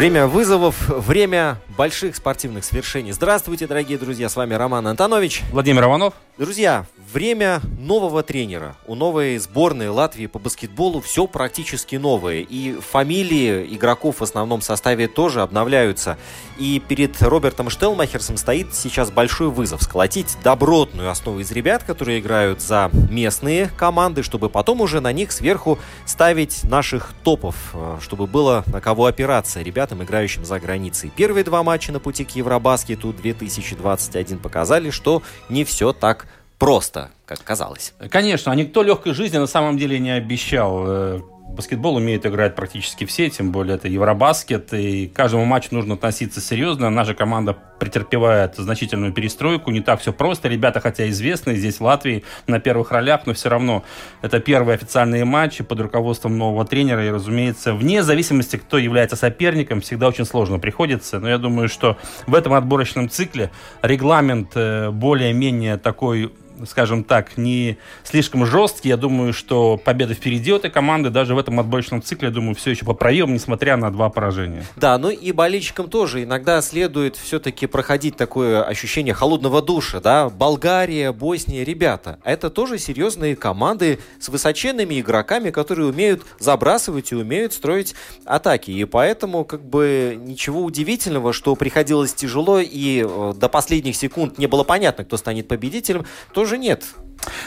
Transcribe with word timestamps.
Время 0.00 0.26
вызовов, 0.26 0.88
время 0.88 1.60
больших 1.76 2.16
спортивных 2.16 2.64
свершений. 2.64 3.12
Здравствуйте, 3.12 3.66
дорогие 3.66 3.98
друзья, 3.98 4.30
с 4.30 4.36
вами 4.36 4.54
Роман 4.54 4.86
Антонович. 4.86 5.42
Владимир 5.52 5.84
Иванов. 5.84 6.14
Друзья, 6.38 6.86
время 7.12 7.60
нового 7.78 8.22
тренера. 8.22 8.74
У 8.86 8.94
новой 8.94 9.36
сборной 9.36 9.90
Латвии 9.90 10.26
по 10.26 10.38
баскетболу 10.38 11.02
все 11.02 11.26
практически 11.26 11.96
новое. 11.96 12.38
И 12.40 12.80
фамилии 12.80 13.74
игроков 13.74 14.20
в 14.20 14.22
основном 14.22 14.62
составе 14.62 15.06
тоже 15.06 15.42
обновляются. 15.42 16.16
И 16.58 16.80
перед 16.88 17.20
Робертом 17.20 17.68
Штелмахерсом 17.68 18.38
стоит 18.38 18.74
сейчас 18.74 19.10
большой 19.10 19.48
вызов. 19.48 19.82
Сколотить 19.82 20.38
добротную 20.42 21.10
основу 21.10 21.40
из 21.40 21.50
ребят, 21.50 21.82
которые 21.82 22.20
играют 22.20 22.62
за 22.62 22.90
местные 23.10 23.68
команды, 23.76 24.22
чтобы 24.22 24.48
потом 24.48 24.80
уже 24.80 25.00
на 25.00 25.12
них 25.12 25.32
сверху 25.32 25.78
ставить 26.06 26.64
наших 26.64 27.12
топов, 27.22 27.54
э, 27.74 27.98
чтобы 28.00 28.26
было 28.26 28.64
на 28.66 28.80
кого 28.80 29.04
опираться 29.04 29.60
ребятам, 29.90 30.02
играющим 30.02 30.44
за 30.44 30.58
границей. 30.60 31.10
Первые 31.14 31.44
два 31.44 31.62
матча 31.62 31.92
на 31.92 32.00
пути 32.00 32.24
к 32.24 32.30
Евробаскету 32.30 33.12
2021 33.12 34.38
показали, 34.38 34.90
что 34.90 35.22
не 35.48 35.64
все 35.64 35.92
так 35.92 36.26
просто, 36.58 37.10
как 37.26 37.42
казалось. 37.42 37.94
Конечно, 38.10 38.52
а 38.52 38.54
никто 38.54 38.82
легкой 38.82 39.14
жизни 39.14 39.38
на 39.38 39.46
самом 39.46 39.78
деле 39.78 39.98
не 39.98 40.10
обещал. 40.10 41.22
Баскетбол 41.54 41.96
умеют 41.96 42.24
играть 42.26 42.54
практически 42.54 43.04
все, 43.04 43.28
тем 43.28 43.50
более 43.52 43.76
это 43.76 43.88
Евробаскет, 43.88 44.72
и 44.72 45.08
к 45.08 45.12
каждому 45.12 45.44
матчу 45.44 45.68
нужно 45.72 45.94
относиться 45.94 46.40
серьезно. 46.40 46.90
Наша 46.90 47.14
команда 47.14 47.56
претерпевает 47.80 48.54
значительную 48.56 49.12
перестройку, 49.12 49.70
не 49.70 49.80
так 49.80 50.00
все 50.00 50.12
просто. 50.12 50.48
Ребята, 50.48 50.80
хотя 50.80 51.08
известны, 51.08 51.56
здесь 51.56 51.80
в 51.80 51.84
Латвии 51.84 52.24
на 52.46 52.60
первых 52.60 52.92
ролях, 52.92 53.26
но 53.26 53.34
все 53.34 53.48
равно 53.48 53.82
это 54.22 54.38
первые 54.38 54.76
официальные 54.76 55.24
матчи 55.24 55.64
под 55.64 55.80
руководством 55.80 56.38
нового 56.38 56.64
тренера, 56.64 57.04
и, 57.04 57.10
разумеется, 57.10 57.74
вне 57.74 58.02
зависимости, 58.02 58.56
кто 58.56 58.78
является 58.78 59.16
соперником, 59.16 59.80
всегда 59.80 60.08
очень 60.08 60.26
сложно 60.26 60.58
приходится. 60.58 61.18
Но 61.18 61.28
я 61.28 61.38
думаю, 61.38 61.68
что 61.68 61.96
в 62.26 62.34
этом 62.34 62.52
отборочном 62.52 63.08
цикле 63.08 63.50
регламент 63.82 64.52
э, 64.54 64.90
более-менее 64.90 65.78
такой 65.78 66.32
скажем 66.66 67.04
так, 67.04 67.36
не 67.36 67.78
слишком 68.04 68.46
жесткий. 68.46 68.88
Я 68.88 68.96
думаю, 68.96 69.32
что 69.32 69.76
победа 69.76 70.14
впереди 70.14 70.52
у 70.52 70.56
этой 70.56 70.70
команды. 70.70 71.10
Даже 71.10 71.34
в 71.34 71.38
этом 71.38 71.60
отборочном 71.60 72.02
цикле, 72.02 72.28
я 72.28 72.34
думаю, 72.34 72.54
все 72.54 72.70
еще 72.70 72.84
поправим, 72.84 73.34
несмотря 73.34 73.76
на 73.76 73.90
два 73.90 74.08
поражения. 74.08 74.64
Да, 74.76 74.98
ну 74.98 75.10
и 75.10 75.32
болельщикам 75.32 75.88
тоже. 75.88 76.24
Иногда 76.24 76.60
следует 76.62 77.16
все-таки 77.16 77.66
проходить 77.66 78.16
такое 78.16 78.62
ощущение 78.62 79.14
холодного 79.14 79.62
душа, 79.62 80.00
да, 80.00 80.28
Болгария, 80.28 81.12
Босния, 81.12 81.64
ребята, 81.64 82.18
это 82.24 82.50
тоже 82.50 82.78
серьезные 82.78 83.36
команды 83.36 83.98
с 84.18 84.28
высоченными 84.28 85.00
игроками, 85.00 85.50
которые 85.50 85.88
умеют 85.88 86.22
забрасывать 86.38 87.12
и 87.12 87.14
умеют 87.14 87.52
строить 87.52 87.94
атаки, 88.24 88.70
и 88.70 88.84
поэтому 88.84 89.44
как 89.44 89.62
бы 89.62 90.18
ничего 90.20 90.62
удивительного, 90.62 91.32
что 91.32 91.54
приходилось 91.56 92.14
тяжело 92.14 92.60
и 92.60 93.04
э, 93.06 93.32
до 93.36 93.48
последних 93.48 93.96
секунд 93.96 94.38
не 94.38 94.46
было 94.46 94.64
понятно, 94.64 95.04
кто 95.04 95.16
станет 95.16 95.48
победителем, 95.48 96.06
тоже 96.32 96.49
нет. 96.58 96.84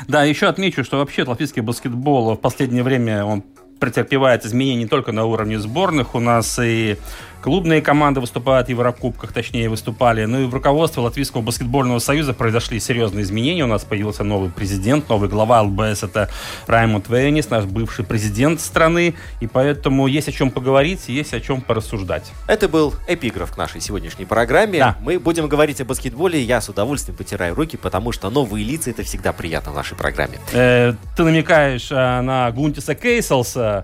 Да, 0.08 0.24
еще 0.24 0.48
отмечу, 0.48 0.84
что 0.84 0.98
вообще 0.98 1.24
латвийский 1.24 1.62
баскетбол 1.62 2.36
в 2.36 2.40
последнее 2.40 2.84
время 2.84 3.26
он 3.26 3.44
претерпевает 3.80 4.46
изменения 4.46 4.84
не 4.84 4.88
только 4.88 5.12
на 5.12 5.26
уровне 5.26 5.60
сборных. 5.60 6.16
У 6.16 6.20
нас 6.20 6.60
и 6.62 6.98
клубные 7.44 7.82
команды 7.82 8.22
выступают 8.22 8.68
в 8.68 8.70
Еврокубках, 8.70 9.34
точнее 9.34 9.70
выступали. 9.70 10.24
Ну 10.24 10.44
и 10.44 10.46
в 10.46 10.54
руководстве 10.54 11.04
Латвийского 11.04 11.42
баскетбольного 11.42 12.00
союза 12.00 12.34
произошли 12.34 12.80
серьезные 12.80 13.24
изменения. 13.24 13.66
У 13.66 13.68
нас 13.68 13.84
появился 13.84 14.24
новый 14.24 14.50
президент, 14.50 15.10
новый 15.10 15.28
глава 15.28 15.62
ЛБС. 15.62 16.04
Это 16.04 16.30
Раймонд 16.68 17.10
Вейнис, 17.10 17.50
наш 17.50 17.66
бывший 17.66 18.06
президент 18.06 18.62
страны. 18.62 19.16
И 19.42 19.48
поэтому 19.48 20.08
есть 20.08 20.30
о 20.30 20.32
чем 20.32 20.52
поговорить, 20.52 21.10
есть 21.10 21.34
о 21.34 21.42
чем 21.42 21.60
порассуждать. 21.60 22.32
Это 22.48 22.70
был 22.70 22.94
эпиграф 23.10 23.52
к 23.52 23.58
нашей 23.58 23.82
сегодняшней 23.82 24.24
программе. 24.26 24.80
Да. 24.80 24.98
Мы 25.02 25.20
будем 25.20 25.50
говорить 25.50 25.82
о 25.82 25.86
баскетболе. 25.86 26.42
Я 26.42 26.62
с 26.62 26.70
удовольствием 26.70 27.18
потираю 27.18 27.56
руки, 27.56 27.76
потому 27.76 28.14
что 28.14 28.30
новые 28.30 28.64
лица 28.64 28.90
это 28.90 29.04
всегда 29.04 29.34
приятно 29.34 29.74
в 29.74 29.76
нашей 29.76 29.98
программе. 29.98 30.40
Э, 30.54 30.94
ты 31.18 31.24
намекаешь 31.24 31.92
э, 31.92 32.22
на 32.22 32.50
Гунтиса 32.52 32.96
Кейселса, 32.96 33.84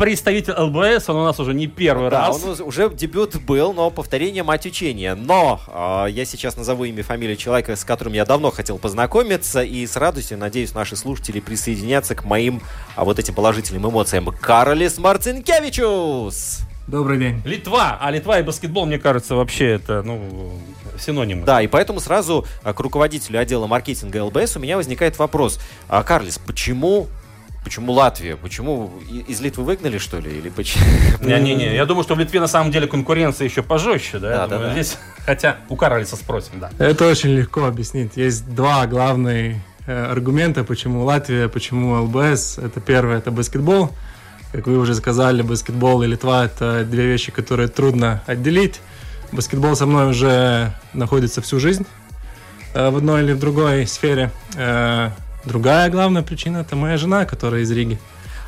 представитель 0.00 0.54
ЛБС, 0.54 1.10
он 1.10 1.16
у 1.16 1.24
нас 1.24 1.38
уже 1.40 1.52
не 1.52 1.66
первый 1.66 2.08
Да, 2.08 2.28
раз. 2.28 2.42
он 2.42 2.66
уже 2.66 2.88
дебют 2.88 3.36
был, 3.36 3.74
но 3.74 3.90
повторение 3.90 4.42
мать 4.42 4.64
учения. 4.64 5.14
Но 5.14 5.60
э, 5.68 6.06
я 6.10 6.24
сейчас 6.24 6.56
назову 6.56 6.84
имя, 6.84 7.02
фамилию 7.02 7.36
человека, 7.36 7.76
с 7.76 7.84
которым 7.84 8.14
я 8.14 8.24
давно 8.24 8.50
хотел 8.50 8.78
познакомиться, 8.78 9.60
и 9.60 9.86
с 9.86 9.96
радостью, 9.96 10.38
надеюсь, 10.38 10.72
наши 10.72 10.96
слушатели 10.96 11.40
присоединятся 11.40 12.14
к 12.14 12.24
моим 12.24 12.62
а, 12.96 13.04
вот 13.04 13.18
этим 13.18 13.34
положительным 13.34 13.90
эмоциям. 13.90 14.26
Каролис 14.40 14.96
Марцинкевичус! 14.96 16.60
Добрый 16.86 17.18
день. 17.18 17.42
Литва. 17.44 17.98
А 18.00 18.10
Литва 18.10 18.38
и 18.38 18.42
баскетбол, 18.42 18.86
мне 18.86 18.98
кажется, 18.98 19.34
вообще 19.34 19.66
это, 19.72 20.02
ну, 20.02 20.58
синонимы. 20.98 21.44
Да, 21.44 21.60
и 21.60 21.66
поэтому 21.66 22.00
сразу 22.00 22.46
а, 22.62 22.72
к 22.72 22.80
руководителю 22.80 23.38
отдела 23.38 23.66
маркетинга 23.66 24.24
ЛБС 24.24 24.56
у 24.56 24.60
меня 24.60 24.78
возникает 24.78 25.18
вопрос. 25.18 25.60
А, 25.88 26.02
Карлис, 26.02 26.38
почему 26.38 27.08
Почему 27.62 27.92
Латвия? 27.92 28.36
Почему 28.36 28.90
из 29.28 29.40
Литвы 29.40 29.64
выгнали, 29.64 29.98
что 29.98 30.18
ли? 30.18 30.30
Или 30.30 30.48
почему? 30.48 30.84
Не-не-не, 31.20 31.74
я 31.74 31.84
думаю, 31.84 32.04
что 32.04 32.14
в 32.14 32.18
Литве 32.18 32.40
на 32.40 32.46
самом 32.46 32.70
деле 32.70 32.86
конкуренция 32.86 33.44
еще 33.46 33.62
пожестче, 33.62 34.18
да? 34.18 34.30
Да, 34.30 34.46
да, 34.46 34.58
да. 34.58 34.72
Здесь, 34.72 34.96
хотя 35.26 35.58
у 35.68 35.76
Карлиса 35.76 36.16
спросим, 36.16 36.58
да. 36.58 36.70
Это 36.78 37.06
очень 37.06 37.30
легко 37.30 37.66
объяснить. 37.66 38.16
Есть 38.16 38.54
два 38.54 38.86
главных 38.86 39.56
э, 39.86 40.06
аргумента, 40.06 40.64
почему 40.64 41.04
Латвия, 41.04 41.48
почему 41.48 42.02
ЛБС. 42.04 42.58
Это 42.58 42.80
первое, 42.80 43.18
это 43.18 43.30
баскетбол. 43.30 43.90
Как 44.52 44.66
вы 44.66 44.78
уже 44.78 44.94
сказали, 44.94 45.42
баскетбол 45.42 46.02
и 46.02 46.06
Литва– 46.06 46.44
это 46.46 46.84
две 46.84 47.06
вещи, 47.06 47.30
которые 47.30 47.68
трудно 47.68 48.22
отделить. 48.26 48.80
Баскетбол 49.32 49.76
со 49.76 49.86
мной 49.86 50.08
уже 50.08 50.72
находится 50.94 51.42
всю 51.42 51.60
жизнь 51.60 51.86
э, 52.72 52.88
в 52.88 52.96
одной 52.96 53.22
или 53.22 53.32
в 53.32 53.38
другой 53.38 53.86
сфере. 53.86 54.30
Другая 55.44 55.90
главная 55.90 56.22
причина– 56.22 56.58
это 56.58 56.76
моя 56.76 56.96
жена, 56.96 57.24
которая 57.24 57.62
из 57.62 57.70
Риги. 57.70 57.98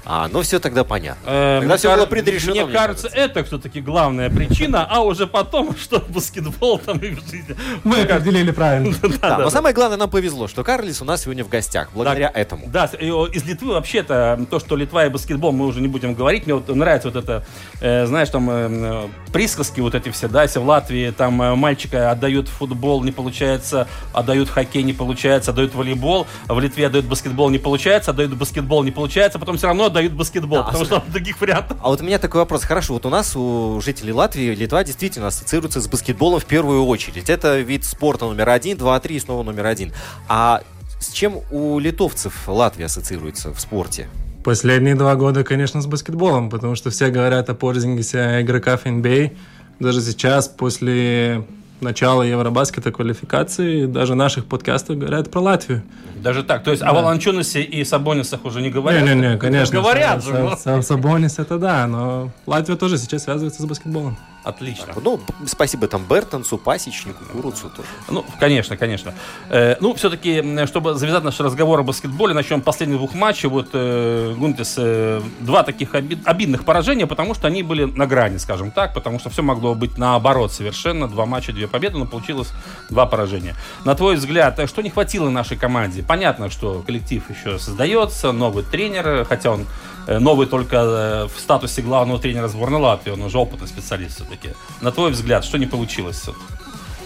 А, 0.04 0.28
ну 0.32 0.42
все 0.42 0.58
тогда 0.58 0.84
понятно. 0.84 1.20
Э, 1.26 1.58
Тогда 1.60 1.78
кар- 1.78 1.96
было 1.98 2.06
предрешено, 2.06 2.52
Мне 2.52 2.64
мне 2.64 2.72
кажется, 2.74 3.08
кажется. 3.08 3.24
это 3.30 3.44
все-таки 3.44 3.80
главная 3.80 4.30
причина, 4.30 4.86
а 4.88 5.00
уже 5.02 5.26
потом, 5.26 5.76
что 5.80 6.00
баскетбол 6.08 6.78
там 6.78 6.98
и 6.98 7.10
в 7.10 7.20
жизни. 7.20 7.56
Мы 7.84 8.02
определили 8.02 8.50
правильно. 8.50 8.94
Да, 9.22 9.38
но 9.38 9.50
самое 9.50 9.74
главное, 9.74 9.96
нам 9.98 10.10
повезло, 10.10 10.48
что 10.48 10.64
Карлис 10.64 11.00
у 11.02 11.04
нас 11.04 11.22
сегодня 11.22 11.44
в 11.44 11.48
гостях, 11.48 11.90
благодаря 11.94 12.30
этому. 12.34 12.66
Да, 12.68 12.86
из 12.86 13.44
Литвы 13.44 13.74
вообще-то, 13.74 14.44
то, 14.50 14.58
что 14.58 14.74
Литва 14.76 15.06
и 15.06 15.08
баскетбол, 15.08 15.52
мы 15.52 15.66
уже 15.66 15.80
не 15.80 15.88
будем 15.88 16.14
говорить. 16.14 16.46
Мне 16.46 16.54
вот 16.54 16.68
нравится 16.68 17.10
вот 17.10 17.22
это, 17.22 17.44
э, 17.80 18.06
знаешь, 18.06 18.28
там 18.30 18.48
э, 18.50 19.08
присказки 19.32 19.80
вот 19.80 19.94
эти 19.94 20.08
все, 20.10 20.28
да, 20.28 20.42
если 20.42 20.58
в 20.58 20.66
Латвии 20.66 21.10
там 21.10 21.40
э, 21.42 21.54
мальчика 21.54 22.10
отдают 22.10 22.48
в 22.48 22.52
футбол, 22.52 23.04
не 23.04 23.12
получается, 23.12 23.86
отдают 24.12 24.48
в 24.48 24.52
хоккей, 24.52 24.82
не 24.82 24.92
получается, 24.92 25.52
отдают 25.52 25.72
в 25.72 25.76
волейбол, 25.76 26.26
а 26.48 26.54
в 26.54 26.60
Литве 26.60 26.86
отдают 26.86 27.06
баскетбол, 27.06 27.50
не 27.50 27.58
получается, 27.58 28.10
отдают 28.10 28.34
баскетбол, 28.34 28.82
не 28.82 28.90
получается, 28.90 29.38
потом 29.38 29.56
все 29.58 29.68
равно 29.68 29.86
отдают 29.92 30.12
баскетбол, 30.14 30.58
Да, 30.58 30.64
потому 30.64 30.84
что 30.84 31.02
других 31.08 31.40
вариантов. 31.40 31.78
А 31.80 31.88
вот 31.88 32.00
у 32.00 32.04
меня 32.04 32.18
такой 32.18 32.40
вопрос. 32.40 32.64
Хорошо, 32.64 32.94
вот 32.94 33.06
у 33.06 33.10
нас, 33.10 33.36
у 33.36 33.80
жителей 33.80 34.12
Латвии, 34.12 34.54
Литва 34.54 34.82
действительно 34.84 35.28
ассоциируется 35.28 35.80
с 35.80 35.88
баскетболом 35.88 36.40
в 36.40 36.44
первую 36.44 36.84
очередь. 36.86 37.30
Это 37.30 37.60
вид 37.60 37.84
спорта 37.84 38.24
номер 38.24 38.48
один, 38.48 38.76
два, 38.76 38.98
три 39.00 39.16
и 39.16 39.20
снова 39.20 39.42
номер 39.42 39.66
один. 39.66 39.92
А 40.28 40.62
с 41.00 41.12
чем 41.12 41.40
у 41.50 41.78
литовцев 41.78 42.48
Латвия 42.48 42.86
ассоциируется 42.86 43.52
в 43.52 43.60
спорте? 43.60 44.08
Последние 44.44 44.94
два 44.94 45.14
года, 45.14 45.44
конечно, 45.44 45.80
с 45.80 45.86
баскетболом, 45.86 46.50
потому 46.50 46.74
что 46.74 46.90
все 46.90 47.10
говорят 47.10 47.48
о 47.48 47.54
Порзингесе, 47.54 48.20
о 48.20 48.42
игроках 48.42 48.86
NBA. 48.86 49.36
Даже 49.78 50.00
сейчас, 50.00 50.48
после 50.48 51.44
начала 51.82 52.22
Евробаскета 52.22 52.92
квалификации, 52.92 53.86
даже 53.86 54.14
наших 54.14 54.46
подкастов 54.46 54.98
говорят 54.98 55.30
про 55.30 55.40
Латвию. 55.40 55.82
Даже 56.16 56.42
так? 56.42 56.62
То 56.62 56.70
есть 56.70 56.82
да. 56.82 56.90
о 56.90 56.94
Волончунасе 56.94 57.62
и 57.62 57.84
Сабонисах 57.84 58.44
уже 58.44 58.62
не 58.62 58.70
говорят? 58.70 59.02
Не-не-не, 59.02 59.36
конечно. 59.38 59.80
Говорят 59.80 60.24
же. 60.24 60.56
Сабонис 60.82 61.38
это 61.38 61.58
да, 61.58 61.86
но 61.86 62.30
Латвия 62.46 62.76
тоже 62.76 62.96
сейчас 62.98 63.24
связывается 63.24 63.62
с 63.62 63.64
баскетболом. 63.64 64.16
Отлично. 64.44 64.92
Ну, 65.00 65.20
спасибо 65.46 65.86
там 65.86 66.04
Бертонсу, 66.08 66.58
Пасечнику, 66.58 67.24
Куруцу 67.24 67.70
тоже. 67.70 67.88
Ну, 68.08 68.24
конечно, 68.40 68.76
конечно. 68.76 69.14
Э, 69.48 69.76
ну, 69.80 69.94
все-таки, 69.94 70.66
чтобы 70.66 70.94
завязать 70.94 71.22
наш 71.22 71.38
разговор 71.38 71.80
о 71.80 71.82
баскетболе, 71.84 72.34
начнем 72.34 72.60
последних 72.60 72.96
двух 72.96 73.14
матчей. 73.14 73.48
Вот 73.48 73.68
э, 73.72 74.34
Гунтес, 74.36 74.74
э, 74.78 75.20
два 75.40 75.62
таких 75.62 75.94
обид, 75.94 76.26
обидных 76.26 76.64
поражения, 76.64 77.06
потому 77.06 77.34
что 77.34 77.46
они 77.46 77.62
были 77.62 77.84
на 77.84 78.06
грани, 78.06 78.38
скажем 78.38 78.72
так, 78.72 78.94
потому 78.94 79.20
что 79.20 79.30
все 79.30 79.42
могло 79.42 79.74
быть 79.74 79.96
наоборот 79.96 80.52
совершенно. 80.52 81.06
Два 81.06 81.24
матча, 81.26 81.52
две 81.52 81.68
победы, 81.68 81.98
но 81.98 82.06
получилось 82.06 82.48
два 82.90 83.06
поражения. 83.06 83.54
На 83.84 83.94
твой 83.94 84.16
взгляд, 84.16 84.58
э, 84.58 84.66
что 84.66 84.82
не 84.82 84.90
хватило 84.90 85.30
нашей 85.30 85.56
команде? 85.56 86.02
Понятно, 86.02 86.50
что 86.50 86.82
коллектив 86.84 87.22
еще 87.30 87.58
создается, 87.58 88.32
новый 88.32 88.64
тренер, 88.64 89.24
хотя 89.24 89.52
он 89.52 89.66
новый 90.06 90.46
только 90.46 90.76
э, 90.76 91.26
в 91.26 91.38
статусе 91.38 91.82
главного 91.82 92.18
тренера 92.18 92.48
сборной 92.48 92.80
Латвии, 92.80 93.10
он 93.10 93.22
уже 93.22 93.38
опытный 93.38 93.68
специалист 93.68 94.16
все-таки. 94.16 94.50
На 94.80 94.90
твой 94.90 95.12
взгляд, 95.12 95.44
что 95.44 95.58
не 95.58 95.66
получилось? 95.66 96.24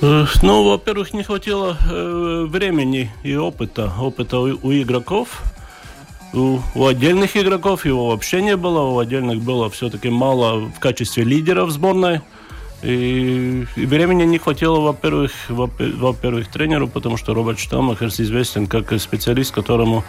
Э, 0.00 0.26
ну, 0.43 0.69
во-первых, 0.70 1.14
не 1.14 1.22
хватило 1.22 1.76
э, 1.90 2.46
времени 2.48 3.10
и 3.22 3.34
опыта. 3.37 3.93
Опыта 3.98 4.38
у, 4.38 4.72
игроков. 4.72 5.43
У 6.32 6.87
отдельных 6.87 7.37
игроков 7.37 7.87
его 7.87 8.08
вообще 8.08 8.43
не 8.43 8.56
было. 8.56 8.81
У 8.82 8.98
отдельных 8.98 9.40
было 9.40 9.70
все-таки 9.70 10.10
мало 10.10 10.66
в 10.66 10.78
качестве 10.81 11.25
лидеров 11.25 11.70
сборной. 11.70 12.20
И, 12.82 13.66
и 13.75 13.87
времени 13.87 14.25
не 14.25 14.38
хватило, 14.38 14.81
во-первых, 14.81 15.32
во-первых, 15.48 16.48
тренеру, 16.48 16.88
потому 16.88 17.16
что 17.16 17.32
Роберт 17.32 17.58
Штамахерс 17.58 18.20
известен 18.20 18.66
как 18.66 19.00
специалист, 19.00 19.52
которому 19.52 20.04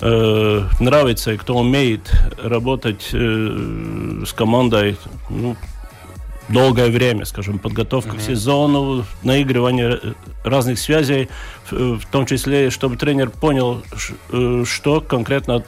э, 0.00 0.62
нравится 0.80 1.32
и 1.32 1.36
кто 1.36 1.56
умеет 1.56 2.10
работать 2.42 3.10
э, 3.12 4.22
с 4.26 4.32
командой 4.32 4.96
ну, 5.30 5.56
долгое 6.48 6.90
время, 6.90 7.24
скажем, 7.24 7.58
подготовка 7.58 8.16
mm-hmm. 8.16 8.18
к 8.18 8.22
сезону, 8.22 9.04
наигрывание 9.22 10.00
разных 10.44 10.78
связей, 10.78 11.28
в 11.70 12.04
том 12.10 12.26
числе, 12.26 12.70
чтобы 12.70 12.96
тренер 12.96 13.30
понял, 13.30 13.82
э, 14.30 14.64
что 14.66 15.00
конкретно 15.00 15.56
от 15.56 15.66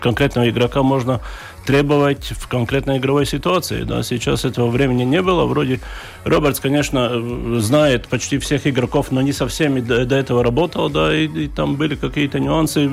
конкретного 0.00 0.48
игрока 0.48 0.82
можно 0.82 1.20
требовать 1.66 2.32
в 2.32 2.48
конкретной 2.48 2.98
игровой 2.98 3.26
ситуации. 3.26 3.82
Да, 3.82 4.02
сейчас 4.02 4.44
этого 4.44 4.70
времени 4.70 5.02
не 5.02 5.20
было. 5.20 5.44
Вроде 5.44 5.80
Робертс, 6.24 6.60
конечно, 6.60 7.60
знает 7.60 8.08
почти 8.08 8.38
всех 8.38 8.66
игроков, 8.66 9.10
но 9.10 9.20
не 9.20 9.32
со 9.32 9.46
всеми 9.46 9.80
до, 9.80 10.06
до 10.06 10.16
этого 10.16 10.42
работал, 10.42 10.88
да, 10.88 11.14
и, 11.14 11.26
и 11.26 11.48
там 11.48 11.76
были 11.76 11.96
какие-то 11.96 12.38
нюансы, 12.38 12.88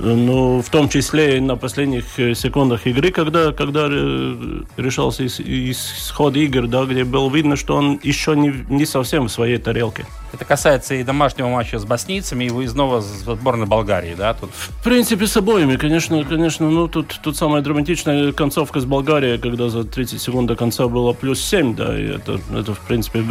ну, 0.00 0.62
в 0.62 0.70
том 0.70 0.88
числе 0.88 1.38
и 1.38 1.40
на 1.40 1.56
последних 1.56 2.18
э, 2.18 2.34
секундах 2.34 2.86
игры, 2.86 3.10
когда, 3.10 3.52
когда 3.52 3.88
э, 3.90 4.62
решался 4.76 5.26
исход 5.26 6.36
игр, 6.36 6.66
да, 6.68 6.84
где 6.84 7.04
было 7.04 7.28
видно, 7.28 7.56
что 7.56 7.76
он 7.76 7.98
еще 8.02 8.36
не, 8.36 8.64
не 8.68 8.86
совсем 8.86 9.26
в 9.26 9.32
своей 9.32 9.58
тарелке. 9.58 10.06
Это 10.32 10.44
касается 10.44 10.94
и 10.94 11.02
домашнего 11.02 11.48
матча 11.48 11.78
с 11.78 11.84
боснийцами, 11.84 12.44
и 12.44 12.50
выездного 12.50 13.00
с 13.00 13.06
сборной 13.06 13.66
Болгарии, 13.66 14.14
да? 14.14 14.34
Тут... 14.34 14.50
В 14.50 14.84
принципе, 14.84 15.26
с 15.26 15.36
обоими, 15.36 15.76
конечно, 15.76 16.22
конечно. 16.24 16.68
Ну, 16.68 16.88
тут, 16.88 17.18
тут 17.22 17.36
самая 17.36 17.62
драматичная 17.62 18.32
концовка 18.32 18.80
с 18.80 18.84
Болгарией, 18.84 19.38
когда 19.38 19.68
за 19.68 19.84
30 19.84 20.20
секунд 20.20 20.48
до 20.48 20.56
конца 20.56 20.86
было 20.88 21.12
плюс 21.12 21.40
7, 21.40 21.74
да, 21.74 21.98
и 21.98 22.04
это, 22.04 22.40
это 22.54 22.74
в 22.74 22.80
принципе, 22.80 23.24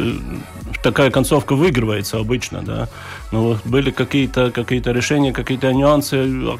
такая 0.81 1.11
концовка 1.11 1.55
выигрывается 1.55 2.17
обычно, 2.17 2.61
да. 2.61 2.89
Но 3.31 3.57
были 3.65 3.91
какие-то 3.91 4.51
какие 4.51 4.81
решения, 4.91 5.33
какие-то 5.33 5.71
нюансы, 5.73 6.15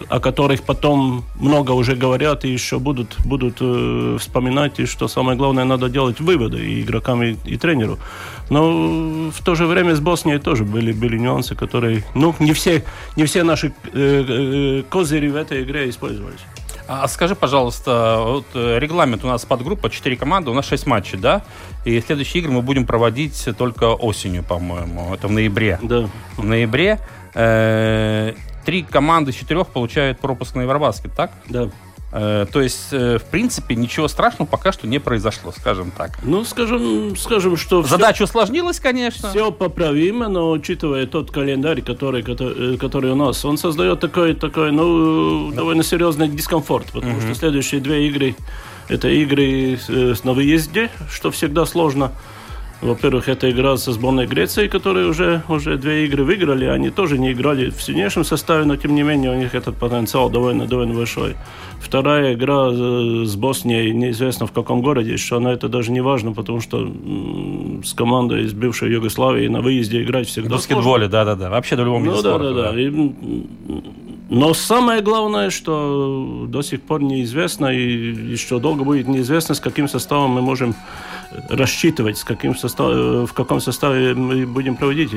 о 0.10 0.20
которых 0.20 0.64
потом 0.64 1.24
много 1.36 1.72
уже 1.72 1.96
говорят 1.96 2.46
и 2.46 2.50
еще 2.50 2.78
будут, 2.78 3.16
будут 3.26 3.58
э, 3.62 4.18
вспоминать, 4.20 4.80
и 4.80 4.86
что 4.86 5.08
самое 5.08 5.38
главное, 5.38 5.64
надо 5.64 5.90
делать 5.90 6.20
выводы 6.20 6.60
и 6.60 6.82
игрокам, 6.82 7.24
и, 7.24 7.36
и 7.46 7.58
тренеру. 7.58 7.98
Но 8.50 9.30
в 9.32 9.44
то 9.44 9.56
же 9.56 9.66
время 9.66 9.96
с 9.96 10.00
Боснией 10.00 10.27
тоже 10.40 10.64
были, 10.64 10.92
были 10.92 11.18
нюансы, 11.18 11.56
которые, 11.56 12.04
ну, 12.14 12.36
не 12.40 12.54
все, 12.54 12.84
не 13.16 13.26
все 13.26 13.44
наши 13.44 13.68
э, 13.68 13.72
э, 13.94 14.84
козыри 14.90 15.30
в 15.30 15.36
этой 15.36 15.64
игре 15.64 15.90
использовались. 15.90 16.42
А 16.88 17.08
скажи, 17.08 17.36
пожалуйста, 17.36 18.20
вот 18.24 18.46
э, 18.54 18.80
регламент 18.80 19.24
у 19.26 19.28
нас 19.28 19.44
подгруппа, 19.46 19.90
4 19.90 20.16
команды, 20.16 20.52
у 20.52 20.54
нас 20.54 20.66
6 20.68 20.86
матчей, 20.86 21.18
да? 21.18 21.44
И 21.84 22.00
следующие 22.00 22.42
игры 22.42 22.54
мы 22.54 22.62
будем 22.62 22.86
проводить 22.86 23.48
только 23.58 23.94
осенью, 23.94 24.44
по-моему. 24.44 25.14
Это 25.14 25.28
в 25.28 25.32
ноябре. 25.32 25.80
Да. 25.82 26.10
В 26.38 26.46
ноябре. 26.46 27.00
Э, 27.34 28.34
три 28.66 28.84
команды 28.84 29.32
из 29.32 29.36
четырех 29.36 29.68
получают 29.68 30.20
пропуск 30.20 30.56
на 30.56 30.62
Евробаскет, 30.62 31.14
так? 31.14 31.32
Да. 31.48 31.70
Э, 32.12 32.46
то 32.52 32.62
есть, 32.62 32.88
э, 32.92 33.18
в 33.18 33.26
принципе, 33.26 33.76
ничего 33.76 34.08
страшного 34.08 34.48
пока 34.48 34.72
что 34.72 34.88
не 34.88 35.00
произошло, 35.00 35.52
скажем 35.52 35.92
так. 35.92 36.18
Ну, 36.24 36.46
скажем, 36.46 37.18
скажем, 37.18 37.58
что... 37.58 37.84
Задача 37.84 38.16
все, 38.16 38.24
усложнилась, 38.26 38.80
конечно. 38.80 39.30
Все 39.30 39.52
поправимо, 39.52 40.30
но 40.30 40.52
учитывая 40.52 41.06
тот 41.06 41.32
календарь, 41.32 41.82
который, 41.82 42.24
который, 42.24 42.76
э, 42.76 42.78
который 42.78 43.12
у 43.12 43.16
нас, 43.16 43.44
он 43.44 43.58
создает 43.58 44.00
такой, 44.00 44.36
такой 44.36 44.72
ну, 44.72 45.50
да. 45.50 45.58
довольно 45.58 45.84
серьезный 45.84 46.30
дискомфорт, 46.30 46.92
потому 46.94 47.18
угу. 47.18 47.22
что 47.22 47.36
следующие 47.36 47.82
две 47.82 48.08
игры 48.08 48.36
это 48.88 49.10
игры 49.10 49.78
на 49.90 50.34
выезде, 50.34 50.90
что 51.10 51.30
всегда 51.32 51.66
сложно. 51.66 52.14
Во-первых, 52.82 53.28
это 53.28 53.50
игра 53.50 53.76
со 53.78 53.92
сборной 53.92 54.28
Греции, 54.28 54.68
которые 54.68 55.08
уже, 55.08 55.42
уже 55.50 55.78
две 55.78 56.06
игры 56.06 56.24
выиграли. 56.24 56.66
Они 56.66 56.92
тоже 56.92 57.18
не 57.18 57.32
играли 57.32 57.72
в 57.72 57.82
сильнейшем 57.82 58.24
составе, 58.24 58.66
но 58.66 58.76
тем 58.76 58.94
не 58.94 59.02
менее 59.02 59.32
у 59.32 59.36
них 59.36 59.56
этот 59.56 59.78
потенциал 59.78 60.30
довольно, 60.30 60.68
довольно 60.68 60.94
большой. 60.94 61.36
Вторая 61.80 62.36
игра 62.36 62.70
э, 62.72 63.24
с 63.26 63.36
Боснией, 63.36 63.94
неизвестно 63.94 64.46
в 64.46 64.52
каком 64.52 64.82
городе 64.82 65.12
еще, 65.12 65.40
но 65.40 65.52
это 65.52 65.70
даже 65.70 65.92
не 65.92 66.02
важно, 66.02 66.34
потому 66.34 66.62
что 66.62 66.88
с 67.84 67.94
командой 67.94 68.44
из 68.44 68.54
бывшей 68.54 68.92
Югославии 68.92 69.48
на 69.48 69.62
выезде 69.62 70.04
играть 70.04 70.28
всегда 70.28 70.50
В 70.50 70.52
баскетболе, 70.54 71.08
да-да-да. 71.08 71.50
Вообще 71.50 71.76
в 71.76 71.80
любом 71.80 72.06
ну, 72.06 72.22
да, 72.22 72.38
да, 72.38 72.54
да. 72.54 72.74
но 74.30 74.54
самое 74.54 75.02
главное, 75.02 75.50
что 75.50 76.46
до 76.48 76.62
сих 76.62 76.82
пор 76.82 77.02
неизвестно, 77.02 77.68
и 77.68 78.32
еще 78.32 78.60
долго 78.60 78.84
будет 78.84 79.08
неизвестно, 79.08 79.56
с 79.56 79.60
каким 79.60 79.88
составом 79.88 80.32
мы 80.32 80.42
можем 80.42 80.76
рассчитывать, 81.50 82.18
с 82.18 82.24
каким 82.24 82.56
состав, 82.56 82.92
э, 82.92 83.26
в 83.26 83.34
каком 83.34 83.60
составе 83.60 84.14
мы 84.14 84.46
будем 84.46 84.76
проводить 84.76 85.12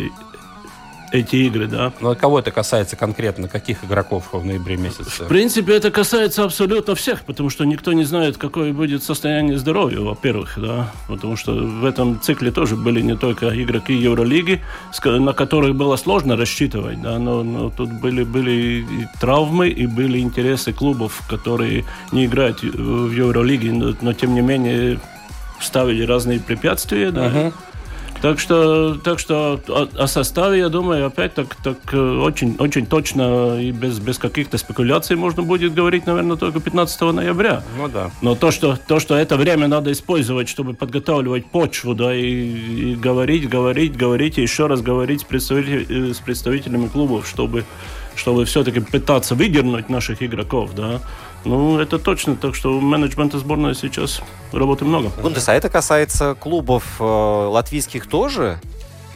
эти 1.13 1.37
игры, 1.37 1.67
да. 1.67 1.93
Но 2.01 2.15
кого 2.15 2.39
это 2.39 2.51
касается 2.51 2.97
конкретно? 2.97 3.49
Каких 3.49 3.85
игроков 3.85 4.29
в 4.33 4.45
ноябре 4.45 4.77
месяце? 4.77 5.25
В 5.25 5.29
принципе, 5.29 5.75
это 5.75 5.91
касается 5.91 6.45
абсолютно 6.45 6.95
всех, 6.95 7.23
потому 7.25 7.51
что 7.51 7.65
никто 7.65 7.93
не 7.93 8.05
знает, 8.05 8.37
какое 8.37 8.73
будет 8.73 9.03
состояние 9.03 9.59
здоровья, 9.59 10.01
во-первых, 10.01 10.59
да. 10.59 10.93
Потому 11.09 11.37
что 11.37 11.53
в 11.53 11.85
этом 11.85 12.21
цикле 12.21 12.51
тоже 12.51 12.77
были 12.77 13.01
не 13.01 13.17
только 13.17 13.49
игроки 13.63 13.93
Евролиги, 13.93 14.63
на 15.05 15.33
которых 15.33 15.75
было 15.75 15.97
сложно 15.97 16.37
рассчитывать, 16.37 17.01
да, 17.03 17.19
но, 17.19 17.43
но 17.43 17.71
тут 17.71 17.91
были, 17.93 18.23
были 18.23 18.51
и 18.51 19.07
травмы, 19.21 19.69
и 19.69 19.87
были 19.87 20.19
интересы 20.19 20.73
клубов, 20.73 21.23
которые 21.29 21.85
не 22.13 22.27
играют 22.27 22.63
в 22.63 23.11
Евролиге, 23.11 23.73
но, 23.73 23.95
но 24.01 24.13
тем 24.13 24.35
не 24.35 24.41
менее 24.41 25.01
ставили 25.61 26.05
разные 26.05 26.41
препятствия, 26.41 27.11
да. 27.11 27.27
Uh-huh. 27.29 27.53
Так 28.23 28.39
что, 28.39 28.97
так 28.97 29.19
что 29.19 29.59
о, 29.69 29.89
о 29.97 30.07
составе, 30.07 30.59
я 30.59 30.69
думаю, 30.69 31.07
опять 31.07 31.33
так, 31.33 31.55
так 31.55 31.79
э, 31.93 31.97
очень, 31.97 32.55
очень 32.59 32.85
точно 32.85 33.59
и 33.59 33.71
без, 33.71 33.99
без 33.99 34.19
каких-то 34.19 34.59
спекуляций 34.59 35.17
можно 35.17 35.43
будет 35.43 35.73
говорить, 35.73 36.07
наверное, 36.07 36.37
только 36.37 36.61
15 36.61 37.01
ноября. 37.01 37.63
Ну 37.79 37.89
да. 37.89 38.11
Но 38.21 38.35
то, 38.35 38.51
что, 38.51 38.77
то, 38.77 39.01
что 39.01 39.17
это 39.17 39.37
время 39.37 39.69
надо 39.69 39.91
использовать, 39.91 40.51
чтобы 40.51 40.75
подготавливать 40.75 41.47
почву, 41.47 41.95
да, 41.95 42.15
и, 42.15 42.93
и 42.93 42.95
говорить, 42.95 43.49
говорить, 43.49 43.97
говорить, 43.97 44.37
и 44.37 44.43
еще 44.43 44.67
раз 44.67 44.83
говорить 44.83 45.23
с, 45.23 45.25
представитель, 45.25 45.87
э, 45.89 46.13
с 46.13 46.19
представителями 46.19 46.89
клубов, 46.89 47.27
чтобы, 47.27 47.65
чтобы 48.21 48.45
все-таки 48.45 48.81
пытаться 48.81 49.35
выдернуть 49.35 49.89
наших 49.89 50.23
игроков, 50.23 50.75
да, 50.75 51.01
ну, 51.45 51.79
это 51.79 51.99
точно. 51.99 52.37
Так 52.37 52.55
что 52.55 52.79
менеджмента 52.81 53.39
сборной 53.39 53.75
сейчас 53.75 54.21
работы 54.53 54.85
много. 54.85 55.11
Гундес, 55.23 55.49
а 55.49 55.55
это 55.55 55.71
касается 55.71 56.37
клубов 56.39 56.85
э, 57.01 57.03
латвийских 57.03 58.07
тоже? 58.07 58.61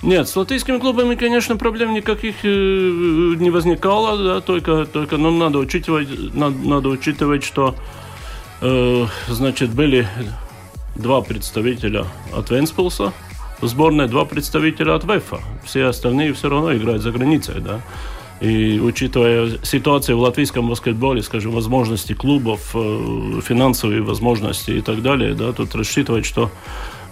Нет, 0.03 0.27
с 0.29 0.37
латвийскими 0.37 0.79
клубами, 0.79 1.17
конечно, 1.17 1.57
проблем 1.57 1.93
никаких 1.93 2.37
э, 2.45 2.49
не 2.49 3.51
возникало, 3.51 4.17
да, 4.17 4.41
только, 4.41 4.87
только 4.87 5.19
ну, 5.19 5.31
надо 5.31 5.59
учитывать, 5.59 6.09
надо, 6.35 6.57
надо 6.57 6.89
учитывать, 6.89 7.45
что 7.45 7.75
э, 8.63 9.07
значит, 9.29 9.71
были 9.71 10.09
два 10.97 11.21
представителя 11.21 12.07
от 12.35 12.51
Венспилса 12.51 13.13
в 13.61 13.67
сборной, 13.67 14.09
два 14.09 14.25
представителя 14.25 14.95
от 14.95 15.05
ВЭФа. 15.05 15.41
Все 15.63 15.85
остальные 15.85 16.33
все 16.33 16.49
равно 16.49 16.75
играют 16.75 17.03
за 17.03 17.11
границей, 17.11 17.61
да. 17.61 17.83
И 18.41 18.81
учитывая 18.81 19.59
ситуацию 19.63 20.19
в 20.19 20.21
латвийском 20.21 20.69
баскетболе, 20.69 21.23
скажем, 21.23 21.53
возможности 21.53 22.15
клубов, 22.15 22.71
э, 22.75 23.41
финансовые 23.43 24.03
возможности 24.03 24.73
и 24.73 24.81
так 24.81 25.03
далее, 25.03 25.35
да, 25.35 25.53
тут 25.53 25.75
рассчитывать, 25.75 26.27
что 26.27 26.51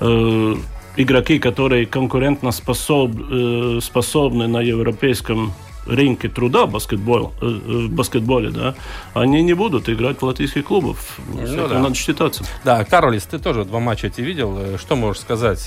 э, 0.00 0.56
игроки, 0.96 1.38
которые 1.38 1.86
конкурентно 1.86 2.50
способ, 2.50 3.12
э, 3.30 3.78
способны 3.80 4.48
на 4.48 4.60
европейском 4.60 5.52
рынке 5.86 6.28
труда 6.28 6.66
баскетбол, 6.66 7.32
э, 7.40 7.46
в 7.46 7.90
баскетболе, 7.90 8.50
да, 8.50 8.74
они 9.14 9.42
не 9.42 9.54
будут 9.54 9.88
играть 9.88 10.20
в 10.20 10.24
латвийских 10.24 10.64
клубах. 10.64 10.96
Ну, 11.28 11.68
да. 11.68 11.78
Надо 11.78 11.94
считаться. 11.94 12.44
Да, 12.64 12.84
Каролис, 12.84 13.24
ты 13.24 13.38
тоже 13.38 13.64
два 13.64 13.80
матча 13.80 14.06
эти 14.06 14.20
видел. 14.20 14.56
Э, 14.58 14.78
что 14.78 14.96
можешь 14.96 15.22
сказать? 15.22 15.66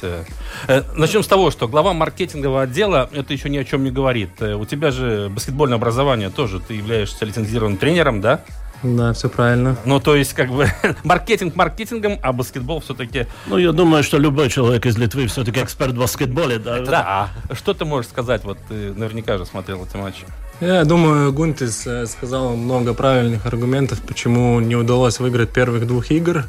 Э, 0.68 0.84
начнем 0.96 1.24
с 1.24 1.28
того, 1.28 1.52
что 1.52 1.68
глава 1.68 1.94
маркетингового 1.94 2.64
отдела 2.64 3.10
это 3.14 3.34
еще 3.34 3.50
ни 3.50 3.58
о 3.58 3.66
чем 3.66 3.84
не 3.84 3.92
говорит. 3.92 4.42
У 4.42 4.66
тебя 4.66 4.92
же 4.92 5.30
баскетбольное 5.30 5.78
образование 5.78 6.30
тоже. 6.30 6.60
Ты 6.60 6.76
являешься 6.76 7.26
лицензированным 7.26 7.78
тренером, 7.78 8.22
да? 8.22 8.42
Да, 8.84 9.14
все 9.14 9.30
правильно. 9.30 9.76
Ну, 9.86 10.00
то 10.00 10.16
есть, 10.16 10.34
как 10.34 10.50
бы, 10.50 10.68
маркетинг 11.04 11.56
маркетингом, 11.56 12.20
а 12.22 12.34
баскетбол 12.34 12.82
все-таки... 12.82 13.28
Ну, 13.48 13.58
я 13.58 13.72
думаю, 13.72 14.04
что 14.04 14.18
любой 14.18 14.50
человек 14.50 14.86
из 14.86 14.98
Литвы 14.98 15.28
все-таки 15.28 15.62
эксперт 15.62 15.94
в 15.94 16.00
баскетболе, 16.00 16.60
да? 16.60 16.80
Да. 16.82 17.30
Что 17.54 17.74
ты 17.74 17.86
можешь 17.86 18.10
сказать? 18.10 18.44
Вот 18.44 18.58
ты 18.70 18.94
наверняка 18.94 19.38
же 19.38 19.46
смотрел 19.46 19.86
эти 19.86 19.98
матчи. 19.98 20.26
Я 20.62 20.86
думаю, 20.86 21.34
Гунтис 21.34 21.86
э, 21.86 22.06
сказал 22.06 22.56
много 22.56 22.94
правильных 22.94 23.46
аргументов, 23.46 24.02
почему 24.02 24.60
не 24.62 24.76
удалось 24.76 25.20
выиграть 25.20 25.50
первых 25.50 25.86
двух 25.86 26.12
игр. 26.12 26.46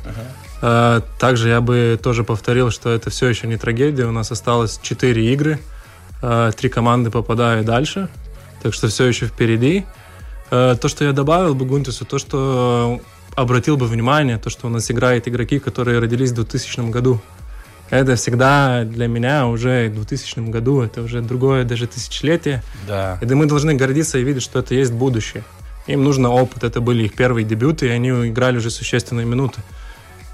Uh-huh. 0.61 1.03
Также 1.19 1.49
я 1.49 1.61
бы 1.61 1.99
тоже 2.03 2.25
повторил, 2.25 2.71
что 2.71 2.91
это 2.91 3.11
все 3.11 3.29
еще 3.29 3.47
не 3.47 3.57
трагедия. 3.57 4.07
У 4.07 4.13
нас 4.13 4.31
осталось 4.33 4.79
четыре 4.83 5.33
игры, 5.33 5.59
э, 6.23 6.53
три 6.57 6.69
команды 6.69 7.11
попадают 7.11 7.67
дальше, 7.67 8.09
так 8.63 8.73
что 8.73 8.89
все 8.89 9.05
еще 9.07 9.27
впереди. 9.27 9.85
Э, 10.51 10.77
то, 10.81 10.89
что 10.89 11.05
я 11.05 11.13
добавил 11.13 11.55
бы 11.55 11.65
Гунтису, 11.65 12.05
то, 12.05 12.19
что 12.19 13.01
обратил 13.35 13.77
бы 13.77 13.87
внимание, 13.87 14.39
то, 14.39 14.51
что 14.51 14.67
у 14.67 14.71
нас 14.71 14.91
играют 14.91 15.29
игроки, 15.29 15.59
которые 15.59 15.99
родились 15.99 16.31
в 16.31 16.35
2000 16.35 16.91
году. 16.91 17.21
Это 17.91 18.17
всегда 18.17 18.85
для 18.85 19.07
меня 19.07 19.47
уже 19.47 19.89
в 19.89 19.95
2000 19.95 20.51
году, 20.51 20.81
это 20.81 21.03
уже 21.03 21.21
другое 21.21 21.65
даже 21.65 21.87
тысячелетие. 21.87 22.63
Да. 22.89 23.19
И 23.21 23.27
мы 23.27 23.47
должны 23.47 23.75
гордиться 23.75 24.19
и 24.19 24.25
видеть, 24.25 24.43
что 24.43 24.59
это 24.59 24.75
есть 24.75 24.93
будущее. 24.93 25.45
Им 25.87 26.03
нужно 26.03 26.31
опыт, 26.31 26.65
это 26.65 26.81
были 26.81 27.05
их 27.05 27.15
первые 27.15 27.45
дебюты, 27.45 27.87
и 27.87 27.91
они 27.91 28.09
играли 28.09 28.57
уже 28.57 28.71
существенные 28.71 29.25
минуты. 29.25 29.61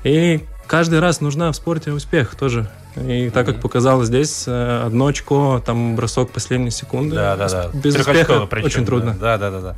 И 0.02 0.40
каждый 0.66 1.00
раз 1.00 1.20
нужна 1.20 1.52
в 1.52 1.56
спорте 1.56 1.92
успех 1.92 2.34
тоже. 2.36 2.70
И 2.96 3.30
так 3.30 3.46
как 3.46 3.60
показалось 3.60 4.08
здесь, 4.08 4.44
э, 4.46 4.82
одно 4.84 5.06
очко, 5.06 5.62
там 5.64 5.96
бросок 5.96 6.30
последней 6.30 6.70
секунды. 6.70 7.16
Да, 7.16 7.36
да, 7.36 7.48
да. 7.48 7.70
Без 7.72 7.96
успеха 7.96 8.46
причем, 8.46 8.66
очень 8.66 8.84
трудно. 8.84 9.16
Да, 9.18 9.38
да, 9.38 9.50
да, 9.50 9.60
да. 9.60 9.74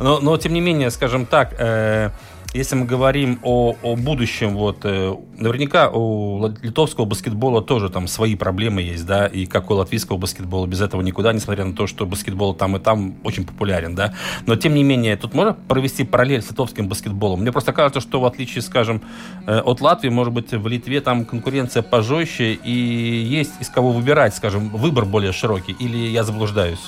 Но, 0.00 0.20
но 0.20 0.36
тем 0.36 0.52
не 0.52 0.60
менее, 0.60 0.90
скажем 0.90 1.24
так, 1.24 1.54
э, 1.58 2.10
если 2.54 2.76
мы 2.76 2.86
говорим 2.86 3.38
о, 3.42 3.76
о 3.82 3.94
будущем, 3.94 4.56
вот, 4.56 4.78
э, 4.84 5.14
наверняка 5.36 5.90
у 5.90 6.48
литовского 6.62 7.04
баскетбола 7.04 7.62
тоже 7.62 7.90
там 7.90 8.08
свои 8.08 8.36
проблемы 8.36 8.80
есть, 8.80 9.04
да, 9.04 9.26
и 9.26 9.44
как 9.44 9.70
у 9.70 9.74
латвийского 9.74 10.16
баскетбола, 10.16 10.66
без 10.66 10.80
этого 10.80 11.02
никуда, 11.02 11.32
несмотря 11.32 11.64
на 11.64 11.74
то, 11.74 11.86
что 11.86 12.06
баскетбол 12.06 12.54
там 12.54 12.76
и 12.76 12.80
там 12.80 13.16
очень 13.22 13.44
популярен, 13.44 13.94
да. 13.94 14.14
Но, 14.46 14.56
тем 14.56 14.74
не 14.74 14.82
менее, 14.82 15.16
тут 15.16 15.34
можно 15.34 15.52
провести 15.52 16.04
параллель 16.04 16.40
с 16.40 16.50
литовским 16.50 16.88
баскетболом. 16.88 17.42
Мне 17.42 17.52
просто 17.52 17.72
кажется, 17.74 18.00
что 18.00 18.20
в 18.20 18.24
отличие, 18.24 18.62
скажем, 18.62 19.02
э, 19.46 19.60
от 19.60 19.82
Латвии, 19.82 20.08
может 20.08 20.32
быть, 20.32 20.52
в 20.52 20.66
Литве 20.66 21.02
там 21.02 21.26
конкуренция 21.26 21.82
пожестче 21.82 22.54
и 22.54 22.72
есть 22.72 23.52
из 23.60 23.68
кого 23.68 23.92
выбирать, 23.92 24.34
скажем, 24.34 24.70
выбор 24.70 25.04
более 25.04 25.32
широкий, 25.32 25.72
или 25.72 25.98
я 25.98 26.24
заблуждаюсь? 26.24 26.80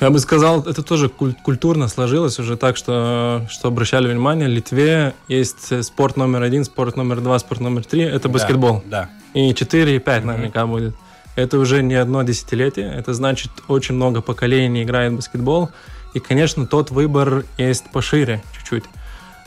Я 0.00 0.10
бы 0.10 0.18
сказал, 0.18 0.62
это 0.62 0.82
тоже 0.82 1.08
культурно 1.08 1.88
сложилось 1.88 2.38
уже 2.38 2.56
так, 2.56 2.76
что, 2.76 3.46
что 3.48 3.68
обращали 3.68 4.08
внимание, 4.08 4.48
в 4.48 4.52
Литве 4.52 5.14
есть 5.28 5.84
спорт 5.84 6.16
номер 6.16 6.42
один, 6.42 6.64
спорт 6.64 6.96
номер 6.96 7.20
два, 7.20 7.38
спорт 7.38 7.60
номер 7.60 7.84
три, 7.84 8.02
это 8.02 8.28
баскетбол. 8.28 8.82
Да. 8.86 9.08
И 9.34 9.54
четыре, 9.54 9.96
и 9.96 9.98
пять 9.98 10.22
mm-hmm. 10.22 10.26
наверняка 10.26 10.66
будет. 10.66 10.94
Это 11.36 11.58
уже 11.58 11.82
не 11.82 11.94
одно 11.94 12.22
десятилетие, 12.22 12.92
это 12.92 13.14
значит, 13.14 13.50
очень 13.66 13.94
много 13.94 14.20
поколений 14.20 14.82
играет 14.82 15.12
в 15.12 15.16
баскетбол, 15.16 15.70
и, 16.12 16.20
конечно, 16.20 16.66
тот 16.66 16.90
выбор 16.90 17.44
есть 17.58 17.90
пошире 17.90 18.42
чуть-чуть. 18.56 18.84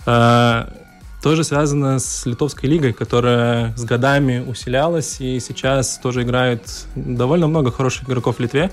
А, 0.05 0.73
тоже 1.21 1.43
связано 1.43 1.99
с 1.99 2.25
Литовской 2.25 2.69
лигой, 2.69 2.93
которая 2.93 3.75
с 3.75 3.83
годами 3.83 4.39
усилялась, 4.39 5.19
и 5.19 5.39
сейчас 5.39 5.97
тоже 5.97 6.23
играет 6.23 6.61
довольно 6.95 7.47
много 7.47 7.71
хороших 7.71 8.09
игроков 8.09 8.37
в 8.37 8.39
Литве. 8.39 8.71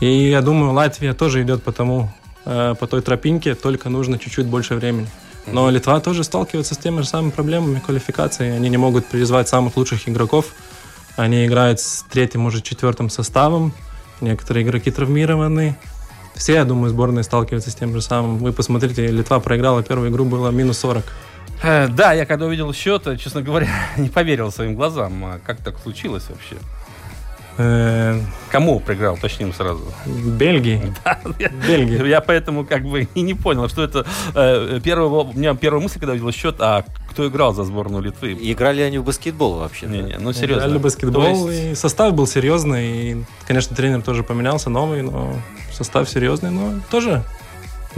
И 0.00 0.30
я 0.30 0.42
думаю, 0.42 0.72
Латвия 0.72 1.12
тоже 1.12 1.42
идет 1.42 1.62
по 1.62 1.72
тому, 1.72 2.10
э, 2.44 2.74
по 2.78 2.86
той 2.86 3.02
тропинке, 3.02 3.54
только 3.54 3.88
нужно 3.88 4.18
чуть-чуть 4.18 4.46
больше 4.46 4.74
времени. 4.76 5.08
Но 5.52 5.70
Литва 5.70 6.00
тоже 6.00 6.24
сталкивается 6.24 6.74
с 6.74 6.78
теми 6.78 7.00
же 7.00 7.08
самыми 7.08 7.30
проблемами 7.30 7.80
квалификации. 7.80 8.50
Они 8.50 8.68
не 8.68 8.76
могут 8.76 9.06
призвать 9.06 9.48
самых 9.48 9.76
лучших 9.76 10.08
игроков. 10.08 10.52
Они 11.16 11.46
играют 11.46 11.80
с 11.80 12.04
третьим, 12.10 12.42
может, 12.42 12.64
четвертым 12.64 13.10
составом. 13.10 13.72
Некоторые 14.20 14.64
игроки 14.64 14.90
травмированы. 14.90 15.76
Все, 16.34 16.54
я 16.54 16.64
думаю, 16.64 16.90
сборные 16.90 17.24
сталкиваются 17.24 17.70
с 17.70 17.74
тем 17.74 17.92
же 17.92 18.00
самым. 18.02 18.38
Вы 18.38 18.52
посмотрите, 18.52 19.06
Литва 19.08 19.40
проиграла 19.40 19.82
первую 19.82 20.10
игру, 20.10 20.24
было 20.24 20.50
минус 20.50 20.78
40. 20.78 21.04
Э, 21.62 21.88
да, 21.88 22.12
я 22.12 22.26
когда 22.26 22.46
увидел 22.46 22.72
счет, 22.72 23.08
честно 23.18 23.42
говоря, 23.42 23.68
не 23.96 24.08
поверил 24.08 24.52
своим 24.52 24.76
глазам. 24.76 25.24
А 25.24 25.40
как 25.44 25.58
так 25.58 25.78
случилось 25.78 26.24
вообще? 26.28 26.56
Э, 27.58 28.20
Кому 28.50 28.80
проиграл, 28.80 29.14
уточним 29.14 29.52
сразу. 29.52 29.82
Бельгии. 30.06 30.94
Да, 31.04 31.18
Бельгии. 31.66 32.08
Я 32.08 32.20
поэтому 32.20 32.64
как 32.64 32.84
бы 32.84 33.08
и 33.14 33.20
не 33.20 33.34
понял, 33.34 33.68
что 33.68 33.82
это 33.82 34.06
э, 34.34 34.80
первого, 34.82 35.24
у 35.24 35.32
меня 35.32 35.54
первая 35.54 35.82
мысль, 35.82 35.98
когда 35.98 36.12
увидел 36.12 36.30
счет, 36.32 36.56
а 36.60 36.84
кто 37.10 37.26
играл 37.26 37.52
за 37.52 37.64
сборную 37.64 38.02
Литвы? 38.02 38.32
Играли 38.40 38.80
они 38.82 38.98
в 38.98 39.04
баскетбол 39.04 39.58
вообще? 39.58 39.86
Не, 39.86 40.02
не, 40.02 40.18
ну 40.18 40.32
серьезно. 40.32 40.62
Играли 40.62 40.78
в 40.78 40.82
баскетбол, 40.82 41.50
есть... 41.50 41.64
и 41.64 41.74
состав 41.74 42.14
был 42.14 42.26
серьезный, 42.26 42.86
и, 42.86 43.24
конечно, 43.46 43.74
тренер 43.74 44.02
тоже 44.02 44.22
поменялся, 44.22 44.70
новый, 44.70 45.02
но 45.02 45.34
состав 45.72 46.08
серьезный, 46.08 46.50
но 46.50 46.74
тоже 46.90 47.24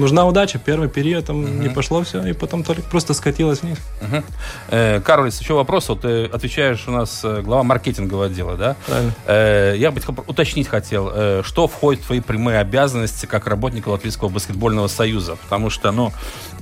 нужна 0.01 0.27
удача. 0.27 0.59
Первый 0.59 0.89
период 0.89 1.27
там 1.27 1.45
угу. 1.45 1.49
не 1.49 1.69
пошло 1.69 2.03
все, 2.03 2.25
и 2.25 2.33
потом 2.33 2.65
только 2.65 2.83
просто 2.83 3.15
скатилось 3.15 3.63
вниз. 3.63 3.79
Угу. 4.03 4.23
Э, 4.71 5.01
Карлис, 5.01 5.41
еще 5.41 5.55
вопрос. 5.55 5.89
Вот 5.89 6.03
ты 6.03 6.25
отвечаешь 6.25 6.85
у 6.89 6.91
нас 6.91 7.21
э, 7.23 7.43
глава 7.43 7.63
маркетингового 7.63 8.27
отдела, 8.27 8.57
да? 8.57 8.77
Правильно. 8.87 9.15
Э, 9.27 9.75
я 9.77 9.91
бы 9.91 10.01
уточнить 10.27 10.69
хотел, 10.69 11.11
э, 11.13 11.43
что 11.45 11.69
входит 11.69 12.03
в 12.03 12.07
твои 12.07 12.21
прямые 12.21 12.59
обязанности 12.59 13.27
как 13.27 13.47
работника 13.47 13.89
Латвийского 13.91 14.29
баскетбольного 14.29 14.89
союза? 14.89 15.37
Потому 15.37 15.71
что, 15.71 15.93
ну, 15.93 16.13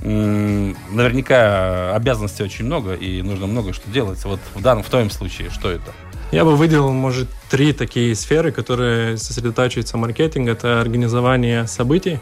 наверняка 0.01 1.95
обязанностей 1.95 2.43
очень 2.43 2.65
много, 2.65 2.93
и 2.93 3.21
нужно 3.21 3.47
много 3.47 3.73
что 3.73 3.89
делать. 3.89 4.23
Вот 4.25 4.39
в 4.53 4.61
данном, 4.61 4.83
в 4.83 4.89
твоем 4.89 5.09
случае, 5.09 5.49
что 5.49 5.71
это? 5.71 5.91
Я 6.31 6.45
бы 6.45 6.55
выделил, 6.55 6.91
может, 6.91 7.27
три 7.49 7.73
такие 7.73 8.13
сферы, 8.13 8.51
которые 8.51 9.17
сосредотачиваются 9.17 9.97
в 9.97 9.99
маркетинге. 9.99 10.51
Это 10.51 10.79
организование 10.79 11.65
событий, 11.65 12.19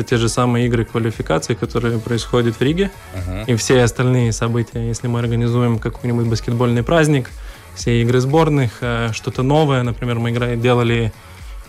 это 0.00 0.08
те 0.08 0.16
же 0.16 0.28
самые 0.28 0.66
игры 0.66 0.84
квалификации, 0.84 1.54
которые 1.54 1.98
происходят 1.98 2.56
в 2.56 2.62
Риге, 2.62 2.90
uh-huh. 3.14 3.44
и 3.46 3.54
все 3.56 3.82
остальные 3.82 4.32
события. 4.32 4.86
Если 4.86 5.08
мы 5.08 5.20
организуем 5.20 5.78
какой-нибудь 5.78 6.26
баскетбольный 6.26 6.82
праздник, 6.82 7.30
все 7.74 8.02
игры 8.02 8.20
сборных, 8.20 8.78
э, 8.80 9.10
что-то 9.12 9.42
новое, 9.42 9.82
например, 9.82 10.18
мы 10.18 10.30
играли, 10.30 10.56
делали 10.56 11.12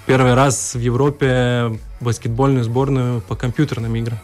первый 0.05 0.33
раз 0.33 0.75
в 0.75 0.79
Европе 0.79 1.77
баскетбольную 1.99 2.63
сборную 2.63 3.21
по 3.21 3.35
компьютерным 3.35 3.95
играм. 3.95 4.19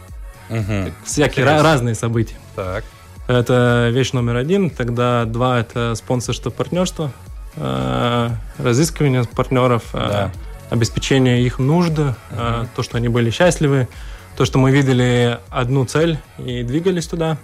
Uh-huh. 0.48 0.92
Всякие 1.04 1.44
ra- 1.44 1.62
разные 1.62 1.94
события. 1.94 2.36
Так. 2.56 2.84
Это 3.26 3.90
вещь 3.92 4.12
номер 4.12 4.36
один. 4.36 4.70
Тогда 4.70 5.26
два– 5.26 5.60
это 5.60 5.94
спонсорство, 5.94 6.50
партнерство, 6.50 7.12
э, 7.56 8.30
разыскивание 8.58 9.24
партнеров. 9.24 9.82
Э, 9.92 10.08
да 10.08 10.32
обеспечение 10.70 11.42
их 11.42 11.58
нужд, 11.58 11.92
uh-huh. 11.92 12.68
то, 12.74 12.82
что 12.82 12.96
они 12.96 13.08
были 13.08 13.30
счастливы, 13.30 13.88
то, 14.36 14.44
что 14.44 14.58
мы 14.58 14.70
видели 14.70 15.38
одну 15.50 15.84
цель 15.84 16.18
и 16.38 16.62
двигались 16.62 17.06
туда. 17.06 17.38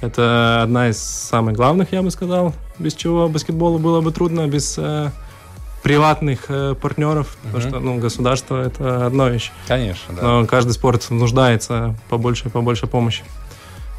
Это 0.00 0.62
одна 0.62 0.90
из 0.90 0.98
самых 0.98 1.54
главных, 1.54 1.92
я 1.92 2.02
бы 2.02 2.10
сказал, 2.10 2.54
без 2.78 2.94
чего 2.94 3.28
баскетболу 3.28 3.78
было 3.78 4.00
бы 4.00 4.12
трудно, 4.12 4.46
без 4.46 4.76
э, 4.76 5.10
приватных 5.82 6.46
э, 6.48 6.74
партнеров, 6.74 7.28
uh-huh. 7.28 7.46
потому 7.46 7.68
что 7.68 7.80
ну, 7.80 7.98
государство 7.98 8.62
это 8.62 9.06
одна 9.06 9.30
вещь. 9.30 9.52
Конечно, 9.68 10.14
да. 10.14 10.22
Но 10.22 10.46
каждый 10.46 10.72
спорт 10.72 11.08
нуждается 11.10 11.94
побольше 12.08 12.48
и 12.48 12.50
побольше 12.50 12.86
помощи. 12.86 13.24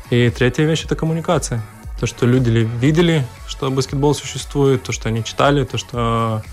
И 0.09 0.29
третья 0.29 0.63
вещь 0.63 0.85
это 0.85 0.95
коммуникация. 0.95 1.63
То, 1.99 2.05
что 2.05 2.27
люди 2.27 2.49
видели, 2.49 3.25
что 3.47 3.71
баскетбол 3.71 4.13
существует, 4.13 4.83
то, 4.83 4.91
что 4.91 5.09
они 5.09 5.23
читали, 5.23 5.63
то, 5.63 5.77
что 5.77 6.43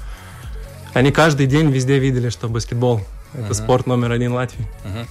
они 0.94 1.10
каждый 1.12 1.46
день 1.46 1.70
везде 1.70 1.98
видели, 1.98 2.30
что 2.30 2.48
баскетбол 2.48 3.00
это 3.34 3.48
uh-huh. 3.48 3.54
спорт 3.54 3.86
номер 3.86 4.12
один 4.12 4.32
Латвии. 4.32 4.64
Uh-huh. 4.84 5.06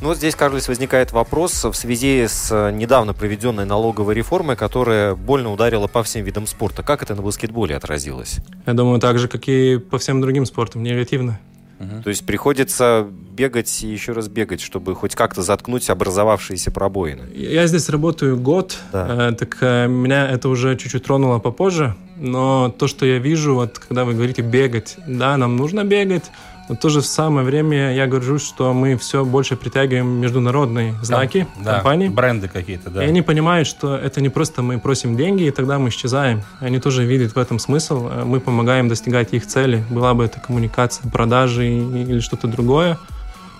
Ну 0.00 0.08
вот 0.08 0.16
здесь, 0.16 0.34
Карлис, 0.34 0.66
возникает 0.66 1.12
вопрос 1.12 1.64
в 1.64 1.74
связи 1.74 2.26
с 2.26 2.48
э, 2.50 2.70
недавно 2.72 3.12
проведенной 3.12 3.66
налоговой 3.66 4.14
реформой, 4.14 4.56
которая 4.56 5.14
больно 5.14 5.52
ударила 5.52 5.86
по 5.86 6.02
всем 6.02 6.24
видам 6.24 6.46
спорта. 6.46 6.82
Как 6.82 7.02
это 7.02 7.14
на 7.14 7.22
баскетболе 7.22 7.76
отразилось? 7.76 8.38
Я 8.66 8.72
думаю, 8.72 8.98
так 8.98 9.18
же, 9.18 9.28
как 9.28 9.46
и 9.48 9.76
по 9.78 9.98
всем 9.98 10.22
другим 10.22 10.46
спортам, 10.46 10.82
негативно. 10.82 11.38
Угу. 11.78 12.02
То 12.04 12.08
есть 12.10 12.24
приходится 12.24 13.06
бегать 13.32 13.82
и 13.82 13.88
еще 13.88 14.12
раз 14.12 14.28
бегать, 14.28 14.60
чтобы 14.60 14.94
хоть 14.94 15.14
как-то 15.14 15.42
заткнуть 15.42 15.90
образовавшиеся 15.90 16.70
пробоины. 16.70 17.24
Я 17.34 17.66
здесь 17.66 17.88
работаю 17.88 18.38
год, 18.38 18.78
да. 18.92 19.30
э, 19.30 19.32
так 19.32 19.58
э, 19.60 19.86
меня 19.86 20.28
это 20.28 20.48
уже 20.48 20.76
чуть-чуть 20.76 21.04
тронуло 21.04 21.38
попозже. 21.38 21.94
Но 22.16 22.74
то, 22.78 22.86
что 22.86 23.04
я 23.04 23.18
вижу, 23.18 23.54
вот 23.54 23.78
когда 23.78 24.04
вы 24.04 24.14
говорите 24.14 24.40
бегать, 24.40 24.96
да, 25.06 25.36
нам 25.36 25.56
нужно 25.56 25.84
бегать, 25.84 26.24
но 26.68 26.74
в 26.74 26.78
то 26.78 26.88
же 26.88 27.02
самое 27.02 27.46
время 27.46 27.94
я 27.94 28.06
горжусь, 28.06 28.44
что 28.44 28.72
мы 28.72 28.96
все 28.96 29.24
больше 29.24 29.56
притягиваем 29.56 30.06
международные 30.06 30.94
знаки 31.02 31.46
да, 31.62 31.74
компаний. 31.74 32.08
бренды 32.08 32.48
какие-то, 32.48 32.90
да. 32.90 33.04
И 33.04 33.08
они 33.08 33.22
понимают, 33.22 33.68
что 33.68 33.96
это 33.96 34.20
не 34.20 34.28
просто 34.28 34.62
мы 34.62 34.78
просим 34.78 35.16
деньги, 35.16 35.44
и 35.44 35.50
тогда 35.50 35.78
мы 35.78 35.90
исчезаем. 35.90 36.42
Они 36.60 36.78
тоже 36.78 37.04
видят 37.04 37.34
в 37.34 37.38
этом 37.38 37.58
смысл. 37.58 38.08
Мы 38.24 38.40
помогаем 38.40 38.88
достигать 38.88 39.32
их 39.32 39.46
цели. 39.46 39.84
Была 39.90 40.14
бы 40.14 40.24
это 40.24 40.40
коммуникация, 40.40 41.08
продажи 41.10 41.66
или 41.66 42.20
что-то 42.20 42.48
другое. 42.48 42.98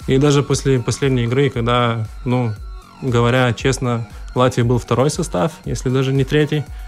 И 0.09 0.19
даже 0.19 0.43
после 0.43 0.81
последней 0.81 1.25
игры, 1.25 1.51
когда, 1.51 2.07
ну, 2.25 2.55
говоря 3.03 3.53
честно, 3.53 4.07
Латвии 4.35 4.63
был 4.63 4.79
второй 4.79 5.11
состав, 5.11 5.53
если 5.65 5.89
даже 5.89 6.13
не 6.13 6.25
третий, 6.25 6.59
э, 6.59 6.86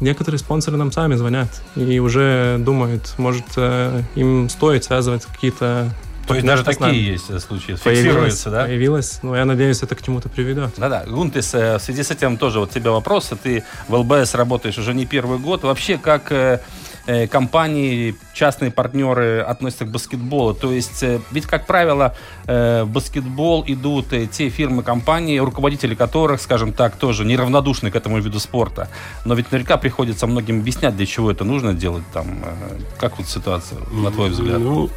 некоторые 0.00 0.38
спонсоры 0.38 0.76
нам 0.76 0.92
сами 0.92 1.14
звонят 1.14 1.48
и 1.74 1.98
уже 1.98 2.58
думают, 2.58 3.14
может, 3.18 3.44
э, 3.56 4.02
им 4.14 4.48
стоит 4.48 4.84
связывать 4.84 5.24
какие-то 5.24 5.90
то 6.26 6.34
есть 6.34 6.46
даже 6.46 6.62
такие 6.62 7.04
есть 7.04 7.28
э, 7.30 7.40
случаи, 7.40 7.72
фиксируются, 7.72 8.50
да? 8.50 8.64
Появилось, 8.64 9.18
но 9.22 9.36
я 9.36 9.44
надеюсь, 9.44 9.82
это 9.82 9.96
к 9.96 10.02
чему-то 10.02 10.28
приведет. 10.28 10.70
Да-да. 10.76 11.04
Гунтис, 11.04 11.52
в 11.52 11.80
связи 11.80 12.04
с 12.04 12.12
этим 12.12 12.36
тоже 12.36 12.60
вот 12.60 12.70
тебе 12.70 12.90
вопрос. 12.90 13.32
Ты 13.42 13.64
в 13.88 13.94
ЛБС 13.94 14.34
работаешь 14.34 14.78
уже 14.78 14.94
не 14.94 15.04
первый 15.04 15.38
год. 15.38 15.64
Вообще, 15.64 15.98
как 15.98 16.30
Э, 16.30 16.60
компании, 17.30 18.14
частные 18.34 18.70
партнеры 18.70 19.40
относятся 19.40 19.84
к 19.84 19.90
баскетболу. 19.90 20.54
То 20.54 20.72
есть, 20.72 21.02
э, 21.02 21.20
ведь, 21.30 21.46
как 21.46 21.66
правило, 21.66 22.14
э, 22.46 22.84
в 22.84 22.90
баскетбол 22.90 23.64
идут 23.66 24.06
те 24.30 24.48
фирмы, 24.48 24.82
компании, 24.82 25.38
руководители 25.38 25.94
которых, 25.94 26.40
скажем 26.40 26.72
так, 26.72 26.96
тоже 26.96 27.24
неравнодушны 27.24 27.90
к 27.90 27.96
этому 27.96 28.20
виду 28.20 28.38
спорта. 28.38 28.88
Но 29.24 29.34
ведь 29.34 29.50
наверняка 29.50 29.76
приходится 29.76 30.26
многим 30.26 30.60
объяснять, 30.60 30.96
для 30.96 31.06
чего 31.06 31.30
это 31.30 31.44
нужно 31.44 31.74
делать. 31.74 32.04
Там, 32.12 32.26
как 32.98 33.18
вот 33.18 33.26
ситуация, 33.26 33.78
на 33.90 34.10
твой 34.10 34.30
взгляд? 34.30 34.60
Ну, 34.60 34.90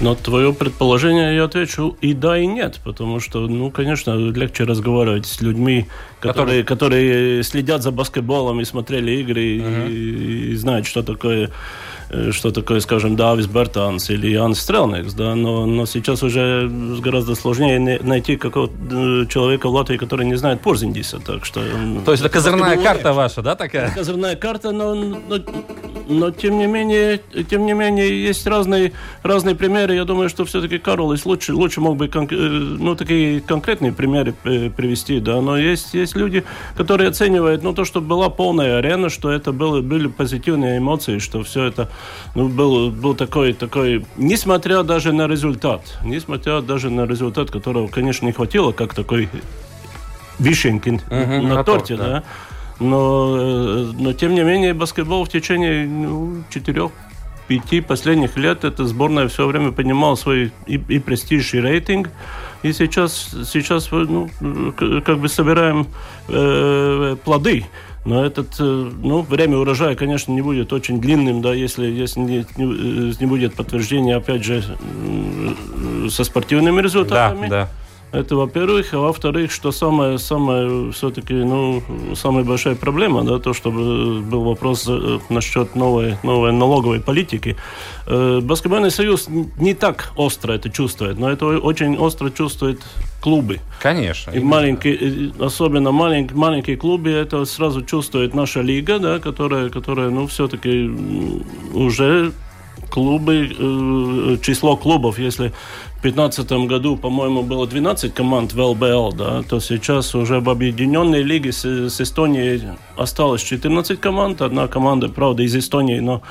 на 0.00 0.14
твое 0.14 0.52
предположение 0.52 1.36
я 1.36 1.44
отвечу 1.44 1.96
и 2.00 2.14
да, 2.14 2.38
и 2.38 2.46
нет, 2.46 2.80
потому 2.84 3.20
что, 3.20 3.46
ну, 3.46 3.70
конечно, 3.70 4.16
легче 4.16 4.64
разговаривать 4.64 5.26
с 5.26 5.40
людьми, 5.40 5.86
которые, 6.20 6.64
которые 6.64 7.42
следят 7.42 7.82
за 7.82 7.90
баскетболом 7.90 8.60
и 8.60 8.64
смотрели 8.64 9.12
игры 9.20 9.58
uh-huh. 9.58 9.92
и, 9.92 10.52
и 10.52 10.54
знают, 10.56 10.86
что 10.86 11.02
такое 11.02 11.48
Э, 11.48 11.89
что 12.32 12.50
такое, 12.50 12.80
скажем, 12.80 13.14
Давис 13.14 13.46
Бертанс 13.46 14.10
или 14.10 14.28
Ян 14.28 14.54
Стрелникс, 14.54 15.14
да, 15.14 15.34
но, 15.34 15.64
но 15.66 15.86
сейчас 15.86 16.22
уже 16.22 16.68
гораздо 17.00 17.34
сложнее 17.34 18.00
найти 18.02 18.36
какого-то 18.36 18.74
э, 18.90 19.26
человека 19.26 19.68
в 19.68 19.72
Латвии, 19.72 19.96
который 19.96 20.26
не 20.26 20.34
знает 20.34 20.60
Порзиндиса, 20.60 21.20
так 21.20 21.44
что... 21.44 21.60
То 22.04 22.10
есть 22.10 22.24
это 22.24 22.32
козырная 22.32 22.76
карта 22.76 23.12
ваша, 23.12 23.42
да, 23.42 23.54
такая? 23.54 23.94
Козырная 23.94 24.34
карта, 24.34 24.72
но, 24.72 24.94
но, 24.94 25.36
но 26.08 26.30
тем 26.32 26.58
не 26.58 26.66
менее, 26.66 27.20
тем 27.48 27.64
не 27.64 27.74
менее, 27.74 28.24
есть 28.24 28.44
разные, 28.46 28.92
разные 29.22 29.54
примеры. 29.54 29.94
Я 29.94 30.04
думаю, 30.04 30.28
что 30.28 30.44
все-таки 30.44 30.78
Карлос 30.78 31.24
лучше, 31.24 31.54
лучше 31.54 31.80
мог 31.80 31.96
бы 31.96 32.06
э, 32.06 32.34
ну, 32.34 32.96
такие 32.96 33.40
конкретные 33.40 33.92
примеры 33.92 34.32
привести, 34.32 35.20
да, 35.20 35.40
но 35.40 35.56
есть, 35.56 35.94
есть 35.94 36.16
люди, 36.16 36.42
которые 36.76 37.10
оценивают, 37.10 37.62
ну, 37.62 37.72
то, 37.72 37.84
что 37.84 38.00
была 38.00 38.30
полная 38.30 38.78
арена, 38.78 39.10
что 39.10 39.30
это 39.30 39.52
было, 39.52 39.80
были 39.80 40.08
позитивные 40.08 40.78
эмоции, 40.78 41.18
что 41.18 41.44
все 41.44 41.64
это 41.64 41.88
ну, 42.34 42.48
был, 42.48 42.90
был 42.90 43.14
такой, 43.14 43.52
такой, 43.52 44.04
несмотря 44.16 44.82
даже 44.82 45.12
на 45.12 45.26
результат, 45.26 45.98
несмотря 46.04 46.60
даже 46.60 46.90
на 46.90 47.06
результат, 47.06 47.50
которого, 47.50 47.88
конечно, 47.88 48.26
не 48.26 48.32
хватило, 48.32 48.72
как 48.72 48.94
такой 48.94 49.28
вишенки 50.38 50.88
uh-huh, 50.88 51.42
на, 51.42 51.54
на 51.56 51.64
торте, 51.64 51.96
да. 51.96 52.06
да. 52.06 52.24
Но, 52.80 53.36
э, 53.38 53.92
но, 53.98 54.12
тем 54.14 54.34
не 54.34 54.42
менее, 54.42 54.72
баскетбол 54.72 55.24
в 55.24 55.28
течение 55.28 55.86
ну, 55.86 56.42
четырех 56.48 56.92
пяти 57.46 57.80
последних 57.80 58.36
лет 58.36 58.64
эта 58.64 58.84
сборная 58.86 59.26
все 59.26 59.44
время 59.44 59.72
поднимала 59.72 60.14
свой 60.14 60.52
и, 60.66 60.74
и 60.76 60.98
престиж, 61.00 61.52
и 61.54 61.60
рейтинг. 61.60 62.08
И 62.62 62.72
сейчас, 62.72 63.34
сейчас 63.44 63.90
ну, 63.90 64.30
как 65.04 65.18
бы 65.18 65.28
собираем 65.28 65.88
э, 66.28 67.16
плоды. 67.24 67.66
Но 68.04 68.24
этот, 68.24 68.54
э, 68.58 68.62
ну, 69.02 69.20
время 69.22 69.58
урожая, 69.58 69.94
конечно, 69.94 70.32
не 70.32 70.40
будет 70.40 70.72
очень 70.72 71.00
длинным, 71.00 71.42
да, 71.42 71.52
если, 71.52 71.86
если 71.86 72.20
не, 72.20 72.46
не, 72.56 73.20
не 73.20 73.26
будет 73.26 73.54
подтверждения, 73.54 74.16
опять 74.16 74.42
же, 74.42 74.62
со 76.10 76.24
спортивными 76.24 76.80
результатами. 76.80 77.48
Да, 77.48 77.64
да. 77.64 77.68
Это 78.12 78.34
во-первых, 78.34 78.92
а 78.92 78.98
во-вторых, 78.98 79.52
что 79.52 79.70
самое, 79.70 80.18
самое 80.18 80.90
все-таки, 80.92 81.32
ну, 81.32 81.82
самая 82.14 82.44
большая 82.44 82.74
проблема, 82.74 83.22
да, 83.22 83.38
то, 83.38 83.52
чтобы 83.54 84.20
был 84.20 84.42
вопрос 84.42 84.86
э, 84.88 85.18
насчет 85.28 85.76
новой, 85.76 86.16
новой 86.24 86.52
налоговой 86.52 87.00
политики. 87.00 87.56
Э, 88.06 88.40
Баскетбольный 88.42 88.90
союз 88.90 89.28
не 89.28 89.74
так 89.74 90.12
остро 90.16 90.52
это 90.52 90.70
чувствует, 90.70 91.18
но 91.18 91.30
это 91.30 91.46
очень 91.46 91.96
остро 91.96 92.30
чувствует 92.30 92.80
клубы. 93.20 93.60
Конечно. 93.80 94.32
И 94.32 94.40
маленькие, 94.40 95.32
особенно 95.38 95.92
маленькие, 95.92 96.36
маленькие 96.36 96.76
клубы, 96.76 97.10
это 97.10 97.44
сразу 97.44 97.82
чувствует 97.82 98.34
наша 98.34 98.60
лига, 98.60 98.98
да, 98.98 99.20
которая, 99.20 99.68
которая 99.68 100.10
ну, 100.10 100.26
все-таки 100.26 100.90
уже 101.74 102.32
клубы, 102.90 103.50
э, 103.56 104.36
число 104.42 104.76
клубов, 104.76 105.18
если 105.18 105.52
2015 106.02 106.52
году, 106.66 106.96
по-моему, 106.96 107.42
было 107.42 107.66
12 107.66 108.14
команд 108.14 108.54
в 108.54 108.60
ЛБЛ, 108.60 109.12
да, 109.12 109.42
то 109.42 109.60
сейчас 109.60 110.14
уже 110.14 110.40
в 110.40 110.48
объединенной 110.48 111.22
лиге 111.22 111.52
с, 111.52 111.64
с 111.64 112.00
Эстонией 112.00 112.62
осталось 112.96 113.42
14 113.42 114.00
команд. 114.00 114.40
Одна 114.40 114.66
команда, 114.66 115.08
правда, 115.08 115.42
из 115.42 115.54
Эстонии, 115.54 116.00
но, 116.00 116.22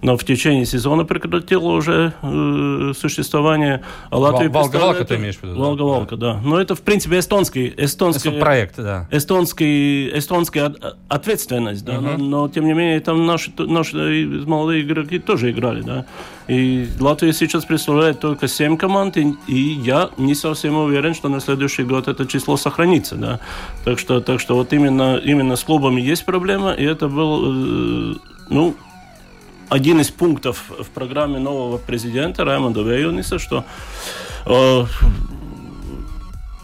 но 0.00 0.16
в 0.16 0.24
течение 0.24 0.64
сезона 0.64 1.04
прекратила 1.04 1.68
уже 1.68 2.14
э, 2.22 2.92
существование. 2.98 3.82
А 4.10 4.18
Латвия 4.18 4.48
Волга-Валка 4.48 5.04
ты 5.04 5.16
имеешь 5.16 5.36
в 5.36 5.42
виду? 5.42 5.56
Волга-Валка, 5.56 6.16
да. 6.16 6.34
да. 6.34 6.40
Но 6.42 6.58
это, 6.58 6.74
в 6.74 6.80
принципе, 6.80 7.18
эстонский... 7.18 7.72
эстонский 7.76 8.30
это 8.30 8.40
проект, 8.40 8.76
да. 8.76 9.08
Эстонский, 9.10 10.08
эстонская 10.16 10.74
ответственность, 11.08 11.84
да. 11.84 11.96
Uh-huh. 11.96 12.16
Но, 12.16 12.42
но, 12.44 12.48
тем 12.48 12.64
не 12.64 12.72
менее, 12.72 13.00
там 13.00 13.26
наши, 13.26 13.52
наши 13.58 14.26
молодые 14.46 14.82
игроки 14.82 15.18
тоже 15.18 15.50
играли, 15.50 15.82
да. 15.82 16.06
И 16.48 16.88
Латвия 16.98 17.34
сейчас 17.34 17.66
представляет 17.66 18.20
только 18.20 18.48
7 18.48 18.78
команд, 18.78 19.17
и, 19.18 19.54
я 19.54 20.10
не 20.16 20.34
совсем 20.34 20.76
уверен, 20.76 21.14
что 21.14 21.28
на 21.28 21.40
следующий 21.40 21.84
год 21.84 22.08
это 22.08 22.26
число 22.26 22.56
сохранится. 22.56 23.16
Да? 23.16 23.40
Так, 23.84 23.98
что, 23.98 24.20
так 24.20 24.40
что 24.40 24.54
вот 24.54 24.72
именно, 24.72 25.16
именно 25.16 25.56
с 25.56 25.64
клубами 25.64 26.00
есть 26.00 26.24
проблема, 26.24 26.72
и 26.72 26.84
это 26.84 27.08
был, 27.08 28.12
э, 28.12 28.14
ну, 28.50 28.76
один 29.68 30.00
из 30.00 30.10
пунктов 30.10 30.64
в 30.78 30.88
программе 30.90 31.38
нового 31.38 31.78
президента 31.78 32.44
Раймонда 32.44 32.82
Вейониса, 32.82 33.38
что 33.38 33.64
э, 34.46 34.84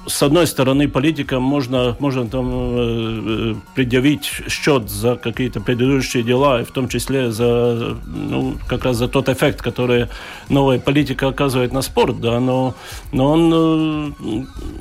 с 0.06 0.22
одной 0.22 0.46
стороны, 0.46 0.88
политикам 0.88 1.42
можно, 1.42 1.96
можно 1.98 2.26
там 2.26 2.50
э, 2.52 3.54
предъявить 3.74 4.24
счет 4.48 4.90
за 4.90 5.16
какие-то 5.16 5.60
предыдущие 5.60 6.22
дела, 6.22 6.60
и 6.60 6.64
в 6.64 6.70
том 6.70 6.88
числе 6.88 7.30
за, 7.30 7.96
ну, 8.06 8.56
как 8.68 8.84
раз 8.84 8.96
за 8.96 9.08
тот 9.08 9.28
эффект, 9.28 9.62
который 9.62 10.08
новая 10.48 10.78
политика 10.78 11.28
оказывает 11.28 11.72
на 11.72 11.82
спорт, 11.82 12.20
да, 12.20 12.40
но, 12.40 12.74
но 13.12 13.32
он 13.32 14.14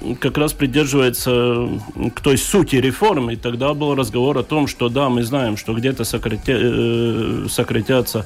э, 0.06 0.16
как 0.20 0.38
раз 0.38 0.54
придерживается 0.54 1.70
к 2.16 2.22
той 2.22 2.38
сути 2.38 2.76
реформ, 2.78 3.30
и 3.32 3.36
тогда 3.36 3.74
был 3.74 3.96
разговор 3.96 4.38
о 4.38 4.44
том, 4.44 4.68
что 4.68 4.90
да, 4.90 5.10
мы 5.10 5.24
знаем, 5.24 5.58
что 5.58 5.74
где-то 5.74 6.04
сократя, 6.04 6.54
э, 6.56 7.46
сократятся 7.50 8.26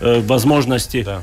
э, 0.00 0.20
возможности 0.20 1.02
да. 1.02 1.22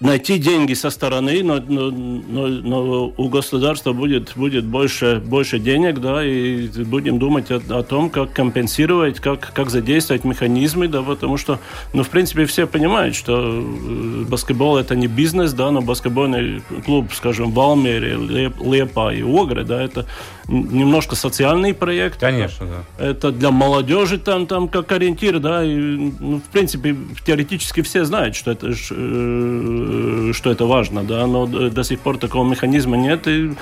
Найти 0.00 0.38
деньги 0.38 0.72
со 0.72 0.88
стороны, 0.88 1.42
но, 1.42 1.60
но, 1.60 1.90
но, 1.90 2.46
но 2.48 3.12
у 3.16 3.28
государства 3.28 3.92
будет, 3.92 4.32
будет 4.34 4.64
больше, 4.64 5.22
больше 5.24 5.58
денег, 5.58 6.00
да, 6.00 6.24
и 6.24 6.68
будем 6.84 7.18
думать 7.18 7.50
о, 7.50 7.60
о 7.68 7.82
том, 7.82 8.08
как 8.08 8.32
компенсировать, 8.32 9.20
как, 9.20 9.52
как 9.52 9.68
задействовать 9.68 10.24
механизмы, 10.24 10.88
да, 10.88 11.02
потому 11.02 11.36
что, 11.36 11.58
ну, 11.92 12.02
в 12.02 12.08
принципе, 12.08 12.46
все 12.46 12.66
понимают, 12.66 13.14
что 13.14 13.62
э, 13.62 14.24
баскетбол 14.26 14.78
это 14.78 14.96
не 14.96 15.06
бизнес, 15.06 15.52
да, 15.52 15.70
но 15.70 15.82
баскетбольный 15.82 16.62
клуб, 16.86 17.12
скажем, 17.12 17.50
в 17.50 17.54
Балмере, 17.54 18.16
Лепа 18.16 19.12
и 19.12 19.22
Огры, 19.22 19.64
да, 19.64 19.82
это 19.82 20.06
немножко 20.50 21.14
социальный 21.14 21.72
проект. 21.72 22.20
Конечно, 22.20 22.66
да. 22.66 23.04
Это 23.04 23.30
для 23.30 23.50
молодежи 23.50 24.18
там, 24.18 24.46
там 24.46 24.68
как 24.68 24.90
ориентир, 24.92 25.38
да, 25.38 25.64
и, 25.64 25.76
ну, 25.76 26.38
в 26.38 26.52
принципе, 26.52 26.96
теоретически 27.24 27.82
все 27.82 28.04
знают, 28.04 28.34
что 28.34 28.50
это 28.50 28.68
э, 28.68 30.32
что 30.34 30.50
это 30.50 30.64
важно, 30.66 31.04
да, 31.04 31.26
но 31.26 31.46
до 31.46 31.84
сих 31.84 32.00
пор 32.00 32.18
такого 32.18 32.48
механизма 32.48 32.96
нет, 32.96 33.28
и 33.28 33.52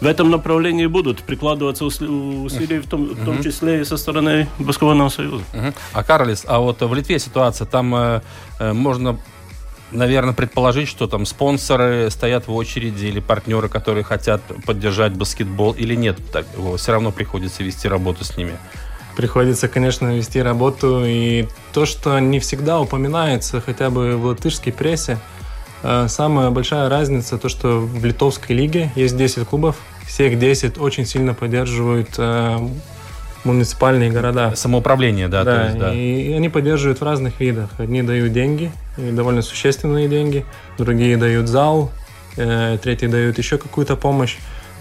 в 0.00 0.06
этом 0.06 0.30
направлении 0.30 0.86
будут 0.86 1.18
прикладываться 1.18 1.84
усилия, 1.84 2.80
в 2.80 2.88
том, 2.88 3.04
в 3.06 3.24
том 3.24 3.42
числе 3.42 3.82
и 3.82 3.84
со 3.84 3.96
стороны 3.96 4.48
Баскетбольного 4.58 5.10
союза. 5.10 5.44
А, 5.92 6.02
Карлис, 6.02 6.44
а 6.46 6.60
вот 6.60 6.80
в 6.80 6.94
Литве 6.94 7.18
ситуация, 7.18 7.66
там 7.66 7.94
э, 7.94 8.20
э, 8.58 8.72
можно 8.72 9.18
наверное, 9.90 10.34
предположить, 10.34 10.88
что 10.88 11.06
там 11.06 11.26
спонсоры 11.26 12.10
стоят 12.10 12.46
в 12.46 12.54
очереди 12.54 13.06
или 13.06 13.20
партнеры, 13.20 13.68
которые 13.68 14.04
хотят 14.04 14.42
поддержать 14.66 15.12
баскетбол 15.12 15.72
или 15.72 15.94
нет. 15.94 16.18
Так, 16.32 16.46
все 16.76 16.92
равно 16.92 17.12
приходится 17.12 17.62
вести 17.62 17.88
работу 17.88 18.24
с 18.24 18.36
ними. 18.36 18.52
Приходится, 19.16 19.68
конечно, 19.68 20.14
вести 20.14 20.40
работу. 20.40 21.02
И 21.04 21.48
то, 21.72 21.86
что 21.86 22.18
не 22.20 22.38
всегда 22.38 22.80
упоминается 22.80 23.60
хотя 23.60 23.90
бы 23.90 24.16
в 24.16 24.26
латышской 24.26 24.72
прессе, 24.72 25.18
э, 25.82 26.06
самая 26.08 26.50
большая 26.50 26.88
разница, 26.88 27.38
то, 27.38 27.48
что 27.48 27.80
в 27.80 28.04
литовской 28.04 28.54
лиге 28.54 28.92
есть 28.94 29.16
10 29.16 29.46
клубов, 29.46 29.76
всех 30.06 30.38
10 30.38 30.78
очень 30.78 31.04
сильно 31.04 31.34
поддерживают 31.34 32.10
э, 32.16 32.58
муниципальные 33.44 34.10
города. 34.10 34.54
Самоуправление, 34.56 35.28
да. 35.28 35.44
Да, 35.44 35.64
есть, 35.66 35.78
да. 35.78 35.94
и 35.94 36.32
они 36.32 36.48
поддерживают 36.48 37.00
в 37.00 37.04
разных 37.04 37.40
видах. 37.40 37.70
Одни 37.78 38.02
дают 38.02 38.32
деньги, 38.32 38.70
и 38.96 39.10
довольно 39.10 39.42
существенные 39.42 40.08
деньги, 40.08 40.44
другие 40.76 41.16
дают 41.16 41.48
зал, 41.48 41.90
э, 42.36 42.78
третьи 42.82 43.06
дают 43.06 43.38
еще 43.38 43.58
какую-то 43.58 43.96
помощь. 43.96 44.36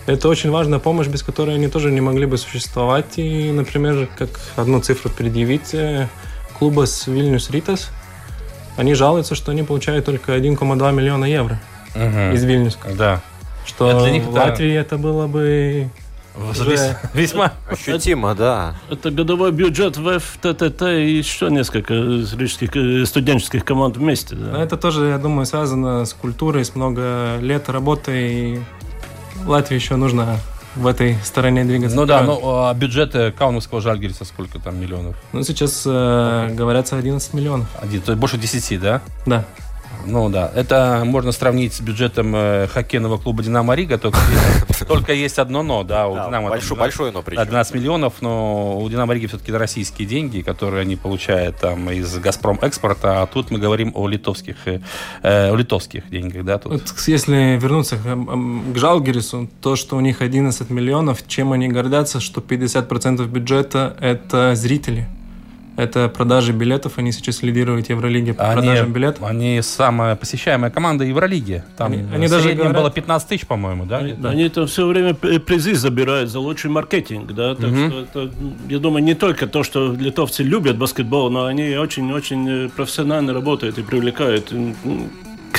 Это 0.05 0.29
очень 0.29 0.51
важная 0.51 0.79
помощь, 0.79 1.07
без 1.07 1.21
которой 1.21 1.55
они 1.55 1.67
тоже 1.67 1.91
не 1.91 2.01
могли 2.01 2.25
бы 2.25 2.37
существовать. 2.37 3.17
И, 3.17 3.51
например, 3.51 4.07
как 4.17 4.29
одну 4.55 4.79
цифру 4.79 5.09
предъявить, 5.09 5.73
э, 5.73 6.07
клуба 6.57 6.85
с 6.87 7.07
Вильнюс 7.07 7.49
Ритас, 7.49 7.89
они 8.77 8.93
жалуются, 8.93 9.35
что 9.35 9.51
они 9.51 9.63
получают 9.63 10.05
только 10.05 10.33
1,2 10.33 10.91
миллиона 10.91 11.25
евро 11.25 11.59
Мгм. 11.95 12.31
из 12.33 12.43
Вильнюска. 12.43 12.89
Да. 12.97 13.21
Что 13.65 13.89
А 13.89 13.99
для 14.01 14.11
них 14.11 14.23
в 14.23 14.31
Латвии 14.33 14.73
это 14.73 14.97
было 14.97 15.27
бы 15.27 15.89
Вес- 16.37 16.95
Весьма. 17.13 17.53
Ощутимо, 17.69 18.35
да. 18.35 18.75
Это 18.89 19.09
годовой 19.11 19.51
бюджет 19.51 19.97
в 19.97 20.19
ФТТТ 20.19 20.81
и 20.83 21.17
еще 21.17 21.49
несколько 21.49 21.93
э, 21.93 23.05
студенческих 23.05 23.65
команд 23.65 23.97
вместе. 23.97 24.35
Но 24.35 24.51
Да. 24.57 24.63
это 24.63 24.77
тоже, 24.77 25.07
я 25.07 25.17
думаю, 25.17 25.45
связано 25.45 26.05
с 26.05 26.13
культурой, 26.13 26.63
с 26.65 26.75
много 26.75 27.37
лет 27.41 27.69
работы. 27.69 28.11
И 28.31 28.59
Латвии 29.45 29.75
еще 29.75 29.95
нужно 29.95 30.37
в 30.75 30.85
этой 30.85 31.15
стороне 31.23 31.63
двигаться. 31.65 31.95
Ну 31.95 32.05
да, 32.05 32.21
ну 32.21 32.39
а 32.43 32.73
бюджеты 32.73 33.31
Каунасского 33.31 33.81
Жальгириса 33.81 34.25
сколько 34.25 34.59
там 34.59 34.79
миллионов? 34.79 35.15
Ну, 35.33 35.41
сейчас 35.43 35.83
э, 35.85 36.49
говорятся 36.53 36.97
11 36.97 37.33
миллионов. 37.33 37.67
Один, 37.81 38.01
то 38.01 38.11
есть 38.11 38.19
больше 38.19 38.37
10, 38.37 38.79
да? 38.79 39.01
Да. 39.25 39.45
Ну 40.09 40.29
да, 40.29 40.51
это 40.55 41.03
можно 41.05 41.31
сравнить 41.31 41.73
с 41.73 41.81
бюджетом 41.81 42.33
э, 42.35 42.67
хоккейного 42.67 43.17
клуба 43.17 43.43
«Динамо 43.43 43.75
Рига», 43.75 43.97
только, 43.97 44.19
только 44.87 45.13
есть 45.13 45.37
одно 45.37 45.63
«но», 45.63 45.83
да, 45.83 46.07
у 46.07 46.15
Да, 46.15 46.27
«Динамо» 46.27 46.49
там 46.49 46.49
большой, 46.49 46.77
12 46.77 46.79
большой, 46.79 47.11
но 47.11 47.21
причем. 47.21 47.45
12 47.45 47.75
миллионов, 47.75 48.13
но 48.21 48.79
у 48.79 48.89
«Динамо 48.89 49.13
Риги» 49.13 49.27
все-таки 49.27 49.51
российские 49.51 50.07
деньги, 50.07 50.41
которые 50.41 50.81
они 50.81 50.95
получают 50.95 51.57
там 51.57 51.91
из 51.91 52.17
«Газпром 52.17 52.59
Экспорта», 52.61 53.21
а 53.21 53.25
тут 53.27 53.51
мы 53.51 53.59
говорим 53.59 53.91
о 53.95 54.07
литовских, 54.07 54.55
э, 54.65 54.79
э, 55.23 55.51
о 55.51 55.55
литовских 55.55 56.09
деньгах, 56.09 56.45
да, 56.45 56.57
тут. 56.57 56.71
Вот 56.71 57.07
если 57.07 57.57
вернуться 57.61 57.97
к, 57.97 58.77
Жалгирису, 58.77 59.49
то, 59.61 59.75
что 59.75 59.97
у 59.97 59.99
них 59.99 60.21
11 60.21 60.69
миллионов, 60.69 61.27
чем 61.27 61.51
они 61.51 61.67
гордятся, 61.67 62.19
что 62.19 62.41
50% 62.41 63.25
бюджета– 63.27 63.97
это 63.99 64.55
зрители. 64.55 65.07
Это 65.77 66.09
продажи 66.09 66.53
билетов, 66.53 66.93
они 66.97 67.11
сейчас 67.11 67.43
лидируют 67.43 67.85
в 67.85 67.89
Евролиге 67.91 68.33
по 68.33 68.45
Они, 68.49 68.53
продажам 68.61 68.91
билетов. 68.93 69.23
они 69.23 69.61
самая 69.61 70.15
посещаемая 70.15 70.71
команда 70.71 71.03
Евролиги. 71.05 71.63
Там 71.77 71.91
Они- 71.93 72.03
они, 72.13 72.27
даже 72.27 72.51
говорят- 72.53 72.75
было 72.75 72.89
15 72.91 73.29
тысяч, 73.29 73.45
по-моему, 73.45 73.85
да? 73.85 73.99
Они, 73.99 74.15
они 74.23 74.49
там 74.49 74.65
все 74.65 74.87
время 74.87 75.13
п- 75.13 75.39
призы 75.39 75.75
забирают 75.75 76.31
за 76.31 76.39
лучший 76.39 76.71
маркетинг, 76.71 77.31
да, 77.33 77.53
так 77.53 77.69
что 77.69 78.01
это, 78.01 78.31
я 78.67 78.79
думаю, 78.79 79.03
не 79.03 79.13
только 79.13 79.45
то, 79.45 79.63
что 79.63 79.93
литовцы 79.93 80.41
любят 80.43 80.77
баскетбол, 80.77 81.29
но 81.29 81.45
они 81.45 81.75
очень-очень 81.77 82.49
э, 82.49 82.69
профессионально 82.75 83.33
работают 83.33 83.77
и 83.77 83.83
привлекают. 83.83 84.51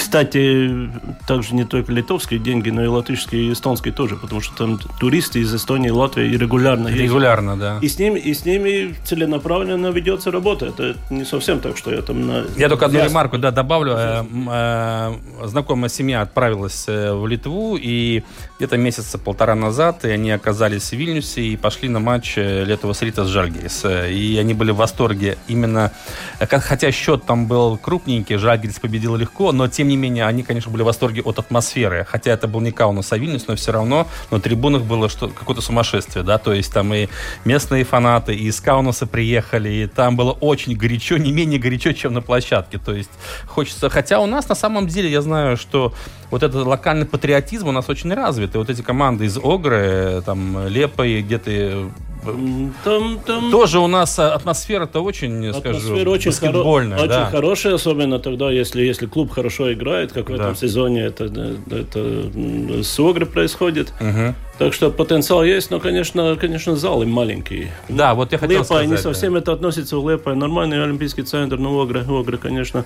Кстати, 0.09 0.90
также 1.27 1.55
не 1.55 1.66
только 1.66 1.92
литовские 1.92 2.40
деньги, 2.40 2.71
но 2.71 2.83
и 2.83 2.87
латышские 2.87 3.49
и 3.49 3.53
эстонские 3.53 3.92
тоже, 3.92 4.16
потому 4.16 4.40
что 4.40 4.57
там 4.57 4.79
туристы 4.99 5.40
из 5.40 5.55
Эстонии 5.55 5.90
Латвии 5.90 6.35
регулярно 6.35 6.88
ездят. 6.88 7.05
Регулярно, 7.05 7.59
да. 7.59 7.79
И 7.83 7.88
с 7.88 7.99
ними, 7.99 8.18
и 8.18 8.33
с 8.33 8.47
ними 8.47 8.94
целенаправленно 9.05 9.88
ведется 9.88 10.31
работа. 10.31 10.64
Это 10.64 10.97
не 11.11 11.27
совсем 11.27 11.61
так, 11.61 11.77
что 11.77 11.92
я 11.92 12.01
там 12.01 12.27
на... 12.27 12.47
Я 12.57 12.71
только 12.71 12.87
одну 12.87 13.01
Ясно. 13.01 13.11
ремарку 13.11 13.37
да, 13.37 13.51
добавлю. 13.51 13.92
Э, 13.99 14.25
э, 14.51 15.47
Знакомая 15.47 15.90
семья 15.90 16.23
отправилась 16.23 16.87
э, 16.88 17.12
в 17.12 17.27
Литву, 17.27 17.77
и 17.79 18.23
где-то 18.57 18.79
месяца 18.79 19.18
полтора 19.18 19.55
назад 19.55 20.07
и 20.07 20.09
они 20.09 20.31
оказались 20.31 20.88
в 20.88 20.92
Вильнюсе 20.94 21.42
и 21.42 21.57
пошли 21.59 21.90
на 21.90 22.01
матч 22.01 22.37
Летова 22.37 22.94
с 22.94 23.03
Рита 23.03 23.27
с 23.27 23.29
Жальгерис. 23.29 23.85
И 23.85 24.38
они 24.40 24.55
были 24.55 24.71
в 24.71 24.77
восторге 24.77 25.37
именно, 25.49 25.92
хотя 26.40 26.90
счет 26.92 27.27
там 27.27 27.47
был 27.47 27.77
крупненький, 27.77 28.37
Жальгерис 28.37 28.79
победил 28.79 29.14
легко, 29.14 29.53
но 29.53 29.68
тем 29.68 29.88
не 29.88 29.98
менее 29.99 30.27
они, 30.27 30.43
конечно, 30.43 30.71
были 30.71 30.83
в 30.83 30.87
восторге 30.87 31.23
от 31.23 31.39
атмосферы. 31.39 32.07
Хотя 32.09 32.33
это 32.33 32.49
был 32.49 32.61
не 32.61 32.71
Каунас, 32.71 33.13
а 33.13 33.19
Вильнюс, 33.19 33.47
но 33.47 33.57
все 33.57 33.73
равно 33.73 34.09
на 34.31 34.41
трибунах 34.41 34.83
было 34.83 35.09
что, 35.09 35.29
какое-то 35.29 35.63
сумасшествие, 35.63 36.25
да, 36.25 36.39
то 36.39 36.53
есть 36.53 36.73
там 36.73 36.93
и 36.95 37.09
местные 37.45 37.85
фанаты, 37.85 38.35
и 38.35 38.45
из 38.45 38.61
Каунаса 38.61 39.07
приехали, 39.07 39.69
и 39.69 39.87
там 39.87 40.17
было 40.17 40.33
очень 40.33 40.77
горячо, 40.77 41.17
не 41.17 41.33
менее 41.33 41.59
горячо, 41.59 41.93
чем 41.93 42.15
на 42.15 42.23
площадке. 42.23 42.79
То 42.79 42.95
есть 42.95 43.11
хочется... 43.47 43.91
Хотя 43.91 44.21
у 44.21 44.27
нас 44.27 44.49
на 44.49 44.55
самом 44.55 44.87
деле, 44.87 45.11
я 45.11 45.21
знаю, 45.21 45.57
что 45.57 45.93
вот 46.31 46.43
этот 46.43 46.67
локальный 46.67 47.07
патриотизм 47.07 47.69
у 47.69 47.73
нас 47.73 47.89
очень 47.89 48.13
развит. 48.13 48.55
И 48.55 48.59
вот 48.59 48.71
эти 48.71 48.83
команды 48.83 49.27
из 49.27 49.37
Огры, 49.37 50.23
там, 50.25 50.69
Лепой, 50.69 51.23
где-то... 51.23 51.91
э, 52.37 52.69
Там, 52.85 53.21
там... 53.27 53.51
Тоже 53.51 53.79
у 53.79 53.87
нас 53.87 54.19
а, 54.19 54.35
атмосфера-то 54.35 55.01
очень, 55.01 55.53
скажу, 55.53 55.79
Атмосфера 55.79 56.11
очень, 56.11 56.31
хоро- 56.31 56.35
баскетбольная. 56.47 56.97
очень 56.99 57.09
да. 57.09 57.27
хорошая, 57.31 57.75
особенно 57.75 58.19
тогда, 58.19 58.51
если, 58.51 58.83
если 58.83 59.07
клуб 59.07 59.31
хорошо 59.31 59.73
играет, 59.73 60.12
как 60.12 60.29
в 60.31 60.37
Да. 60.37 60.45
этом 60.45 60.57
сезоне 60.57 61.03
это, 61.03 61.25
это 61.71 62.83
с 62.83 62.99
Огры 63.01 63.27
происходит. 63.27 63.93
Мгм. 64.01 64.35
Так 64.59 64.75
что 64.75 64.91
потенциал 64.91 65.45
есть, 65.45 65.71
но, 65.71 65.79
конечно, 65.81 66.37
конечно 66.37 66.75
зал 66.75 67.03
им 67.03 67.11
маленький. 67.11 67.69
Да, 67.88 68.14
вот 68.14 68.33
я 68.33 68.38
хотел 68.38 68.57
Лепа, 68.57 68.64
сказать. 68.64 68.87
не 68.88 68.97
да. 68.97 69.03
совсем 69.03 69.37
это 69.37 69.53
относится 69.53 69.97
в 69.99 70.11
Лепа. 70.11 70.35
Нормальный 70.35 70.83
олимпийский 70.83 71.23
центр, 71.23 71.57
но 71.59 71.81
Огры, 71.81 72.05
Огры, 72.09 72.38
конечно, 72.38 72.79
э, 72.79 72.83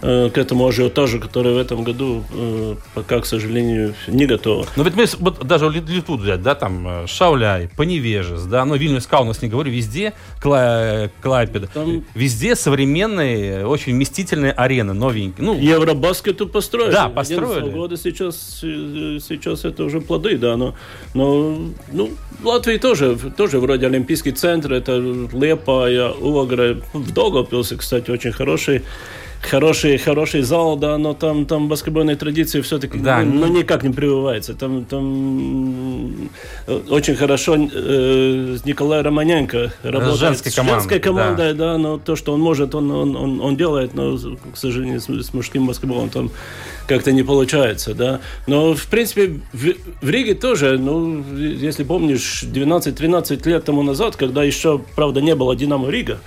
к 0.00 0.38
этому 0.38 0.66
ажиотажу, 0.68 1.18
который 1.20 1.54
в 1.54 1.58
этом 1.58 1.82
году 1.82 2.24
э, 2.32 2.76
пока, 2.94 3.20
к 3.20 3.26
сожалению, 3.26 3.94
не 4.06 4.26
готова. 4.26 4.66
Ну 4.76 4.84
ведь 4.84 4.94
мы 4.94 5.06
вот 5.18 5.44
даже 5.44 5.68
Лит- 5.68 5.88
Литву 5.88 6.16
взять, 6.16 6.40
да, 6.42 6.54
там 6.54 6.86
э, 6.86 7.06
Шауляй, 7.06 7.68
Поневежес, 7.76 8.44
да, 8.44 8.64
ну 8.64 8.76
Вильнюс, 8.76 9.06
Каунас 9.06 9.42
не 9.42 9.48
говорю, 9.48 9.72
везде 9.72 10.12
Кла- 10.42 11.10
Клайпеда, 11.20 11.68
Там- 11.74 12.04
везде 12.14 12.54
современные, 12.54 13.66
очень 13.66 13.92
вместительные 13.94 14.52
арены, 14.52 14.92
новенькие. 14.92 15.44
Ну, 15.44 15.58
Евробаскету 15.58 16.46
построили. 16.48 16.92
Да, 16.92 17.08
построили. 17.08 17.44
11 17.58 17.72
года 17.74 17.96
сейчас, 17.96 18.60
э, 18.62 19.18
сейчас 19.20 19.64
это 19.64 19.82
уже 19.84 20.00
плоды, 20.00 20.38
да, 20.38 20.56
но, 20.56 20.76
но 21.14 21.58
ну, 21.92 22.10
в 22.40 22.46
Латвии 22.46 22.76
тоже, 22.78 23.18
тоже 23.36 23.58
вроде 23.58 23.86
Олимпийский 23.86 24.30
центр, 24.32 24.72
это 24.74 24.96
Лепая, 24.96 26.10
Угра, 26.10 26.76
в 26.92 27.12
Долгопилсе, 27.12 27.76
кстати, 27.76 28.10
очень 28.10 28.32
хороший. 28.32 28.82
Хороший, 29.40 29.98
хороший 29.98 30.42
зал, 30.42 30.76
да, 30.76 30.98
но 30.98 31.14
там, 31.14 31.46
там 31.46 31.68
баскетбольные 31.68 32.16
традиции 32.16 32.60
все-таки 32.60 32.98
Да, 32.98 33.20
ну, 33.20 33.32
ну- 33.32 33.46
ну, 33.46 33.58
никак 33.58 33.82
не 33.84 33.90
прививается. 33.90 34.54
Там, 34.54 34.84
там 34.84 36.28
э, 36.66 36.80
очень 36.90 37.14
хорошо 37.14 37.56
э, 37.56 38.56
с 38.60 38.64
Николаем 38.64 39.04
Романенко 39.04 39.72
работает. 39.82 40.18
женской 40.18 40.52
командой, 40.52 40.80
женской 40.80 40.98
да. 40.98 41.04
командой, 41.04 41.54
да, 41.54 41.78
но 41.78 41.98
то, 41.98 42.16
что 42.16 42.32
он 42.32 42.40
может, 42.40 42.74
он, 42.74 42.90
он, 42.90 43.16
он, 43.16 43.40
он 43.40 43.56
делает, 43.56 43.94
но, 43.94 44.18
к 44.18 44.56
сожалению, 44.56 45.00
с, 45.00 45.08
с 45.08 45.32
мужским 45.32 45.66
баскетболом 45.66 46.10
там 46.10 46.30
как-то 46.88 47.12
не 47.12 47.22
получается, 47.22 47.94
да. 47.94 48.20
Но, 48.46 48.74
в 48.74 48.86
принципе, 48.86 49.40
в, 49.52 49.74
в 50.02 50.10
Риге 50.10 50.34
тоже, 50.34 50.78
ну, 50.78 51.22
если 51.36 51.84
помнишь, 51.84 52.42
12-13 52.42 53.48
лет 53.48 53.64
тому 53.64 53.82
назад, 53.82 54.16
когда 54.16 54.42
еще, 54.42 54.80
правда, 54.96 55.20
не 55.20 55.34
было 55.34 55.54
«Динамо 55.54 55.90
Рига», 55.90 56.18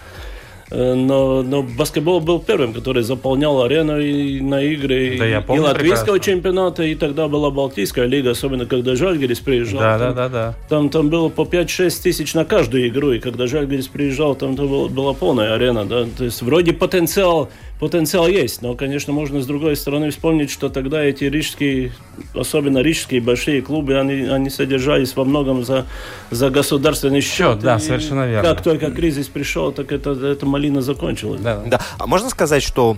но, 0.71 1.43
но 1.43 1.63
баскетбол 1.63 2.21
был 2.21 2.39
первым, 2.39 2.73
который 2.73 3.03
заполнял 3.03 3.61
арену 3.61 3.99
и 3.99 4.39
на 4.39 4.61
игры 4.63 5.17
Да, 5.19 5.27
и, 5.27 5.29
я 5.31 5.39
и 5.39 5.43
помню 5.43 5.63
латвийского 5.63 6.13
прекрасно. 6.13 6.19
чемпионата, 6.33 6.83
и 6.83 6.95
тогда 6.95 7.27
была 7.27 7.51
Балтийская 7.51 8.05
лига, 8.05 8.31
особенно 8.31 8.65
когда 8.65 8.95
Жальгерис 8.95 9.39
приезжал. 9.39 9.79
да, 9.81 9.97
да, 9.97 10.05
Там- 10.05 10.15
да, 10.15 10.29
да. 10.29 10.55
там, 10.69 10.89
там 10.89 11.09
было 11.09 11.29
по 11.29 11.41
5-6 11.43 12.01
тысяч 12.01 12.33
на 12.33 12.45
каждую 12.45 12.87
игру, 12.87 13.11
и 13.11 13.19
когда 13.19 13.47
Жальгерис 13.47 13.87
приезжал, 13.87 14.35
там 14.35 14.55
то 14.55 14.63
была, 14.67 14.87
была 14.87 15.13
полная 15.13 15.53
арена, 15.53 15.85
да, 15.85 16.05
то 16.17 16.23
есть 16.23 16.41
вроде 16.41 16.71
потенциал, 16.73 17.49
потенциал 17.81 18.27
есть, 18.27 18.61
но, 18.61 18.75
конечно, 18.75 19.11
можно 19.11 19.41
с 19.41 19.47
другой 19.47 19.75
стороны 19.75 20.11
вспомнить, 20.11 20.51
что 20.51 20.69
тогда 20.69 21.03
эти 21.03 21.23
рижские, 21.23 21.91
особенно 22.35 22.77
рижские 22.77 23.21
большие 23.21 23.63
клубы, 23.63 23.97
они, 23.99 24.27
они 24.27 24.51
содержались 24.51 25.15
во 25.15 25.25
многом 25.25 25.65
за, 25.65 25.87
за 26.29 26.51
государственный 26.51 27.21
счет. 27.21 27.59
да, 27.59 27.77
И 27.77 27.79
совершенно 27.79 28.27
верно. 28.27 28.47
Как 28.47 28.63
только 28.63 28.91
кризис 28.91 29.27
пришел, 29.27 29.71
так 29.71 29.91
это, 29.91 30.11
эта 30.11 30.45
малина 30.45 30.83
закончилась. 30.83 31.41
Да. 31.41 31.63
Да. 31.65 31.81
А 31.97 32.05
можно 32.05 32.29
сказать, 32.29 32.61
что 32.61 32.97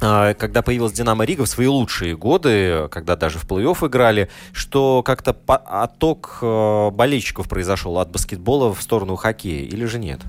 а, 0.00 0.34
когда 0.34 0.62
появилась 0.62 0.92
«Динамо 0.92 1.24
Рига» 1.24 1.44
в 1.44 1.48
свои 1.48 1.68
лучшие 1.68 2.16
годы, 2.16 2.88
когда 2.90 3.14
даже 3.14 3.38
в 3.38 3.46
плей-офф 3.46 3.86
играли, 3.86 4.28
что 4.52 5.04
как-то 5.04 5.36
отток 5.46 6.38
э, 6.42 6.90
болельщиков 6.90 7.48
произошел 7.48 7.98
от 8.00 8.10
баскетбола 8.10 8.74
в 8.74 8.82
сторону 8.82 9.14
хоккея, 9.14 9.62
или 9.62 9.84
же 9.84 10.00
нет? 10.00 10.20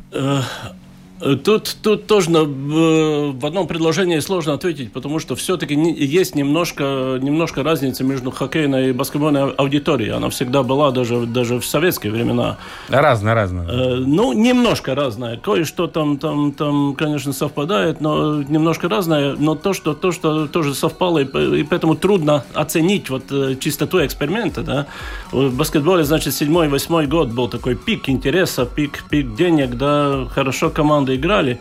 Э, 1.21 1.29
Э, 1.29 1.35
тут, 1.35 1.75
тут 1.81 2.07
тоже 2.07 2.29
в 2.31 3.45
одном 3.45 3.67
предложении 3.67 4.19
сложно 4.19 4.53
ответить, 4.53 4.91
потому 4.91 5.19
что 5.19 5.35
все-таки 5.35 5.75
есть 5.75 6.35
немножко, 6.35 7.19
немножко 7.21 7.63
разница 7.63 8.03
между 8.03 8.31
хоккейной 8.31 8.89
и 8.89 8.91
баскетбольной 8.91 9.51
аудиторией. 9.51 10.11
Она 10.11 10.29
всегда 10.29 10.63
была 10.63 10.91
даже, 10.91 11.25
даже 11.25 11.59
в 11.59 11.65
советские 11.65 12.11
времена. 12.11 12.57
Разная, 12.89 13.33
разная. 13.33 13.67
Э, 13.67 13.95
ну, 13.95 14.33
немножко 14.33 14.95
разная. 14.95 15.37
Кое-что 15.37 15.87
там, 15.87 16.17
там, 16.17 16.51
там, 16.51 16.95
конечно, 16.95 17.33
совпадает, 17.33 18.01
но 18.01 18.41
немножко 18.43 18.89
разное. 18.89 19.35
Но 19.37 19.55
то, 19.55 19.73
что, 19.73 19.93
то, 19.93 20.11
что 20.11 20.47
тоже 20.47 20.73
совпало, 20.73 21.19
и, 21.19 21.59
и 21.59 21.63
поэтому 21.63 21.95
трудно 21.95 22.43
оценить 22.53 23.09
вот 23.09 23.23
э, 23.31 23.55
чистоту 23.59 24.05
эксперимента. 24.05 24.61
Да? 24.61 24.87
В 25.31 25.55
баскетболе, 25.55 26.03
значит, 26.03 26.33
седьмой-восьмой 26.33 27.07
год 27.07 27.29
был 27.29 27.47
такой 27.47 27.75
пик 27.75 28.09
интереса, 28.09 28.65
пик, 28.65 29.03
пик 29.09 29.35
денег, 29.35 29.75
да, 29.75 30.25
хорошо 30.33 30.69
команда 30.69 31.08
команды 31.09 31.15
играли. 31.15 31.57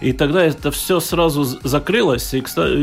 И 0.00 0.12
тогда 0.12 0.44
это 0.44 0.70
все 0.70 1.00
сразу 1.00 1.44
закрылось, 1.44 2.32
и, 2.32 2.38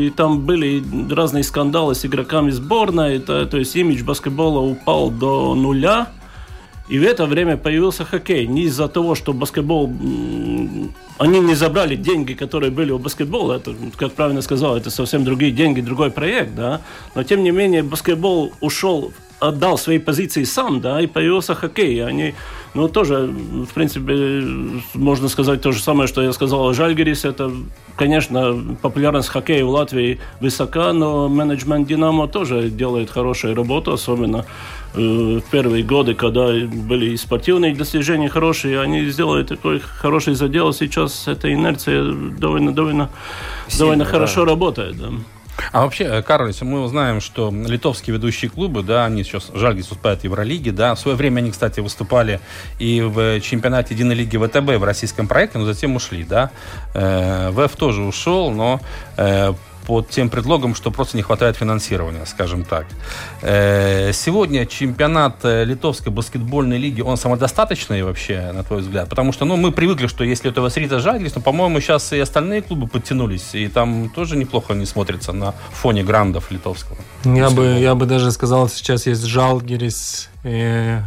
и 0.06 0.10
там 0.10 0.40
были 0.40 0.82
разные 1.14 1.44
скандалы 1.44 1.94
с 1.94 2.04
игроками 2.04 2.50
сборной, 2.50 3.16
это, 3.16 3.46
то 3.46 3.56
есть 3.56 3.74
имидж 3.74 4.04
баскетбола 4.04 4.60
упал 4.60 5.10
до 5.10 5.54
нуля, 5.54 6.08
и 6.90 6.98
в 6.98 7.02
это 7.02 7.24
время 7.24 7.56
появился 7.56 8.04
хоккей. 8.04 8.46
Не 8.46 8.64
из-за 8.64 8.88
того, 8.88 9.14
что 9.14 9.32
баскетбол... 9.32 9.90
Они 11.18 11.40
не 11.40 11.54
забрали 11.54 11.96
деньги, 11.96 12.34
которые 12.34 12.70
были 12.70 12.92
у 12.92 12.98
баскетбола. 12.98 13.54
Это, 13.54 13.74
как 13.96 14.12
правильно 14.12 14.42
сказал, 14.42 14.76
это 14.76 14.90
совсем 14.90 15.24
другие 15.24 15.50
деньги, 15.50 15.80
другой 15.80 16.10
проект, 16.10 16.54
да. 16.54 16.80
Но, 17.14 17.24
тем 17.24 17.42
не 17.42 17.50
менее, 17.50 17.82
баскетбол 17.82 18.52
ушел 18.60 19.12
отдал 19.40 19.78
свои 19.78 19.98
позиции 19.98 20.44
сам, 20.44 20.80
да, 20.80 21.00
и 21.00 21.06
появился 21.06 21.54
хоккей. 21.54 22.04
Они, 22.04 22.34
ну, 22.76 22.88
тоже, 22.88 23.26
в 23.26 23.72
принципе, 23.72 24.42
можно 24.92 25.28
сказать 25.28 25.62
то 25.62 25.72
же 25.72 25.80
самое, 25.82 26.06
что 26.06 26.22
я 26.22 26.32
сказал 26.32 26.68
о 26.68 26.74
Жальгерис. 26.74 27.24
Это, 27.24 27.50
конечно, 27.96 28.54
популярность 28.82 29.30
хоккея 29.30 29.64
в 29.64 29.70
Латвии 29.70 30.20
высока, 30.40 30.92
но 30.92 31.26
менеджмент 31.26 31.88
«Динамо» 31.88 32.28
тоже 32.28 32.68
делает 32.68 33.10
хорошую 33.10 33.54
работу, 33.54 33.92
особенно 33.92 34.44
э, 34.94 35.00
в 35.00 35.50
первые 35.50 35.84
годы, 35.84 36.14
когда 36.14 36.48
были 36.48 37.12
и 37.12 37.16
спортивные 37.16 37.74
достижения 37.74 38.28
хорошие, 38.28 38.78
они 38.78 39.08
сделали 39.08 39.42
такой 39.42 39.80
хороший 39.80 40.34
задел. 40.34 40.74
Сейчас 40.74 41.26
эта 41.28 41.50
инерция 41.50 42.12
довольно, 42.12 42.72
довольно, 42.72 43.08
Сильно, 43.68 43.78
довольно 43.78 44.04
да. 44.04 44.10
хорошо 44.10 44.44
работает. 44.44 44.98
Да. 44.98 45.08
А 45.72 45.82
вообще, 45.82 46.04
э, 46.04 46.22
Карлис, 46.22 46.60
мы 46.62 46.86
знаем, 46.88 47.20
что 47.20 47.50
литовские 47.50 48.14
ведущие 48.14 48.50
клубы, 48.50 48.82
да, 48.82 49.06
они 49.06 49.24
сейчас, 49.24 49.50
Жальгис 49.54 49.88
выступает 49.88 50.20
в 50.20 50.24
Евролиге, 50.24 50.72
да, 50.72 50.94
в 50.94 51.00
свое 51.00 51.16
время 51.16 51.38
они, 51.38 51.50
кстати, 51.50 51.80
выступали 51.80 52.40
и 52.78 53.00
в 53.00 53.40
чемпионате 53.40 53.94
Единой 53.94 54.14
лиги 54.14 54.36
ВТБ 54.36 54.78
в 54.78 54.84
российском 54.84 55.28
проекте, 55.28 55.58
но 55.58 55.64
затем 55.64 55.96
ушли, 55.96 56.24
да. 56.24 56.50
Э, 56.94 57.50
ВФ 57.52 57.76
тоже 57.76 58.02
ушел, 58.02 58.50
но 58.50 58.80
э, 59.16 59.54
под 59.86 60.10
тем 60.10 60.28
предлогом, 60.28 60.74
что 60.74 60.90
просто 60.90 61.16
не 61.16 61.22
хватает 61.22 61.56
финансирования, 61.56 62.26
скажем 62.26 62.64
так. 62.64 62.86
Э, 63.42 64.12
сегодня 64.12 64.66
чемпионат 64.66 65.44
э, 65.44 65.64
Литовской 65.64 66.12
баскетбольной 66.12 66.78
лиги, 66.78 67.02
он 67.02 67.16
самодостаточный 67.16 68.02
вообще, 68.02 68.50
на 68.52 68.64
твой 68.64 68.80
взгляд? 68.80 69.08
Потому 69.08 69.32
что, 69.32 69.44
ну, 69.44 69.56
мы 69.56 69.70
привыкли, 69.70 70.08
что 70.08 70.24
если 70.24 70.50
это 70.50 70.60
Васрита 70.60 70.98
Жагрис, 70.98 71.36
но, 71.36 71.40
по-моему, 71.40 71.80
сейчас 71.80 72.12
и 72.12 72.18
остальные 72.18 72.62
клубы 72.62 72.88
подтянулись, 72.88 73.54
и 73.54 73.68
там 73.68 74.10
тоже 74.10 74.36
неплохо 74.36 74.72
они 74.72 74.86
смотрятся 74.86 75.32
на 75.32 75.52
фоне 75.70 76.02
грандов 76.02 76.50
литовского. 76.50 76.98
Я 77.24 77.50
бы, 77.50 77.64
я 77.78 77.94
бы 77.94 78.06
даже 78.06 78.32
сказал, 78.32 78.68
сейчас 78.68 79.06
есть 79.06 79.22
Жалгирис, 79.22 80.30
и 80.42 80.98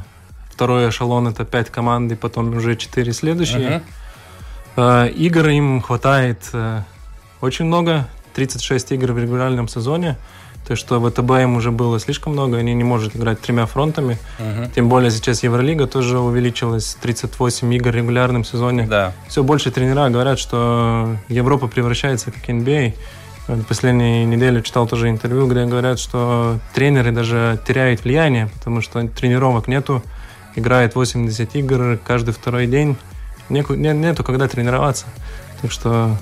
второй 0.53 0.89
эшелон 0.89 1.27
это 1.27 1.43
пять 1.43 1.69
команд, 1.69 2.11
и 2.13 2.15
потом 2.15 2.55
уже 2.55 2.77
четыре 2.77 3.11
следующие. 3.11 3.81
Uh-huh. 4.75 5.11
Игр 5.11 5.47
им 5.49 5.81
хватает 5.81 6.39
очень 7.41 7.65
много. 7.65 8.07
36 8.39 8.93
игр 8.93 9.11
в 9.11 9.19
регулярном 9.19 9.67
сезоне. 9.67 10.15
То 10.65 10.71
есть, 10.71 10.81
что 10.81 11.01
ВТБ 11.01 11.31
им 11.41 11.57
уже 11.57 11.71
было 11.71 11.99
слишком 11.99 12.33
много, 12.33 12.57
они 12.57 12.73
не 12.73 12.85
могут 12.85 13.13
играть 13.13 13.41
тремя 13.41 13.65
фронтами. 13.65 14.17
Угу. 14.39 14.71
Тем 14.75 14.87
более 14.87 15.11
сейчас 15.11 15.43
Евролига 15.43 15.87
тоже 15.87 16.19
увеличилась, 16.19 16.95
38 17.01 17.73
игр 17.73 17.89
в 17.89 17.95
регулярном 17.95 18.45
сезоне. 18.45 18.87
Да. 18.87 19.13
Все 19.27 19.43
больше 19.43 19.71
тренера 19.71 20.09
говорят, 20.09 20.39
что 20.39 21.17
Европа 21.27 21.67
превращается 21.67 22.31
как 22.31 22.49
NBA. 22.49 22.93
В 23.47 23.63
последние 23.63 24.23
недели 24.25 24.61
читал 24.61 24.87
тоже 24.87 25.09
интервью, 25.09 25.47
где 25.47 25.65
говорят, 25.65 25.99
что 25.99 26.59
тренеры 26.73 27.11
даже 27.11 27.59
теряют 27.67 28.05
влияние, 28.05 28.47
потому 28.57 28.79
что 28.79 29.05
тренировок 29.07 29.67
нету, 29.67 30.01
играет 30.55 30.95
80 30.95 31.55
игр 31.55 31.99
каждый 32.05 32.33
второй 32.33 32.67
день, 32.67 32.95
нету, 33.49 33.73
нету 33.75 34.23
когда 34.23 34.47
тренироваться. 34.47 35.07
Так 35.61 35.71
что 35.71 36.15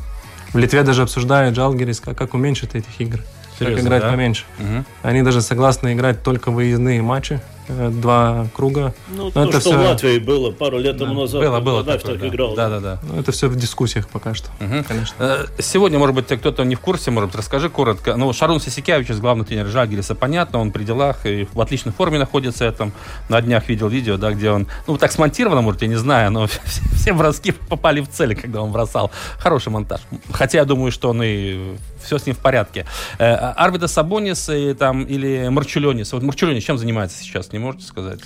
в 0.53 0.57
Литве 0.57 0.83
даже 0.83 1.01
обсуждают 1.01 1.55
Жалгирис, 1.55 1.99
как, 1.99 2.17
как 2.17 2.33
уменьшить 2.33 2.75
этих 2.75 2.99
игр. 2.99 3.21
Серьезно, 3.57 3.77
как 3.77 3.86
играть 3.86 4.01
да? 4.03 4.12
поменьше. 4.12 4.45
Угу. 4.60 4.86
Они 5.03 5.21
даже 5.23 5.41
согласны 5.41 5.93
играть 5.93 6.23
только 6.23 6.51
выездные 6.51 7.01
матчи. 7.01 7.41
Э, 7.69 7.89
два 7.89 8.47
круга. 8.53 8.93
Ну, 9.10 9.25
Но 9.25 9.32
то, 9.32 9.43
это 9.43 9.60
что 9.60 9.71
все... 9.71 9.77
в 9.77 9.82
Латвии 9.82 10.19
было 10.19 10.51
пару 10.51 10.80
лет 10.80 10.97
тому 10.97 11.13
да. 11.13 11.21
назад. 11.21 11.41
Было, 11.41 11.60
было. 11.60 11.84
Такое, 11.84 12.13
так 12.13 12.19
да. 12.19 12.27
играл. 12.27 12.56
Да, 12.56 12.69
да, 12.69 12.80
да. 12.80 12.99
Ну, 13.03 13.19
это 13.19 13.32
все 13.32 13.47
в 13.47 13.56
дискуссиях 13.56 14.08
пока 14.08 14.34
что, 14.34 14.49
угу. 14.62 14.84
конечно. 14.88 15.15
Э, 15.19 15.45
сегодня, 15.60 15.99
может 15.99 16.15
быть, 16.15 16.27
кто-то 16.27 16.63
не 16.63 16.75
в 16.75 16.80
курсе, 16.80 17.12
может 17.12 17.30
быть, 17.30 17.38
расскажи 17.38 17.69
коротко. 17.69 18.15
Ну, 18.15 18.32
Шарун 18.32 18.62
Сисикявич, 18.62 19.10
главный 19.19 19.45
тренер 19.45 19.67
Жагериса, 19.67 20.15
понятно, 20.15 20.60
он 20.60 20.71
при 20.71 20.84
делах 20.84 21.25
и 21.25 21.47
в 21.51 21.60
отличной 21.60 21.91
форме 21.91 22.19
находится. 22.19 22.65
Я 22.65 22.71
там 22.71 22.93
на 23.27 23.41
днях 23.41 23.67
видел 23.67 23.89
видео, 23.89 24.17
да, 24.17 24.32
где 24.32 24.51
он, 24.51 24.67
ну, 24.88 24.97
так 24.97 25.12
смонтировано, 25.12 25.62
может, 25.62 25.82
я 25.82 25.88
не 25.89 25.95
знаю, 25.95 26.32
но 26.32 26.47
все, 26.65 26.82
все 26.93 27.13
броски 27.13 27.51
попали 27.51 27.99
в 27.99 28.10
цели, 28.10 28.34
когда 28.34 28.62
он 28.62 28.71
бросал. 28.71 29.12
Хороший 29.39 29.69
монтаж. 29.69 30.01
Хотя 30.32 30.60
я 30.60 30.65
думаю, 30.65 30.91
что 30.91 31.10
он 31.10 31.21
и 31.21 31.75
все 32.08 32.17
с 32.17 32.26
ним 32.26 32.36
в 32.36 32.39
порядке. 32.39 32.86
Э, 33.20 33.34
Арвида 33.56 33.88
Сабонис 33.88 34.50
и, 34.50 34.74
там, 34.74 35.04
или 35.04 35.50
Марчуленис. 35.50 36.12
Вот 36.13 36.24
Марчуленис 36.24 36.63
чем 36.63 36.78
занимается 36.78 37.17
сейчас, 37.20 37.52
не 37.52 37.60
можете 37.60 37.86
сказать? 37.86 38.20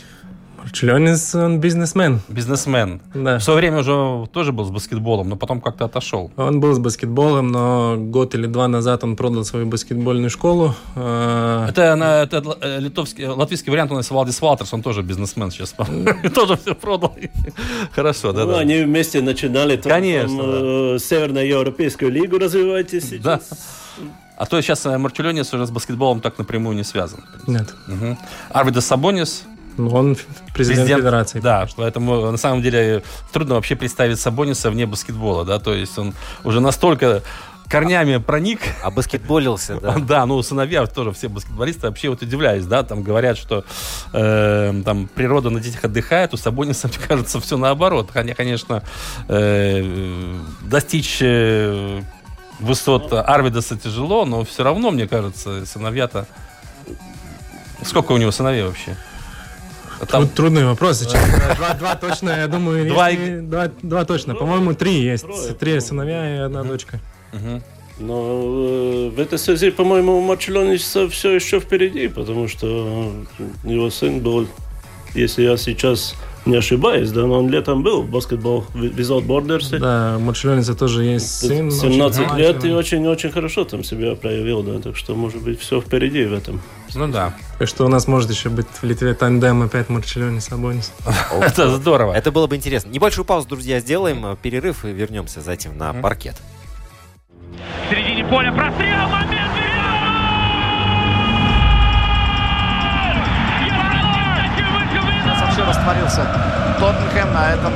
Членис, 0.71 1.36
он 1.36 1.60
бизнесмен. 1.60 2.21
Бизнесмен. 2.30 3.02
Да. 3.13 3.39
В 3.39 3.43
свое 3.43 3.60
время 3.60 3.80
уже 3.80 4.28
тоже 4.32 4.52
был 4.52 4.65
с 4.65 4.69
баскетболом, 4.69 5.30
но 5.30 5.36
потом 5.36 5.62
как-то 5.62 5.86
отошел. 5.86 6.32
Он 6.38 6.60
был 6.60 6.74
с 6.74 6.80
баскетболом, 6.80 7.47
но 7.50 7.97
год 7.97 8.36
или 8.36 8.47
два 8.47 8.67
назад 8.67 9.04
он 9.04 9.15
продал 9.15 9.43
свою 9.45 9.65
баскетбольную 9.65 10.30
школу. 10.30 10.76
А, 10.95 11.67
это, 11.69 11.95
на, 11.95 12.24
это 12.24 12.43
э, 12.62 12.80
литовский, 12.80 13.26
латвийский 13.28 13.71
вариант, 13.71 13.91
он 13.91 13.97
называется 13.97 14.13
Валдис 14.13 14.41
Валтерс, 14.41 14.74
он 14.74 14.82
тоже 14.82 15.02
бизнесмен 15.02 15.52
сейчас. 15.52 15.76
Тоже 16.36 16.58
все 16.58 16.76
продал. 16.76 17.15
Хорошо, 17.91 18.32
да, 18.32 18.45
да. 18.45 18.60
Они 18.60 18.82
вместе 18.82 19.21
начинали 19.21 19.78
Конечно, 19.78 20.41
э, 20.41 20.97
Северноевропейскую 21.00 22.12
лигу 22.12 22.38
развивайте 22.38 23.02
сейчас. 23.02 23.50
А 24.38 24.45
то 24.45 24.60
сейчас 24.62 24.86
э, 24.86 24.97
Марчуленис 24.97 25.54
уже 25.54 25.67
с 25.67 25.71
баскетболом 25.71 26.19
так 26.19 26.38
напрямую 26.38 26.76
не 26.76 26.84
связан. 26.84 27.24
Нет. 27.47 27.74
Угу. 27.88 28.17
Арвидас 28.50 28.88
Сабонис 28.88 29.43
ну, 29.77 29.89
он 29.89 30.15
президент, 30.53 30.53
президент 30.53 31.01
Федерации. 31.01 31.39
Да, 31.39 31.67
поэтому 31.75 32.31
на 32.31 32.38
самом 32.38 32.62
деле 32.62 33.03
трудно 33.31 33.55
вообще 33.55 33.75
представить 33.75 34.19
Сабониса 34.19 34.69
вне 34.69 34.86
баскетбола, 34.86 35.45
да, 35.45 35.60
то 35.60 35.73
есть 35.73 35.97
он 35.97 36.13
уже 36.43 36.60
настолько 36.60 37.23
корнями 37.71 38.17
проник. 38.17 38.60
А 38.84 38.91
баскетболился, 38.91 39.79
да? 39.79 39.95
Да, 39.99 40.25
ну, 40.25 40.41
сыновья 40.43 40.86
тоже 40.86 41.13
все 41.13 41.29
баскетболисты. 41.29 41.88
Вообще 41.88 42.10
вот 42.10 42.21
удивляюсь, 42.21 42.65
да, 42.65 42.84
там 42.84 43.01
говорят, 43.01 43.38
что 43.38 43.63
э, 44.13 44.81
там 44.84 45.07
природа 45.07 45.49
на 45.49 45.62
детях 45.62 45.86
отдыхает, 45.86 46.34
у 46.34 46.38
Сабониса, 46.38 46.88
мне 46.89 46.97
кажется, 47.07 47.39
все 47.39 47.57
наоборот. 47.57 48.10
Хотя, 48.12 48.36
конечно, 48.36 48.84
э, 49.29 50.38
достичь 50.63 51.19
э, 51.21 52.01
высот 52.60 53.13
Арвидаса 53.13 53.77
тяжело, 53.77 54.25
но 54.25 54.43
все 54.43 54.63
равно, 54.63 54.91
мне 54.91 55.07
кажется, 55.07 55.65
сыновья-то... 55.65 56.27
Сколько 57.84 58.12
у 58.12 58.17
него 58.17 58.31
сыновей 58.31 58.63
вообще? 58.63 58.95
Там... 60.07 60.27
Трудный 60.27 60.65
вопрос 60.65 60.99
сейчас. 60.99 61.23
Два, 61.57 61.73
два 61.73 61.95
точно, 61.95 62.29
я 62.29 62.47
думаю, 62.47 62.87
два, 62.87 63.09
если... 63.09 63.39
два, 63.39 63.71
два 63.81 64.05
точно. 64.05 64.35
По-моему, 64.35 64.73
три 64.73 65.01
есть. 65.01 65.23
Трое, 65.23 65.53
три 65.53 65.79
сыновья 65.79 66.35
и 66.35 66.39
одна 66.39 66.63
дочка. 66.63 66.99
Угу. 67.33 67.61
Но 67.99 68.41
э, 68.41 69.09
в 69.15 69.19
этой 69.19 69.37
связи, 69.37 69.69
по-моему, 69.69 70.17
у 70.17 70.21
Марчелониса 70.21 71.07
все 71.09 71.31
еще 71.31 71.59
впереди, 71.59 72.07
потому 72.07 72.47
что 72.47 73.13
его 73.63 73.89
сын 73.91 74.19
был, 74.19 74.47
если 75.13 75.43
я 75.43 75.57
сейчас 75.57 76.15
не 76.45 76.56
ошибаюсь, 76.56 77.12
да, 77.12 77.25
но 77.25 77.39
он 77.39 77.49
летом 77.49 77.84
был 77.84 78.01
в 78.01 78.10
баскетбол 78.10 78.65
Without 78.73 79.25
Borders. 79.25 79.77
Да, 79.77 80.17
у 80.17 80.75
тоже 80.75 81.04
есть 81.04 81.39
сын. 81.39 81.71
17 81.71 82.34
лет 82.36 82.65
и 82.65 82.71
очень-очень 82.71 83.32
хорошо 83.32 83.63
там 83.63 83.84
себя 83.84 84.15
проявил, 84.15 84.63
да, 84.63 84.80
так 84.80 84.95
что, 84.95 85.15
может 85.15 85.41
быть, 85.41 85.60
все 85.60 85.82
впереди 85.82 86.25
в 86.25 86.34
этом. 86.34 86.62
Ну 86.95 87.08
да. 87.08 87.34
И 87.60 87.65
что 87.65 87.86
у 87.86 87.88
нас 87.88 88.08
может 88.08 88.30
еще 88.30 88.49
быть 88.49 88.67
в 88.67 88.84
Литве 88.84 89.13
тандем 89.13 89.62
опять 89.62 89.89
Марчелони 89.89 90.39
Сабонис. 90.39 90.93
Это 91.41 91.75
здорово. 91.75 92.13
Это 92.13 92.32
было 92.32 92.47
бы 92.47 92.56
интересно. 92.56 92.89
Небольшую 92.89 93.25
паузу, 93.25 93.47
друзья, 93.47 93.80
сделаем, 93.80 94.38
перерыв 94.41 94.84
и 94.86 94.91
вернемся 94.91 95.41
затем 95.41 95.77
на 95.77 95.93
паркет. 95.93 96.36
В 97.88 97.93
середине 97.93 98.25
поля 98.25 98.51
прострел, 98.51 99.08
момент, 99.10 99.61
растворился 105.91 106.25
Тоттенхэм 106.80 107.34
на 107.34 107.51
этом 107.51 107.73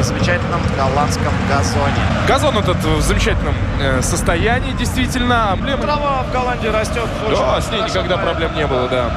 замечательном 0.00 0.60
голландском 0.76 1.32
газоне. 1.48 1.94
Газон 2.28 2.58
этот 2.58 2.76
в 2.76 3.00
замечательном 3.00 3.54
э, 3.80 4.02
состоянии, 4.02 4.72
действительно. 4.72 5.56
Трава 5.80 6.22
в 6.22 6.32
Голландии 6.32 6.68
растет. 6.68 7.08
Да, 7.30 7.60
с 7.60 7.70
ней 7.70 7.80
никогда 7.82 8.18
проблем 8.18 8.54
не 8.54 8.66
было, 8.66 8.88
да. 8.88 9.10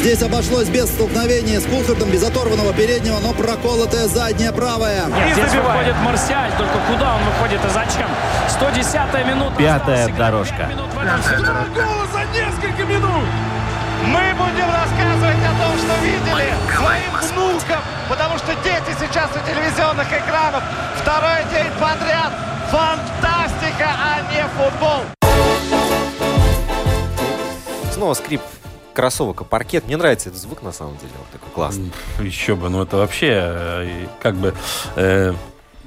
Здесь 0.00 0.22
обошлось 0.22 0.66
без 0.68 0.88
столкновения 0.88 1.60
с 1.60 1.64
Кулхардом, 1.66 2.10
без 2.10 2.22
оторванного 2.22 2.72
переднего, 2.72 3.18
но 3.20 3.34
проколотая 3.34 4.08
задняя 4.08 4.50
правая. 4.50 5.04
Нет, 5.04 5.34
здесь 5.34 5.52
выходит 5.52 5.94
Марсиаль, 6.02 6.50
только 6.56 6.78
куда 6.88 7.16
он 7.16 7.20
выходит 7.24 7.60
и 7.62 7.68
зачем? 7.68 8.08
110-я 8.48 9.24
минута. 9.24 9.54
Пятая 9.58 10.08
дорожка. 10.08 10.70
Гола 11.74 12.06
за 12.14 12.24
несколько 12.32 12.82
минут! 12.84 13.24
Мы 14.06 14.22
будем 14.38 14.70
рассказывать 14.72 15.36
о 15.36 15.52
том, 15.60 15.76
что 15.76 15.94
видели 16.02 16.48
своим 16.74 17.10
внукам, 17.34 17.80
потому 18.08 18.38
что 18.38 18.54
дети 18.64 18.96
сейчас 18.98 19.28
у 19.36 19.46
телевизионных 19.46 20.06
экранов. 20.10 20.62
Второй 20.96 21.44
день 21.52 21.70
подряд. 21.78 22.32
Фантастика, 22.70 23.90
а 24.00 24.22
не 24.32 24.44
футбол. 24.56 25.04
Снова 27.92 28.14
скрип 28.14 28.40
кроссовок 28.94 29.42
и 29.42 29.44
паркет. 29.44 29.86
Мне 29.86 29.96
нравится 29.96 30.28
этот 30.28 30.40
звук, 30.40 30.62
на 30.62 30.72
самом 30.72 30.96
деле. 30.96 31.12
Он 31.18 31.26
такой 31.32 31.52
классный. 31.52 31.92
Еще 32.20 32.56
бы, 32.56 32.68
ну 32.68 32.82
это 32.82 32.96
вообще 32.96 33.28
э, 33.32 34.06
как 34.20 34.34
бы... 34.36 34.54
э, 34.96 35.34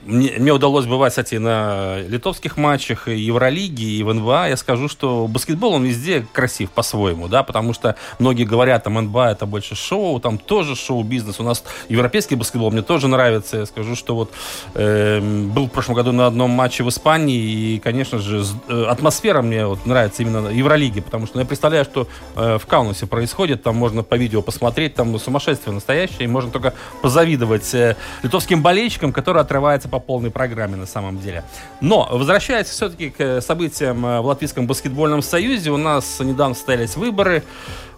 мне, 0.06 0.36
мне 0.38 0.52
удалось 0.52 0.86
бывать, 0.86 1.12
кстати, 1.12 1.36
на 1.36 2.00
литовских 2.02 2.58
матчах 2.58 3.08
и 3.08 3.18
Евролиги, 3.18 3.84
и 3.84 4.04
в 4.04 4.14
НБА. 4.14 4.50
Я 4.50 4.58
скажу, 4.58 4.88
что 4.88 5.28
баскетбол, 5.28 5.74
он 5.74 5.84
везде 5.84 6.26
красив 6.34 6.72
по-своему, 6.72 7.28
да, 7.28 7.44
потому 7.44 7.74
что 7.74 7.96
многие 8.20 8.44
говорят, 8.44 8.84
там, 8.84 8.96
НБА 8.96 9.32
это 9.32 9.46
больше 9.46 9.76
шоу, 9.76 10.20
там 10.20 10.38
тоже 10.38 10.76
шоу-бизнес. 10.76 11.40
У 11.40 11.44
нас 11.44 11.64
европейский 11.90 12.36
баскетбол 12.36 12.72
мне 12.72 12.82
тоже 12.82 13.08
нравится. 13.08 13.58
Я 13.58 13.66
скажу, 13.66 13.96
что 13.96 14.16
вот 14.16 14.32
э, 14.74 15.20
был 15.20 15.68
в 15.68 15.72
прошлом 15.72 15.96
году 15.96 16.12
на 16.12 16.28
одном 16.28 16.52
матче 16.52 16.84
в 16.84 16.90
Испании, 16.90 17.76
и, 17.76 17.80
конечно 17.80 18.20
же, 18.20 18.44
э, 18.68 18.86
атмосфера 18.86 19.42
мне 19.42 19.66
вот 19.66 19.86
нравится 19.86 20.24
именно 20.24 20.50
Евролиги, 20.50 21.02
потому 21.02 21.28
что 21.28 21.38
ну, 21.38 21.42
я 21.42 21.48
представляю, 21.48 21.86
что 21.86 22.08
э, 22.36 22.58
в 22.58 22.66
Каунасе 22.66 23.08
происходит, 23.08 23.64
там 23.64 23.76
можно 23.76 24.04
по 24.04 24.16
видео 24.16 24.42
посмотреть, 24.42 24.96
там 24.96 25.18
сумасшествие 25.20 25.74
настоящее, 25.74 26.26
и 26.26 26.28
можно 26.28 26.52
только 26.52 26.74
позавидовать 27.02 27.74
э, 27.74 27.96
литовским 28.22 28.62
болельщикам, 28.62 29.14
которые 29.14 29.42
отрываются 29.42 29.90
по 29.94 30.00
полной 30.00 30.32
программе 30.32 30.76
на 30.76 30.88
самом 30.88 31.20
деле. 31.20 31.44
Но, 31.80 32.10
возвращаясь 32.12 32.66
все-таки 32.68 33.12
к 33.12 33.20
э, 33.20 33.42
событиям 33.42 34.04
э, 34.04 34.22
в 34.22 34.26
Латвийском 34.26 34.66
баскетбольном 34.66 35.22
союзе, 35.22 35.70
у 35.70 35.78
нас 35.78 36.20
недавно 36.20 36.56
состоялись 36.56 36.98
выборы. 36.98 37.44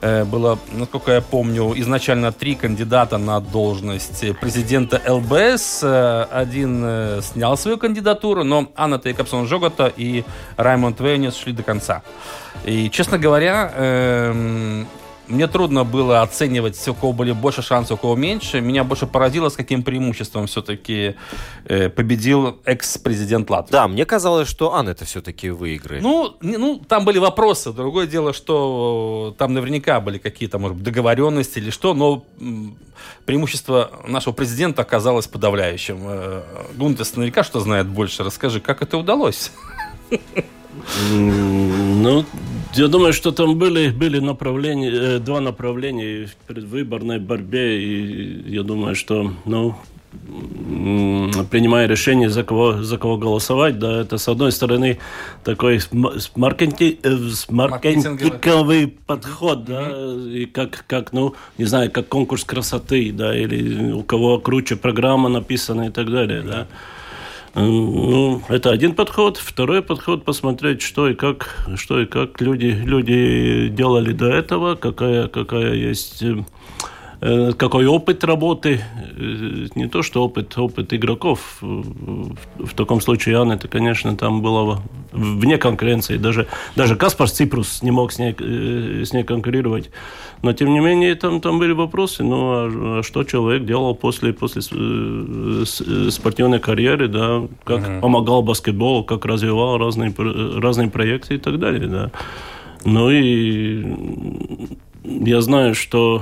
Э, 0.02 0.26
Было, 0.26 0.60
насколько 0.74 1.14
я 1.14 1.22
помню, 1.22 1.74
изначально 1.80 2.34
три 2.34 2.56
кандидата 2.56 3.18
на 3.18 3.40
должность 3.40 4.26
президента 4.42 5.02
ЛБС. 5.08 5.84
Один 6.44 7.22
снял 7.22 7.58
свою 7.58 7.78
кандидатуру, 7.78 8.44
но 8.44 8.68
Анна 8.76 9.00
Тейкапсон 9.00 9.48
Жогота 9.48 9.94
и 9.96 10.26
Раймонд 10.58 11.00
Вейнис 11.00 11.38
шли 11.38 11.54
до 11.54 11.64
конца. 11.64 12.02
И, 12.66 12.90
честно 12.90 13.18
говоря, 13.18 13.72
эм, 13.74 14.86
мне 15.28 15.48
трудно 15.48 15.84
было 15.84 16.22
оценивать, 16.22 16.88
у 16.88 16.94
кого 16.94 17.14
были 17.14 17.32
больше 17.32 17.62
шансов, 17.62 18.00
у 18.00 18.02
кого 18.02 18.16
меньше. 18.16 18.62
Меня 18.62 18.84
больше 18.84 19.08
поразило, 19.08 19.50
с 19.50 19.56
каким 19.56 19.84
преимуществом 19.84 20.48
все-таки 20.48 21.16
э, 21.66 21.90
победил 21.90 22.60
экс-президент 22.66 23.50
Латвии. 23.50 23.72
Да, 23.72 23.88
мне 23.88 24.06
казалось, 24.06 24.48
что 24.48 24.74
Анна 24.74 24.92
это 24.92 25.06
все-таки 25.06 25.50
выиграет. 25.50 26.04
Ну, 26.04 26.36
ну, 26.42 26.82
там 26.88 27.06
были 27.06 27.18
вопросы. 27.18 27.72
Другое 27.72 28.08
дело, 28.08 28.34
что 28.34 29.36
там 29.38 29.54
наверняка 29.54 30.00
были 30.00 30.18
какие-то, 30.18 30.60
может 30.60 30.78
быть, 30.78 30.86
договоренности 30.86 31.60
или 31.60 31.70
что, 31.70 31.94
но 31.94 32.24
преимущество 33.26 33.92
нашего 34.08 34.34
президента 34.34 34.82
оказалось 34.82 35.28
подавляющим. 35.28 36.00
Э, 36.04 36.44
Гунтес 36.76 37.16
наверняка 37.16 37.44
что 37.44 37.60
знает 37.60 37.88
больше. 37.88 38.24
Расскажи, 38.24 38.60
как 38.60 38.82
это 38.82 38.98
удалось? 38.98 39.52
Ну, 41.12 42.26
я 42.74 42.88
думаю, 42.88 43.14
что 43.14 43.32
там 43.32 43.58
были, 43.58 43.90
были 43.90 44.20
направления, 44.20 44.92
э, 44.92 45.20
два 45.20 45.40
направления 45.42 46.26
в 46.28 46.36
предвыборной 46.48 47.20
борьбе, 47.20 47.82
и 47.82 48.50
я 48.52 48.64
думаю, 48.64 48.96
что, 48.96 49.32
ну, 49.46 49.76
принимая 51.52 51.88
решение, 51.88 52.30
за 52.30 52.44
кого, 52.44 52.84
за 52.84 52.98
кого 52.98 53.18
голосовать, 53.18 53.80
да, 53.80 54.02
это, 54.02 54.18
с 54.18 54.28
одной 54.28 54.52
стороны, 54.52 54.98
такой 55.44 55.80
см- 55.80 56.20
с 56.20 56.32
маркетинг- 56.36 57.00
э, 57.04 57.18
маркетинговый. 57.50 58.88
подход, 58.88 59.66
да, 59.66 59.92
и 60.28 60.46
как, 60.46 60.86
как, 60.88 61.14
ну, 61.14 61.36
не 61.58 61.66
знаю, 61.66 61.92
как 61.92 62.08
конкурс 62.08 62.44
красоты, 62.44 63.12
да, 63.12 63.38
или 63.38 63.92
у 63.92 64.04
кого 64.04 64.40
круче 64.40 64.76
программа 64.76 65.30
написана 65.30 65.88
и 65.88 65.92
так 65.92 66.10
далее, 66.12 66.42
да. 66.42 66.68
Ну, 67.56 68.42
это 68.50 68.72
один 68.72 68.94
подход. 68.96 69.38
Второй 69.38 69.82
подход 69.82 70.26
посмотреть, 70.26 70.82
что 70.82 71.08
и 71.08 71.16
как, 71.16 71.66
что 71.76 72.02
и 72.02 72.06
как 72.06 72.42
люди, 72.42 72.66
люди 72.66 73.70
делали 73.70 74.12
до 74.12 74.28
этого, 74.28 74.76
какая, 74.76 75.30
какая 75.30 75.74
есть 75.74 76.22
э, 76.22 76.44
какой 77.58 77.86
опыт 77.88 78.24
работы, 78.24 78.82
э, 79.18 79.68
не 79.76 79.88
то 79.88 80.04
что 80.04 80.24
опыт, 80.24 80.58
опыт 80.58 80.94
игроков. 80.94 81.58
Э, 81.62 81.66
В, 81.66 82.74
таком 82.76 83.02
случае 83.02 83.38
Анна, 83.38 83.54
это, 83.54 83.68
конечно, 83.68 84.16
там 84.16 84.42
было 84.42 84.82
вне 85.12 85.58
конкуренции. 85.58 86.18
Даже, 86.18 86.48
даже 86.76 86.96
Каспар 86.96 87.30
Ципрус 87.30 87.82
не 87.82 87.92
мог 87.92 88.12
с 88.12 88.20
ней, 88.20 88.36
э, 88.38 89.04
с 89.06 89.14
ней 89.14 89.24
конкурировать. 89.24 89.90
Но, 90.42 90.54
тем 90.54 90.74
не 90.74 90.80
менее, 90.80 91.16
там, 91.16 91.42
там 91.42 91.58
были 91.58 91.72
вопросы. 91.72 92.24
Ну, 92.24 92.38
а, 92.38 93.00
а 93.00 93.04
что 93.04 93.24
человек 93.24 93.66
делал 93.66 93.96
после, 93.96 94.32
после 94.32 94.62
э, 94.72 95.64
э, 95.64 96.12
спортивной 96.12 96.60
карьеры, 96.60 97.08
да, 97.08 97.48
как 97.64 98.02
помогал 98.02 98.44
баскетболу, 98.44 99.04
как 99.04 99.26
развивал 99.26 99.78
разные, 99.78 100.14
разные 100.60 100.90
проекты 100.90 101.36
и 101.36 101.38
так 101.38 101.60
далее, 101.60 101.88
да. 101.88 102.12
Ну 102.84 103.10
и 103.10 103.84
я 105.04 105.42
знаю, 105.42 105.74
что 105.74 106.22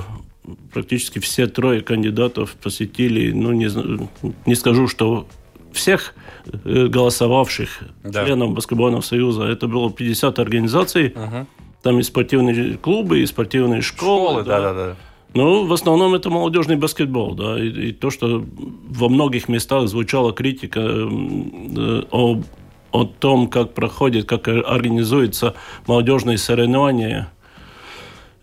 практически 0.72 1.18
все 1.18 1.46
трое 1.46 1.80
кандидатов 1.80 2.56
посетили, 2.62 3.32
ну, 3.32 3.52
не, 3.52 3.68
не 4.46 4.54
скажу, 4.54 4.88
что 4.88 5.26
всех 5.72 6.14
э, 6.64 6.86
голосовавших 6.86 7.82
Да. 8.04 8.24
членов 8.24 8.52
Баскетбольного 8.52 9.00
союза, 9.00 9.44
это 9.44 9.66
было 9.66 9.90
50 9.90 10.38
организаций, 10.38 11.14
там 11.82 11.98
и 11.98 12.02
спортивные 12.02 12.76
клубы, 12.76 13.20
и 13.20 13.26
спортивные 13.26 13.82
школы. 13.82 14.42
Школы, 14.42 14.44
да-да-да. 14.44 14.96
Ну, 15.34 15.66
в 15.66 15.72
основном 15.72 16.14
это 16.14 16.30
молодежный 16.30 16.76
баскетбол, 16.76 17.34
да, 17.34 17.58
и, 17.58 17.68
и 17.88 17.92
то, 17.92 18.10
что 18.10 18.44
во 18.88 19.08
многих 19.08 19.48
местах 19.48 19.88
звучала 19.88 20.32
критика 20.32 20.78
м, 20.80 21.74
э, 21.76 22.02
о, 22.12 22.40
о 22.92 23.04
том, 23.04 23.48
как 23.48 23.74
проходит, 23.74 24.26
как 24.28 24.46
организуются 24.46 25.54
молодежные 25.88 26.38
соревнования, 26.38 27.30
Э, 27.32 27.33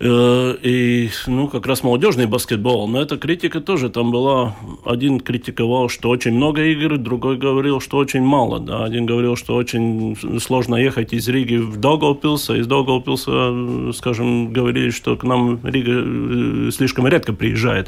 и, 0.03 1.09
ну, 1.27 1.47
как 1.47 1.67
раз 1.67 1.83
молодежный 1.83 2.25
баскетбол. 2.25 2.87
Но 2.87 3.01
эта 3.01 3.17
критика 3.17 3.61
тоже 3.61 3.89
там 3.89 4.11
была. 4.11 4.55
Один 4.83 5.19
критиковал, 5.19 5.89
что 5.89 6.09
очень 6.09 6.33
много 6.33 6.63
игр, 6.63 6.97
другой 6.97 7.37
говорил, 7.37 7.79
что 7.79 7.97
очень 7.97 8.23
мало. 8.23 8.59
Да. 8.59 8.83
Один 8.83 9.05
говорил, 9.05 9.35
что 9.35 9.55
очень 9.55 10.17
сложно 10.39 10.75
ехать 10.75 11.13
из 11.13 11.27
Риги 11.27 11.57
в 11.57 11.77
Даугавпилс, 11.77 12.49
а 12.49 12.57
из 12.57 12.65
Даугавпилса, 12.65 13.31
э, 13.31 13.91
скажем, 13.93 14.51
говорили, 14.51 14.89
что 14.89 15.15
к 15.15 15.23
нам 15.23 15.59
Рига 15.63 15.93
э, 15.93 16.71
слишком 16.71 17.07
редко 17.07 17.33
приезжает. 17.33 17.87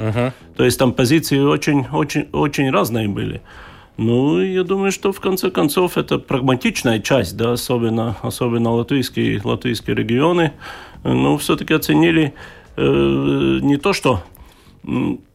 То 0.56 0.64
есть 0.64 0.78
там 0.78 0.94
позиции 0.94 1.40
очень, 1.40 1.88
очень, 1.92 2.28
очень 2.32 2.70
разные 2.70 3.08
были. 3.08 3.42
Ну, 3.98 4.42
я 4.42 4.64
думаю, 4.64 4.92
что 4.92 5.12
в 5.12 5.20
конце 5.20 5.52
концов 5.52 5.98
это 5.98 6.18
прагматичная 6.18 7.00
часть, 7.00 7.38
да, 7.38 7.54
особенно, 7.54 8.18
особенно 8.22 8.72
латвийские, 8.72 9.40
латвийские 9.44 9.96
регионы, 9.96 10.54
ну, 11.04 11.38
все-таки 11.38 11.74
оценили 11.74 12.34
э, 12.78 13.60
не 13.62 13.78
то, 13.78 13.94
что 13.94 14.24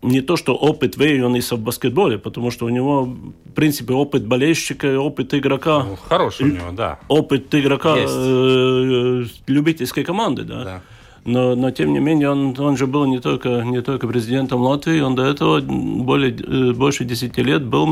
не 0.02 0.20
то, 0.20 0.36
что 0.36 0.54
опыт 0.54 0.96
Вейониса 0.98 1.56
в 1.56 1.60
баскетболе, 1.60 2.18
потому 2.18 2.50
что 2.50 2.66
у 2.66 2.68
него, 2.68 3.04
в 3.04 3.52
принципе, 3.54 3.94
опыт 3.94 4.26
болельщика, 4.26 5.00
опыт 5.00 5.32
игрока, 5.32 5.84
Ну, 5.84 5.96
Хороший 5.96 6.50
у 6.50 6.52
него, 6.52 6.70
да. 6.72 6.98
опыт 7.08 7.54
игрока 7.54 7.96
э, 7.96 9.24
любительской 9.46 10.04
команды, 10.04 10.44
да. 10.44 10.64
Да. 10.64 10.82
Но, 11.24 11.54
но 11.54 11.70
тем 11.70 11.92
не 11.92 12.00
менее, 12.00 12.30
он, 12.30 12.54
он 12.58 12.76
же 12.76 12.86
был 12.86 13.04
не 13.06 13.20
только, 13.20 13.62
не 13.62 13.82
только 13.82 14.06
президентом 14.06 14.62
Латвии, 14.62 15.00
он 15.00 15.14
до 15.14 15.24
этого 15.24 15.60
более, 15.60 16.32
э, 16.32 16.72
больше 16.72 17.04
10 17.04 17.38
лет 17.38 17.64
был 17.64 17.86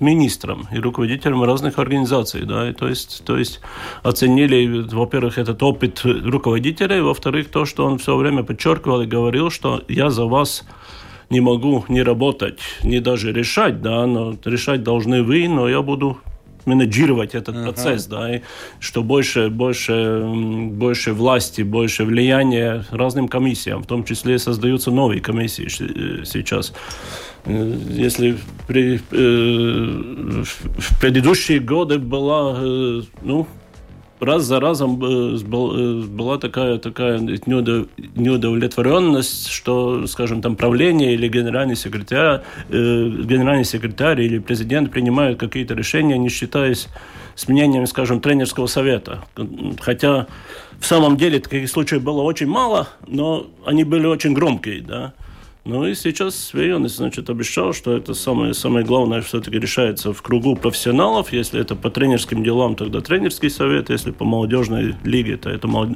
министром 0.00 0.66
и 0.72 0.78
руководителем 0.78 1.42
разных 1.42 1.78
организаций. 1.78 2.44
Да? 2.44 2.70
И 2.70 2.72
то, 2.72 2.88
есть, 2.88 3.22
то 3.24 3.36
есть 3.36 3.60
оценили, 4.02 4.86
во-первых, 4.90 5.38
этот 5.38 5.62
опыт 5.62 6.02
руководителя, 6.04 6.98
и 6.98 7.00
во-вторых, 7.00 7.50
то, 7.50 7.64
что 7.64 7.84
он 7.84 7.98
все 7.98 8.16
время 8.16 8.42
подчеркивал 8.42 9.02
и 9.02 9.06
говорил, 9.06 9.50
что 9.50 9.82
я 9.88 10.10
за 10.10 10.24
вас 10.24 10.64
не 11.30 11.40
могу 11.40 11.84
не 11.88 12.02
работать, 12.02 12.58
не 12.82 13.00
даже 13.00 13.32
решать, 13.32 13.82
да, 13.82 14.06
но 14.06 14.36
решать 14.44 14.82
должны 14.82 15.22
вы, 15.22 15.48
но 15.48 15.68
я 15.68 15.82
буду 15.82 16.18
менеджировать 16.68 17.34
этот 17.34 17.56
uh-huh. 17.56 17.64
процесс, 17.64 18.06
да, 18.06 18.36
и 18.36 18.40
что 18.80 19.02
больше, 19.02 19.48
больше, 19.48 20.22
больше 20.72 21.12
власти, 21.12 21.62
больше 21.62 22.04
влияния 22.04 22.84
разным 22.90 23.28
комиссиям, 23.28 23.82
в 23.82 23.86
том 23.86 24.04
числе 24.04 24.38
создаются 24.38 24.90
новые 24.90 25.20
комиссии 25.20 25.66
э, 25.66 26.24
сейчас. 26.24 26.72
Э, 27.44 27.76
если 27.90 28.36
при, 28.66 29.00
э, 29.10 30.42
в 30.42 31.00
предыдущие 31.00 31.60
годы 31.60 31.98
была, 31.98 32.56
э, 32.58 33.02
ну, 33.22 33.46
раз 34.20 34.44
за 34.44 34.60
разом 34.60 35.02
э, 35.02 35.36
э, 35.36 36.02
была 36.06 36.38
такая, 36.38 36.78
такая 36.78 37.18
неудовлетворенность, 37.18 39.48
что, 39.48 40.06
скажем, 40.06 40.40
там 40.42 40.56
правление 40.56 41.14
или 41.14 41.28
генеральный 41.28 41.76
секретарь, 41.76 42.42
э, 42.68 42.72
генеральный 42.72 43.64
секретарь 43.64 44.20
или 44.22 44.38
президент 44.38 44.90
принимают 44.90 45.38
какие-то 45.38 45.74
решения, 45.74 46.18
не 46.18 46.28
считаясь 46.28 46.88
с 47.34 47.48
мнением, 47.48 47.86
скажем, 47.86 48.20
тренерского 48.20 48.66
совета. 48.66 49.24
Хотя 49.80 50.26
в 50.80 50.86
самом 50.86 51.16
деле 51.16 51.40
таких 51.40 51.68
случаев 51.68 52.02
было 52.02 52.22
очень 52.22 52.48
мало, 52.48 52.88
но 53.06 53.46
они 53.64 53.84
были 53.84 54.06
очень 54.06 54.34
громкие, 54.34 54.80
да. 54.80 55.12
Ну 55.68 55.86
и 55.86 55.94
сейчас 55.94 56.54
Вейонис, 56.54 56.96
значит, 56.96 57.28
обещал, 57.28 57.74
что 57.74 57.94
это 57.94 58.14
самое, 58.14 58.54
самое 58.54 58.86
главное 58.86 59.20
все-таки 59.20 59.58
решается 59.58 60.14
в 60.14 60.22
кругу 60.22 60.56
профессионалов. 60.56 61.30
Если 61.30 61.60
это 61.60 61.76
по 61.76 61.90
тренерским 61.90 62.42
делам, 62.42 62.74
тогда 62.74 63.02
тренерский 63.02 63.50
совет. 63.50 63.90
Если 63.90 64.12
по 64.12 64.24
молодежной 64.24 64.96
лиге, 65.04 65.36
то 65.36 65.50
это 65.50 65.68
мол... 65.68 65.88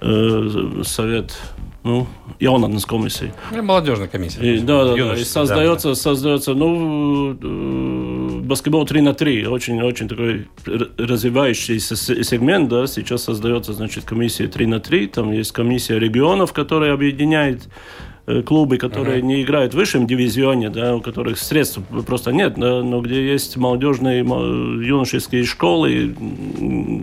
э, 0.00 0.82
совет 0.84 1.36
ну, 1.84 2.06
jaunatnes 2.40 2.86
комиссии. 2.86 3.34
И 3.54 3.60
молодежная 3.60 4.08
комиссия. 4.08 4.54
И, 4.54 4.60
да, 4.60 4.86
да, 4.86 4.96
да. 4.96 5.14
И 5.14 5.24
создается, 5.24 5.88
да. 5.88 5.94
создается, 5.94 6.54
ну, 6.54 7.34
э, 7.34 8.40
баскетбол 8.40 8.86
3 8.86 9.02
на 9.02 9.12
3, 9.12 9.46
очень, 9.46 9.82
очень 9.82 10.08
такой 10.08 10.48
развивающийся 10.64 11.96
сегмент, 11.96 12.70
да, 12.70 12.86
сейчас 12.86 13.24
создается, 13.24 13.74
значит, 13.74 14.04
комиссия 14.04 14.48
3 14.48 14.66
на 14.66 14.80
3, 14.80 15.06
там 15.08 15.32
есть 15.32 15.52
комиссия 15.52 15.98
регионов, 15.98 16.54
которая 16.54 16.94
объединяет 16.94 17.68
клубы, 18.44 18.78
которые 18.78 19.18
uh-huh. 19.18 19.22
не 19.22 19.42
играют 19.42 19.74
в 19.74 19.76
высшем 19.76 20.06
дивизионе, 20.06 20.70
да, 20.70 20.94
у 20.94 21.00
которых 21.00 21.38
средств 21.38 21.80
просто 22.06 22.32
нет, 22.32 22.54
да, 22.56 22.82
но 22.82 23.00
где 23.00 23.26
есть 23.26 23.56
молодежные 23.56 24.20
юношеские 24.20 25.44
школы, 25.44 26.14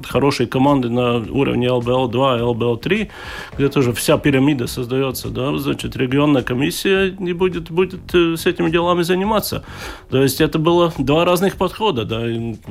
хорошие 0.08 0.48
команды 0.48 0.90
на 0.90 1.18
уровне 1.18 1.68
ЛБЛ-2, 1.68 2.42
ЛБЛ-3, 2.42 3.10
где 3.58 3.70
тоже 3.70 3.92
вся 3.92 4.18
пирамида 4.18 4.68
создается, 4.68 5.30
да, 5.30 5.58
значит, 5.58 5.98
регионная 5.98 6.44
комиссия 6.44 7.14
не 7.20 7.34
будет, 7.34 7.70
будет 7.70 8.16
э, 8.16 8.36
с 8.38 8.46
этими 8.46 8.70
делами 8.70 9.02
заниматься. 9.02 9.66
То 10.10 10.22
есть 10.22 10.40
это 10.40 10.58
было 10.58 10.94
два 10.98 11.26
разных 11.26 11.58
подхода, 11.58 12.06
да, 12.06 12.24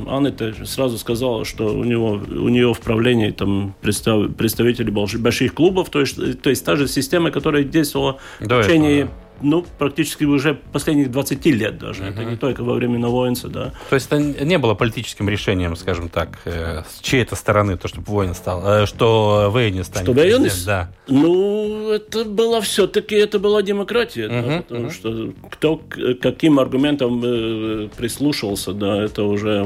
Анна 0.07 0.35
сразу 0.65 0.97
сказала, 0.97 1.45
что 1.45 1.67
у, 1.67 1.85
него, 1.85 2.21
у 2.29 2.49
нее 2.49 2.73
в 2.73 2.81
правлении 2.81 3.31
там 3.31 3.75
представ, 3.83 4.35
представители 4.37 4.91
больших 4.91 5.53
клубов, 5.53 5.91
то 5.91 6.01
есть, 6.01 6.41
то 6.41 6.49
есть 6.49 6.65
та 6.65 6.77
же 6.77 6.89
система, 6.89 7.31
которая 7.31 7.65
действовала 7.65 8.19
в 8.39 8.47
течение 8.47 9.05
да 9.05 9.11
ну, 9.41 9.65
практически 9.79 10.25
уже 10.25 10.55
последних 10.55 11.11
20 11.11 11.47
лет 11.47 11.79
даже. 11.79 12.03
Угу. 12.03 12.11
Это 12.11 12.25
не 12.25 12.37
только 12.37 12.63
во 12.63 12.75
времена 12.75 13.09
воинца, 13.09 13.49
да. 13.49 13.73
То 13.89 13.95
есть 13.95 14.07
это 14.07 14.19
не 14.19 14.59
было 14.59 14.75
политическим 14.75 15.29
решением, 15.29 15.77
скажем 15.77 16.09
так, 16.09 16.39
э, 16.45 16.83
с 16.89 17.01
чьей-то 17.01 17.37
стороны, 17.37 17.77
то, 17.77 17.89
чтобы 17.89 18.07
воин 18.07 18.35
стал, 18.35 18.63
э, 18.67 18.87
что 18.87 19.53
Вейни 19.55 19.83
станет 19.83 20.09
Что 20.09 20.13
Вейни? 20.13 20.51
Да. 20.67 20.91
Ну, 21.07 21.91
это 21.91 22.25
была 22.25 22.61
все-таки, 22.61 23.15
это 23.15 23.39
была 23.39 23.63
демократия, 23.63 24.27
угу, 24.27 24.49
да, 24.49 24.63
потому 24.63 24.85
угу. 24.85 24.91
что 24.91 25.33
кто 25.51 25.77
к 25.77 26.15
каким 26.21 26.59
аргументам 26.59 27.23
э, 27.25 27.89
прислушался, 27.97 28.73
да, 28.73 29.03
это 29.03 29.25
уже 29.25 29.65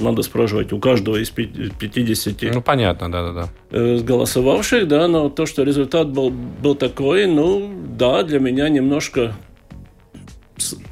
надо 0.00 0.22
спрашивать 0.22 0.72
у 0.72 0.78
каждого 0.78 1.16
из 1.16 1.30
50 1.30 2.54
ну, 2.54 2.62
понятно, 2.62 3.10
да-да-да. 3.10 3.48
Э, 3.70 3.98
голосовавших, 3.98 4.88
да, 4.88 5.08
но 5.08 5.28
то, 5.28 5.46
что 5.46 5.62
результат 5.62 6.08
был, 6.08 6.30
был 6.30 6.74
такой, 6.74 7.26
ну, 7.26 7.70
да, 7.96 8.22
для 8.22 8.38
меня 8.38 8.68
немножко 8.68 9.05
немножко... 9.06 9.34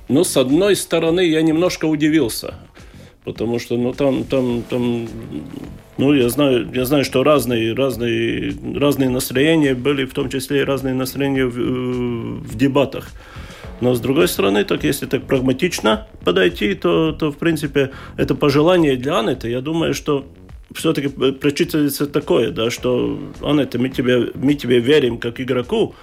Ну, 0.08 0.24
с 0.24 0.36
одной 0.36 0.76
стороны, 0.76 1.20
я 1.26 1.42
немножко 1.42 1.86
удивился. 1.86 2.54
Потому 3.24 3.58
что, 3.58 3.76
ну, 3.78 3.92
там, 3.94 4.24
там, 4.24 4.62
там, 4.68 5.08
ну, 5.96 6.12
я 6.12 6.28
знаю, 6.28 6.68
я 6.74 6.84
знаю, 6.84 7.04
что 7.04 7.24
разные, 7.24 7.72
разные, 7.72 8.54
разные 8.76 9.08
настроения 9.08 9.74
были, 9.74 10.04
в 10.04 10.12
том 10.12 10.28
числе 10.28 10.60
и 10.60 10.64
разные 10.64 10.92
настроения 10.92 11.46
в, 11.46 12.42
в 12.42 12.56
дебатах. 12.56 13.10
Но 13.80 13.94
с 13.94 14.00
другой 14.00 14.28
стороны, 14.28 14.64
так 14.64 14.84
если 14.84 15.06
так 15.06 15.24
прагматично 15.26 16.06
подойти, 16.24 16.74
то, 16.74 17.12
то 17.12 17.32
в 17.32 17.38
принципе, 17.38 17.90
это 18.18 18.34
пожелание 18.34 18.96
для 18.96 19.14
Анны, 19.14 19.36
я 19.44 19.60
думаю, 19.62 19.94
что 19.94 20.26
все-таки 20.74 21.08
прочитывается 21.08 22.06
такое, 22.06 22.50
да, 22.50 22.70
что 22.70 23.18
Анна, 23.42 23.68
мы 23.74 23.88
тебе, 23.88 24.30
мы 24.34 24.54
тебе 24.54 24.80
верим 24.80 25.18
как 25.18 25.40
игроку, 25.40 25.94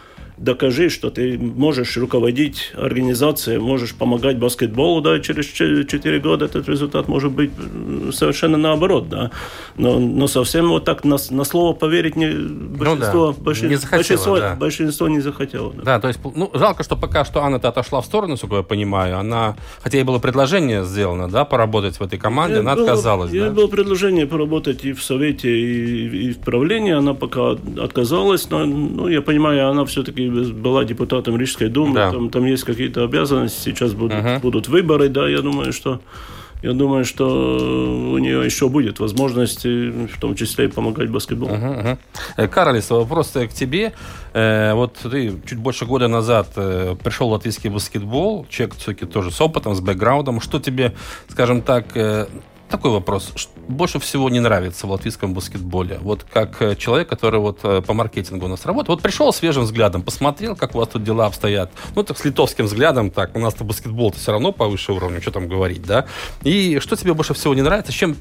докажи, 0.41 0.89
что 0.89 1.09
ты 1.11 1.37
можешь 1.37 1.97
руководить 1.97 2.71
организацией, 2.75 3.59
можешь 3.59 3.93
помогать 3.93 4.37
баскетболу, 4.37 5.01
да, 5.01 5.19
через 5.19 5.45
4 5.45 6.19
года 6.19 6.45
этот 6.45 6.67
результат 6.67 7.07
может 7.07 7.31
быть 7.31 7.51
совершенно 8.11 8.57
наоборот, 8.57 9.07
да. 9.07 9.31
Но, 9.77 9.99
но 9.99 10.27
совсем 10.27 10.69
вот 10.69 10.83
так 10.83 11.03
на, 11.03 11.17
на 11.29 11.43
слово 11.43 11.73
поверить 11.73 12.15
не, 12.15 12.31
большинство, 12.31 13.27
ну, 13.27 13.33
да. 13.33 13.43
Большин, 13.43 13.69
не 13.69 13.75
захотело, 13.75 13.97
большинство, 13.97 14.39
да. 14.39 14.55
большинство 14.55 15.07
не 15.07 15.19
захотело. 15.19 15.73
Да. 15.73 15.83
да, 15.83 15.99
то 15.99 16.07
есть, 16.07 16.19
ну, 16.35 16.49
жалко, 16.53 16.83
что 16.83 16.95
пока 16.95 17.23
что 17.23 17.43
Анна-то 17.43 17.69
отошла 17.69 18.01
в 18.01 18.05
сторону, 18.05 18.31
насколько 18.31 18.57
я 18.57 18.63
понимаю. 18.63 19.19
Она, 19.19 19.55
хотя 19.81 19.99
и 19.99 20.03
было 20.03 20.17
предложение 20.17 20.83
сделано, 20.83 21.29
да, 21.29 21.45
поработать 21.45 21.99
в 21.99 22.03
этой 22.03 22.17
команде, 22.17 22.55
я 22.55 22.59
она 22.61 22.75
было, 22.75 22.85
отказалась, 22.85 23.31
я 23.31 23.45
да? 23.45 23.51
было 23.51 23.67
предложение 23.67 24.25
поработать 24.25 24.85
и 24.85 24.93
в 24.93 25.03
Совете, 25.03 25.49
и, 25.49 26.29
и 26.29 26.33
в 26.33 26.39
правлении, 26.39 26.93
она 26.93 27.13
пока 27.13 27.51
отказалась, 27.79 28.49
но, 28.49 28.65
ну, 28.65 29.07
я 29.07 29.21
понимаю, 29.21 29.69
она 29.69 29.85
все-таки 29.85 30.30
была 30.53 30.83
депутатом 30.83 31.37
Рижской 31.37 31.69
думы, 31.69 31.95
да. 31.95 32.11
там, 32.11 32.29
там 32.29 32.45
есть 32.45 32.63
какие-то 32.63 33.03
обязанности, 33.03 33.69
сейчас 33.69 33.93
будут, 33.93 34.17
uh 34.17 34.39
будут 34.39 34.67
выборы, 34.67 35.09
да, 35.09 35.27
я 35.27 35.41
думаю, 35.41 35.73
что 35.73 36.01
я 36.61 36.73
думаю, 36.73 37.05
что 37.05 37.25
у 37.27 38.17
нее 38.19 38.45
еще 38.45 38.69
будет 38.69 38.99
возможность, 38.99 39.65
в 39.65 40.19
том 40.19 40.35
числе 40.35 40.65
и 40.65 40.67
помогать 40.67 41.09
баскетболу. 41.09 41.51
Uh-huh, 41.53 41.97
uh-huh. 42.37 42.47
Каролис, 42.49 42.89
вопрос 42.91 43.31
к 43.31 43.47
тебе. 43.49 43.93
Э, 44.33 44.73
вот 44.73 44.93
ты 45.01 45.33
чуть 45.47 45.57
больше 45.57 45.85
года 45.85 46.07
назад 46.07 46.49
э, 46.55 46.95
пришел 47.03 47.29
в 47.29 47.31
латвийский 47.31 47.71
баскетбол, 47.71 48.45
человек 48.47 48.75
все-таки 48.75 49.07
тоже 49.07 49.31
с 49.31 49.41
опытом, 49.41 49.73
с 49.73 49.81
бэкграундом. 49.81 50.39
Что 50.39 50.59
тебе, 50.59 50.93
скажем 51.29 51.63
так, 51.63 51.85
такой 52.71 52.91
вопрос. 52.91 53.31
Больше 53.67 53.99
всего 53.99 54.29
не 54.29 54.39
нравится 54.39 54.87
в 54.87 54.91
латвийском 54.91 55.33
баскетболе? 55.33 55.99
Вот 56.01 56.23
как 56.23 56.61
э, 56.61 56.75
человек, 56.75 57.09
который 57.09 57.39
вот 57.39 57.59
э, 57.63 57.81
по 57.81 57.93
маркетингу 57.93 58.45
у 58.45 58.49
нас 58.49 58.65
работает. 58.65 58.89
Вот 58.89 59.01
пришел 59.01 59.31
свежим 59.33 59.63
взглядом, 59.63 60.01
посмотрел, 60.01 60.55
как 60.55 60.75
у 60.75 60.79
вас 60.79 60.87
тут 60.87 61.03
дела 61.03 61.27
обстоят. 61.27 61.71
Ну, 61.95 62.03
так 62.03 62.17
с 62.17 62.25
литовским 62.25 62.65
взглядом, 62.65 63.11
так, 63.11 63.35
у 63.35 63.39
нас-то 63.39 63.63
баскетбол-то 63.63 64.17
все 64.17 64.31
равно 64.31 64.51
повыше 64.51 64.93
уровня, 64.93 65.21
что 65.21 65.31
там 65.31 65.47
говорить, 65.47 65.83
да? 65.83 66.07
И 66.43 66.79
что 66.79 66.95
тебе 66.95 67.13
больше 67.13 67.33
всего 67.33 67.53
не 67.53 67.61
нравится? 67.61 67.91
С 67.91 67.95
чем 67.95 68.15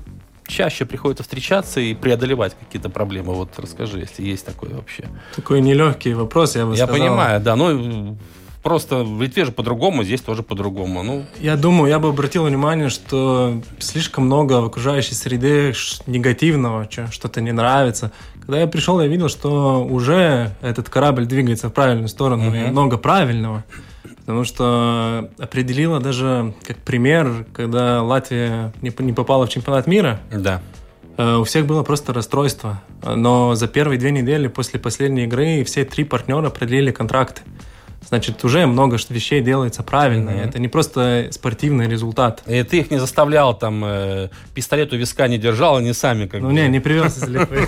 чаще 0.47 0.85
приходится 0.85 1.23
встречаться 1.23 1.81
и 1.81 1.95
преодолевать 1.95 2.57
какие-то 2.59 2.91
проблемы? 2.91 3.35
Вот 3.35 3.51
расскажи, 3.59 4.01
если 4.01 4.23
есть 4.23 4.45
такое 4.45 4.75
вообще. 4.75 5.05
Такой 5.37 5.61
нелегкий 5.61 6.13
вопрос, 6.13 6.57
я 6.57 6.67
бы 6.67 6.73
я 6.73 6.85
сказал. 6.85 6.97
Я 6.97 7.03
понимаю, 7.03 7.41
да. 7.41 7.57
Ну, 7.57 8.19
Просто 8.63 9.05
в 9.05 9.23
Литве 9.23 9.47
же 9.47 9.53
по-другому, 9.53 10.05
здесь 10.05 10.21
тоже 10.21 10.43
по-другому. 10.43 11.03
Ну. 11.03 11.25
Я 11.41 11.57
думаю, 11.57 11.89
я 11.89 11.99
бы 11.99 12.09
обратил 12.09 12.45
внимание, 12.45 12.91
что 12.91 13.63
слишком 13.79 14.27
много 14.27 14.61
в 14.61 14.67
окружающей 14.67 15.15
среде 15.15 15.73
негативного, 16.07 16.87
что-то 17.11 17.41
не 17.41 17.53
нравится. 17.53 18.13
Когда 18.41 18.61
я 18.61 18.67
пришел, 18.67 19.01
я 19.01 19.07
видел, 19.07 19.31
что 19.31 19.83
уже 19.83 20.51
этот 20.61 20.91
корабль 20.91 21.25
двигается 21.25 21.71
в 21.71 21.73
правильную 21.73 22.09
сторону, 22.09 22.51
uh-huh. 22.51 22.69
и 22.69 22.71
много 22.71 22.99
правильного. 22.99 23.65
Потому 24.19 24.45
что 24.45 25.31
определила 25.39 25.99
даже 25.99 26.55
как 26.67 26.77
пример, 26.79 27.47
когда 27.55 28.03
Латвия 28.03 28.73
не, 28.83 28.93
не 28.99 29.13
попала 29.15 29.47
в 29.47 29.49
чемпионат 29.49 29.87
мира. 29.87 30.21
Да. 30.31 30.61
Э, 31.17 31.37
у 31.37 31.45
всех 31.45 31.67
было 31.67 31.83
просто 31.83 32.13
расстройство. 32.13 32.83
Но 33.03 33.55
за 33.55 33.69
первые 33.69 33.99
две 33.99 34.11
недели 34.11 34.49
после 34.49 34.79
последней 34.79 35.25
игры 35.25 35.65
все 35.65 35.85
три 35.85 36.05
партнера 36.05 36.51
продлили 36.51 36.91
контракты 36.91 37.43
значит, 38.09 38.45
уже 38.45 38.67
много 38.67 38.97
вещей 39.09 39.41
делается 39.41 39.83
правильно. 39.83 40.31
Mm-hmm. 40.31 40.49
Это 40.49 40.59
не 40.59 40.69
просто 40.69 41.29
спортивный 41.31 41.89
результат. 41.89 42.43
И 42.47 42.63
ты 42.63 42.79
их 42.79 42.91
не 42.91 42.99
заставлял, 42.99 43.57
там, 43.57 43.83
э, 43.85 44.29
пистолет 44.55 44.93
у 44.93 44.97
виска 44.97 45.29
не 45.29 45.39
держал, 45.39 45.77
они 45.77 45.93
сами 45.93 46.27
как 46.27 46.41
ну, 46.41 46.49
бы... 46.49 46.55
не, 46.55 46.69
не 46.69 46.81
привез 46.81 47.19
из 47.19 47.29
Литвы. 47.29 47.67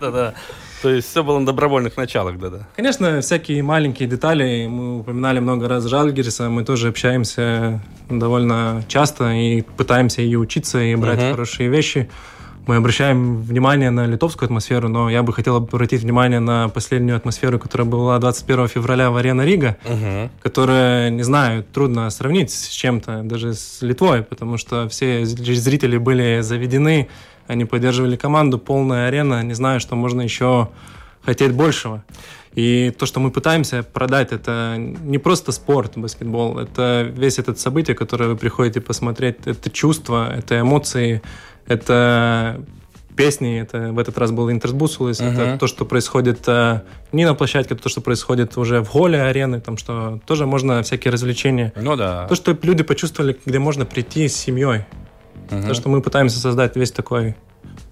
То 0.82 0.90
есть 0.90 1.08
все 1.08 1.24
было 1.24 1.38
на 1.38 1.46
добровольных 1.46 1.96
началах, 1.96 2.38
да-да. 2.38 2.68
Конечно, 2.76 3.20
всякие 3.20 3.62
маленькие 3.62 4.08
детали. 4.08 4.66
Мы 4.66 5.00
упоминали 5.00 5.40
много 5.40 5.68
раз 5.68 5.84
Жальгириса. 5.86 6.48
Мы 6.50 6.64
тоже 6.64 6.88
общаемся 6.88 7.80
довольно 8.08 8.84
часто 8.86 9.32
и 9.32 9.62
пытаемся 9.62 10.22
и 10.22 10.36
учиться, 10.36 10.80
и 10.80 10.94
брать 10.94 11.20
хорошие 11.20 11.68
вещи. 11.70 12.08
Мы 12.66 12.76
обращаем 12.76 13.42
внимание 13.42 13.90
на 13.90 14.06
литовскую 14.06 14.46
атмосферу, 14.46 14.88
но 14.88 15.08
я 15.08 15.22
бы 15.22 15.32
хотел 15.32 15.56
обратить 15.56 16.02
внимание 16.02 16.40
на 16.40 16.68
последнюю 16.68 17.16
атмосферу, 17.16 17.58
которая 17.58 17.86
была 17.86 18.18
21 18.18 18.68
февраля 18.68 19.10
в 19.10 19.16
Арена 19.16 19.42
Рига, 19.42 19.76
Мгм. 19.84 20.30
которая, 20.42 21.10
не 21.10 21.22
знаю, 21.22 21.64
трудно 21.72 22.10
сравнить 22.10 22.50
с 22.50 22.68
чем-то, 22.68 23.22
даже 23.22 23.54
с 23.54 23.82
Литвой, 23.82 24.22
потому 24.22 24.56
что 24.58 24.88
все 24.88 25.24
зрители 25.24 25.96
были 25.96 26.40
заведены, 26.40 27.08
они 27.46 27.64
поддерживали 27.64 28.16
команду, 28.16 28.58
полная 28.58 29.06
арена, 29.06 29.42
не 29.44 29.54
знаю, 29.54 29.78
что 29.78 29.94
можно 29.94 30.22
еще 30.22 30.68
хотеть 31.24 31.52
большего. 31.52 32.02
И 32.54 32.90
то, 32.98 33.04
что 33.06 33.20
мы 33.20 33.30
пытаемся 33.30 33.82
продать, 33.82 34.32
это 34.32 34.76
не 34.78 35.18
просто 35.18 35.52
спорт, 35.52 35.92
баскетбол, 35.96 36.58
это 36.58 37.02
весь 37.14 37.38
этот 37.38 37.60
событие, 37.60 37.94
которое 37.94 38.28
вы 38.30 38.36
приходите 38.36 38.80
посмотреть, 38.80 39.36
это 39.44 39.70
чувства, 39.70 40.32
это 40.34 40.58
эмоции, 40.60 41.20
это 41.66 42.60
песни, 43.16 43.60
это 43.60 43.92
в 43.92 43.98
этот 43.98 44.18
раз 44.18 44.30
был 44.30 44.50
Интерсбусулис, 44.50 45.20
Мгм. 45.20 45.30
это 45.40 45.58
то, 45.58 45.66
что 45.66 45.86
происходит 45.86 46.40
э, 46.48 46.82
не 47.12 47.24
на 47.24 47.34
площадке, 47.34 47.72
это 47.74 47.82
то, 47.84 47.88
что 47.88 48.02
происходит 48.02 48.56
уже 48.58 48.80
в 48.82 48.88
холле 48.88 49.22
арены, 49.22 49.60
там 49.60 49.78
что 49.78 50.20
тоже 50.26 50.44
можно 50.46 50.82
всякие 50.82 51.12
развлечения. 51.12 51.72
Ну 51.76 51.96
да. 51.96 52.26
То, 52.28 52.34
что 52.34 52.56
люди 52.62 52.82
почувствовали, 52.82 53.36
где 53.46 53.58
можно 53.58 53.86
прийти 53.86 54.28
с 54.28 54.36
семьей. 54.36 54.84
Мгм. 55.50 55.66
То, 55.68 55.74
что 55.74 55.88
мы 55.88 56.02
пытаемся 56.02 56.38
создать 56.38 56.76
весь 56.76 56.92
такой 56.92 57.36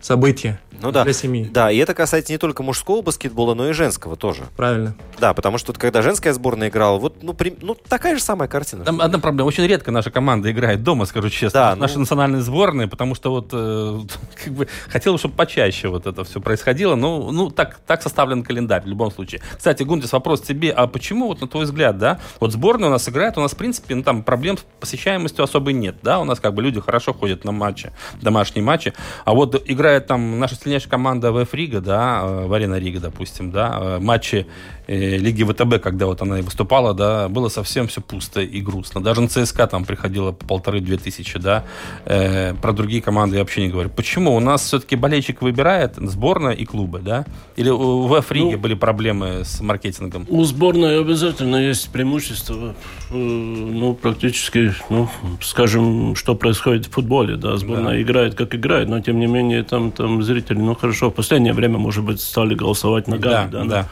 событие 0.00 0.58
Ну 0.80 0.90
да. 0.92 1.04
для 1.04 1.12
семьи. 1.12 1.44
Да, 1.52 1.70
и 1.70 1.76
это 1.78 1.94
касается 1.94 2.32
не 2.32 2.38
только 2.38 2.62
мужского 2.62 3.02
баскетбола, 3.02 3.54
но 3.54 3.68
и 3.68 3.72
женского 3.72 4.16
тоже. 4.16 4.42
Правильно. 4.56 4.94
Да, 5.18 5.32
потому 5.34 5.58
что 5.58 5.72
вот 5.72 5.78
когда 5.78 6.02
женская 6.02 6.32
сборная 6.32 6.68
играла, 6.68 6.98
вот 6.98 7.22
ну, 7.22 7.32
при- 7.34 7.56
ну 7.62 7.74
такая 7.74 8.16
же 8.16 8.22
самая 8.22 8.48
картина. 8.48 8.84
Там 8.84 9.00
одна 9.00 9.18
проблема. 9.18 9.46
Очень 9.48 9.66
редко 9.66 9.90
наша 9.90 10.10
команда 10.10 10.50
играет 10.50 10.82
дома, 10.82 11.06
скажу 11.06 11.30
честно. 11.30 11.60
Да, 11.60 11.76
Наши 11.76 11.94
ну- 11.94 12.00
национальные 12.00 12.42
сборные, 12.42 12.88
потому 12.88 13.14
что 13.14 13.30
вот 13.30 13.48
э, 13.52 14.00
как 14.44 14.52
бы 14.52 14.68
хотелось, 14.88 15.20
чтобы 15.20 15.34
почаще 15.34 15.88
вот 15.88 16.06
это 16.06 16.24
все 16.24 16.40
происходило. 16.40 16.94
Ну, 16.96 17.30
ну 17.32 17.50
так, 17.50 17.78
так 17.86 18.02
составлен 18.02 18.42
календарь 18.42 18.82
в 18.82 18.86
любом 18.86 19.10
случае. 19.10 19.40
Кстати, 19.56 19.82
Гунтис, 19.82 20.12
вопрос 20.12 20.40
тебе. 20.42 20.70
А 20.72 20.86
почему, 20.86 21.28
вот 21.28 21.40
на 21.40 21.48
твой 21.48 21.64
взгляд, 21.64 21.98
да, 21.98 22.18
вот 22.40 22.52
сборная 22.52 22.88
у 22.88 22.92
нас 22.92 23.08
играет, 23.08 23.38
у 23.38 23.40
нас, 23.40 23.52
в 23.52 23.56
принципе, 23.56 23.94
ну, 23.94 24.02
там 24.02 24.22
проблем 24.22 24.58
с 24.58 24.64
посещаемостью 24.80 25.44
особой 25.44 25.72
нет, 25.72 25.96
да, 26.02 26.18
у 26.20 26.24
нас 26.24 26.40
как 26.40 26.52
бы 26.54 26.62
люди 26.62 26.80
хорошо 26.80 27.12
ходят 27.14 27.44
на 27.44 27.52
матчи, 27.52 27.92
домашние 28.20 28.64
матчи, 28.64 28.92
а 29.24 29.32
вот 29.34 29.54
играет 29.66 30.06
там 30.06 30.38
наша 30.38 30.54
сильнейшая 30.56 30.90
команда 30.90 31.32
ВФ 31.32 31.52
Рига, 31.54 31.80
да, 31.80 32.20
э, 32.22 32.46
в 32.46 32.52
Арена 32.52 32.78
Рига, 32.78 33.00
допустим, 33.00 33.50
да, 33.50 33.78
э, 33.80 33.98
матчи 34.00 34.46
Лиги 34.86 35.44
ВТБ, 35.44 35.82
когда 35.82 36.06
вот 36.06 36.20
она 36.22 36.38
и 36.38 36.42
выступала, 36.42 36.94
да, 36.94 37.28
было 37.28 37.48
совсем 37.48 37.86
все 37.88 38.00
пусто 38.00 38.40
и 38.40 38.60
грустно. 38.60 39.02
Даже 39.02 39.20
на 39.20 39.28
ЦСКА 39.28 39.66
там 39.66 39.84
приходило 39.84 40.32
по 40.32 40.46
полторы-две 40.46 40.96
тысячи, 40.98 41.38
да. 41.38 41.64
Э, 42.04 42.54
про 42.54 42.72
другие 42.72 43.00
команды 43.02 43.36
я 43.36 43.42
вообще 43.42 43.62
не 43.62 43.68
говорю. 43.68 43.88
Почему? 43.88 44.34
У 44.36 44.40
нас 44.40 44.62
все-таки 44.64 44.96
болельщик 44.96 45.42
выбирает 45.42 45.94
сборная 45.96 46.52
и 46.52 46.64
клубы, 46.64 47.00
да? 47.00 47.24
Или 47.56 47.70
у 47.70 48.06
ВФ 48.08 48.30
Риге 48.32 48.52
Ну, 48.52 48.58
были 48.58 48.74
проблемы 48.74 49.44
с 49.44 49.60
маркетингом? 49.60 50.26
У 50.28 50.44
сборной 50.44 51.00
обязательно 51.00 51.56
есть 51.56 51.90
преимущество, 51.90 52.74
э, 53.10 53.14
ну, 53.14 53.94
практически, 53.94 54.74
ну, 54.90 55.08
скажем, 55.40 56.14
что 56.14 56.34
происходит 56.34 56.86
в 56.86 56.90
футболе, 56.90 57.36
да, 57.36 57.56
сборная 57.56 58.02
играет, 58.02 58.34
как 58.34 58.54
играет, 58.54 58.88
но, 58.88 59.00
тем 59.00 59.18
не 59.18 59.26
менее, 59.26 59.62
там, 59.62 59.92
там 59.92 60.22
зрители, 60.22 60.58
ну, 60.58 60.74
хорошо, 60.74 61.10
в 61.10 61.14
последнее 61.14 61.52
время, 61.52 61.78
может 61.78 62.04
быть, 62.04 62.20
стали 62.20 62.54
голосовать 62.54 63.08
ногами, 63.08 63.50
Да, 63.50 63.64
да, 63.64 63.64
да. 63.64 63.88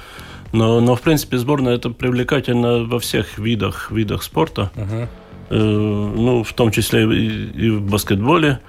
Но, 0.53 0.81
но, 0.81 0.95
в 0.95 1.01
принципе, 1.01 1.39
сборная 1.39 1.75
это 1.77 1.91
привлекательно 1.91 2.85
во 2.85 2.99
всех 2.99 3.39
видах, 3.39 3.91
видах 3.91 4.23
спорта, 4.23 4.71
Мгм. 4.75 5.09
Э, 5.51 5.57
ну, 5.57 6.43
в 6.45 6.53
том 6.55 6.71
числе 6.71 7.03
и, 7.03 7.67
и 7.67 7.71
в 7.71 7.83
баскетболе. 7.83 8.61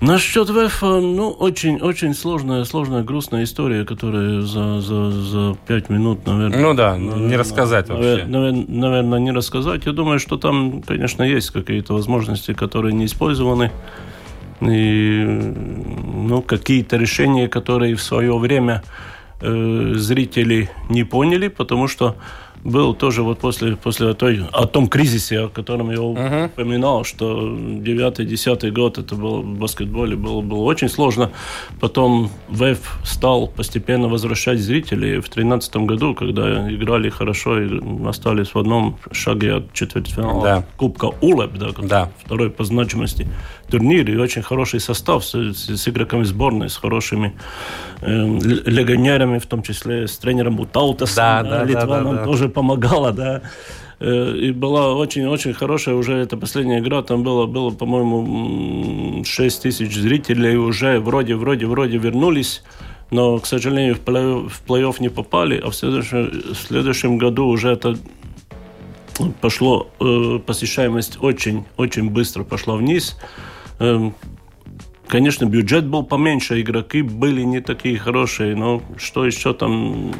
Насчет 0.00 0.48
ВЭФа, 0.48 1.00
ну, 1.00 1.30
очень-очень 1.30 2.14
сложная, 2.14 2.64
сложная, 2.64 3.02
грустная 3.02 3.42
история, 3.42 3.84
которая 3.84 4.40
за, 4.40 4.80
за, 4.80 5.10
за 5.10 5.56
пять 5.66 5.90
минут, 5.90 6.26
наверное... 6.26 6.58
Ну 6.58 6.74
да, 6.74 6.96
не 6.96 7.36
рассказать 7.36 7.88
вообще. 7.88 8.24
Наверное, 8.24 9.18
не 9.18 9.32
рассказать. 9.32 9.84
Я 9.84 9.92
думаю, 9.92 10.18
что 10.18 10.38
там, 10.38 10.80
конечно, 10.82 11.22
есть 11.22 11.50
какие-то 11.50 11.92
возможности, 11.94 12.54
которые 12.54 12.94
не 12.94 13.06
использованы. 13.06 13.72
И, 14.62 15.24
ну, 15.24 16.40
какие-то 16.40 16.96
решения, 16.96 17.48
которые 17.48 17.94
в 17.94 18.02
свое 18.02 18.38
время 18.38 18.82
э, 19.40 19.92
зрители 19.94 20.68
не 20.88 21.04
поняли, 21.04 21.48
потому 21.48 21.88
что 21.88 22.16
был 22.64 22.94
тоже 22.94 23.22
вот 23.22 23.38
после, 23.38 23.76
после 23.76 24.12
той, 24.14 24.44
о 24.52 24.66
том 24.66 24.88
кризисе, 24.88 25.40
о 25.40 25.48
котором 25.48 25.90
я 25.90 26.00
упоминал, 26.02 27.04
что 27.04 27.48
9-10 27.48 28.70
год 28.70 28.98
это 28.98 29.14
было 29.14 29.40
в 29.40 29.58
баскетболе 29.58 30.16
было, 30.16 30.40
было 30.42 30.62
очень 30.64 30.88
сложно. 30.88 31.30
Потом 31.80 32.30
ВЭФ 32.48 32.98
стал 33.04 33.46
постепенно 33.48 34.08
возвращать 34.08 34.58
зрителей. 34.58 35.16
В 35.18 35.22
2013 35.30 35.76
году, 35.78 36.14
когда 36.14 36.70
играли 36.70 37.08
хорошо 37.08 37.60
и 37.62 37.80
остались 38.06 38.54
в 38.54 38.58
одном 38.58 38.98
шаге 39.12 39.54
от 39.54 39.72
четвертьфинала 39.72 40.42
Да. 40.42 40.64
Кубка 40.76 41.10
УЛЭП, 41.20 41.52
да, 41.58 41.68
Да. 41.82 42.10
второй 42.24 42.50
по 42.50 42.64
значимости 42.64 43.26
турнир, 43.70 44.10
и 44.10 44.16
очень 44.16 44.42
хороший 44.42 44.80
состав 44.80 45.24
с, 45.24 45.32
с- 45.54 45.76
с 45.80 45.88
игроками 45.88 46.24
сборной, 46.24 46.68
с 46.68 46.76
хорошими 46.76 47.32
э, 48.02 48.06
легионерами, 48.66 49.38
в 49.38 49.46
том 49.46 49.62
числе 49.62 50.08
с 50.08 50.18
тренером 50.18 50.56
Бутаутасом. 50.56 51.16
Да, 51.16 51.42
да, 51.42 51.64
Литва 51.64 51.86
да, 51.86 52.02
да, 52.02 52.12
да. 52.14 52.24
тоже 52.24 52.48
помогала, 52.50 53.12
да. 53.12 53.42
Э, 54.00 54.34
И 54.36 54.52
была 54.52 54.94
очень-очень 54.94 55.52
хорошая 55.52 55.94
уже 55.94 56.14
эта 56.14 56.36
последняя 56.36 56.78
игра. 56.80 57.02
Там 57.02 57.22
было, 57.22 57.46
было 57.46 57.70
по-моему, 57.70 59.24
6 59.24 59.62
тысяч 59.62 59.94
зрителей 59.94 60.56
уже 60.56 61.00
вроде, 61.00 61.34
вроде, 61.36 61.66
вроде 61.66 61.98
вернулись. 61.98 62.62
Но, 63.10 63.38
к 63.38 63.46
сожалению, 63.46 63.94
в 63.96 64.00
плей- 64.00 64.48
в 64.48 64.62
плей-офф 64.66 64.96
не 65.00 65.08
попали. 65.08 65.60
А 65.64 65.70
в 65.70 65.74
следующем, 65.74 66.30
в 66.54 66.56
следующем 66.56 67.18
году 67.18 67.46
уже 67.46 67.70
это 67.70 67.96
пошло, 69.40 69.88
э, 70.00 70.38
посещаемость 70.46 71.18
очень-очень 71.20 72.08
быстро 72.10 72.44
пошла 72.44 72.76
вниз. 72.76 73.16
Эм, 73.78 74.14
Конечно, 75.08 75.44
бюджет 75.44 75.86
был 75.88 76.04
поменьше, 76.04 76.60
игроки 76.60 77.02
были 77.02 77.42
не 77.42 77.60
такие 77.60 77.98
хорошие, 77.98 78.54
но 78.54 78.80
что 78.96 79.26
еще 79.26 79.52
там, 79.52 80.12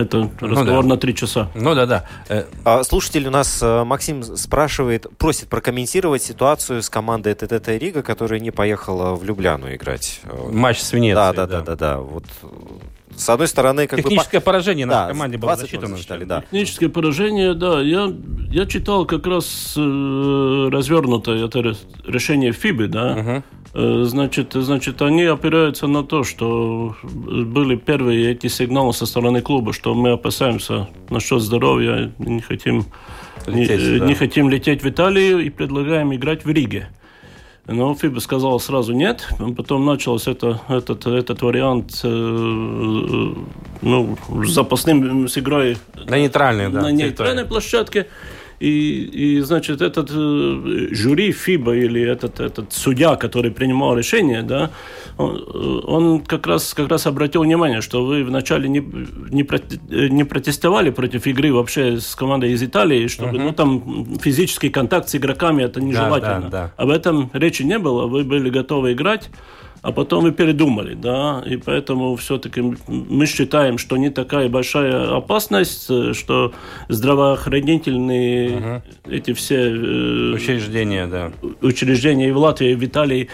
это 0.00 0.30
разговор 0.40 0.82
да. 0.84 0.88
на 0.90 0.96
три 0.96 1.14
часа. 1.14 1.50
Ну 1.54 1.74
да, 1.74 1.86
да. 1.86 2.04
Э, 2.28 2.44
А 2.64 2.82
слушатель 2.84 3.26
у 3.26 3.30
нас 3.30 3.60
э, 3.62 3.84
Максим 3.84 4.22
спрашивает, 4.22 5.06
просит 5.18 5.48
прокомментировать 5.48 6.22
ситуацию 6.22 6.82
с 6.82 6.90
командой 6.90 7.34
ТТТ 7.34 7.68
Рига, 7.68 8.02
которая 8.02 8.40
не 8.40 8.50
поехала 8.50 9.14
в 9.14 9.24
Любляну 9.24 9.72
играть. 9.74 10.20
Э, 10.24 10.48
матч 10.52 10.80
с 10.80 10.92
Венецией. 10.92 11.14
Да, 11.14 11.32
да, 11.32 11.46
да, 11.46 11.60
да, 11.62 11.76
да. 11.76 11.98
Вот 11.98 12.24
э, 12.42 12.46
с 13.16 13.28
одной 13.30 13.48
стороны, 13.48 13.86
как 13.86 13.98
бы 13.98 14.02
Техническое 14.02 14.40
поражение 14.40 14.84
нашей 14.84 15.06
Да, 15.06 15.08
команде 15.08 15.38
было 15.38 15.52
20 15.56 15.62
засчитано. 15.70 15.96
засчитали, 15.96 16.24
да. 16.24 16.40
Техническое 16.42 16.88
поражение, 16.88 17.54
да. 17.54 17.80
Я, 17.80 18.12
я 18.50 18.66
читал 18.66 19.06
как 19.06 19.26
раз 19.26 19.74
э, 19.76 20.68
развернутое 20.70 21.46
это 21.46 21.62
ре- 21.62 21.76
решение 22.06 22.52
ФИБы, 22.52 22.88
да. 22.88 23.14
Мгм. 23.16 23.44
Э, 23.76 24.04
Значит, 24.04 24.54
значит, 24.54 25.02
они 25.02 25.24
опираются 25.24 25.86
на 25.86 26.02
то, 26.02 26.24
что 26.24 26.96
были 27.02 27.76
первые 27.76 28.32
эти 28.32 28.46
сигналы 28.46 28.94
со 28.94 29.04
стороны 29.04 29.42
клуба, 29.42 29.74
что 29.74 29.94
мы 29.94 30.12
опасаемся 30.12 30.88
насчет 31.10 31.42
здоровья, 31.42 32.10
не 32.18 32.40
хотим, 32.40 32.86
Лететь, 33.46 33.80
не, 33.80 33.98
да. 33.98 34.06
не 34.06 34.14
хотим 34.14 34.48
лететь 34.48 34.82
в 34.82 34.88
Италию 34.88 35.40
и 35.40 35.50
предлагаем 35.50 36.14
играть 36.14 36.46
в 36.46 36.48
Риге. 36.50 36.88
Но 37.66 37.94
ФИБА 37.94 38.20
сказала 38.20 38.58
сразу 38.58 38.94
нет. 38.94 39.28
Потом 39.56 39.84
начался 39.84 40.30
это, 40.30 40.62
этот, 40.68 41.06
этот 41.06 41.42
вариант 41.42 42.00
э, 42.02 42.08
ну, 43.82 44.16
с 44.44 44.48
запасным 44.48 45.28
с 45.28 45.36
игрой 45.36 45.76
На 46.08 46.18
нейтральной, 46.18 46.70
да. 46.70 46.80
на 46.80 46.88
территории. 46.90 47.08
нейтральной 47.08 47.44
площадке. 47.44 48.06
И, 48.58 49.36
и, 49.36 49.40
значит, 49.40 49.82
этот 49.82 50.10
э, 50.10 50.88
жюри 50.90 51.32
ФИБА 51.32 51.76
или 51.76 52.00
этот, 52.00 52.40
этот 52.40 52.72
судья, 52.72 53.16
который 53.16 53.50
принимал 53.50 53.96
решение, 53.96 54.42
да, 54.42 54.70
он, 55.18 55.36
э, 55.36 55.80
он 55.86 56.20
как, 56.20 56.46
раз, 56.46 56.72
как 56.72 56.88
раз 56.88 57.06
обратил 57.06 57.42
внимание, 57.42 57.82
что 57.82 58.04
вы 58.04 58.24
вначале 58.24 58.68
не, 58.68 58.78
не, 58.78 59.42
проте- 59.42 59.78
э, 59.90 60.08
не 60.08 60.24
протестовали 60.24 60.90
против 60.90 61.26
игры 61.26 61.52
вообще 61.52 62.00
с 62.00 62.14
командой 62.14 62.52
из 62.52 62.62
Италии, 62.62 63.08
чтобы 63.08 63.38
ну, 63.38 63.52
там 63.52 64.16
физический 64.20 64.70
контакт 64.70 65.08
с 65.08 65.14
игроками 65.16 65.62
это 65.62 65.80
нежелательно. 65.80 66.48
да, 66.48 66.48
да. 66.50 66.72
Об 66.76 66.90
этом 66.90 67.30
речи 67.34 67.62
не 67.62 67.78
было, 67.78 68.06
вы 68.06 68.24
были 68.24 68.48
готовы 68.48 68.92
играть, 68.92 69.28
а 69.86 69.92
потом 69.92 70.24
вы 70.24 70.32
передумали, 70.32 70.94
да, 70.94 71.44
и 71.46 71.56
поэтому 71.56 72.16
все-таки 72.16 72.60
мы 72.88 73.24
считаем, 73.26 73.78
что 73.78 73.96
не 73.96 74.10
такая 74.10 74.48
большая 74.48 75.16
опасность, 75.16 75.86
э, 75.88 76.12
что 76.12 76.52
здравоохранительные 76.88 78.82
эти 79.08 79.32
все 79.32 79.54
э, 79.54 80.32
Учреждение, 80.34 81.06
да. 81.06 81.30
учреждения 81.62 82.30
и 82.30 82.32
в 82.32 82.38
Латвии, 82.38 82.72
и 82.72 82.74
в 82.74 82.84
Италии 82.84 83.28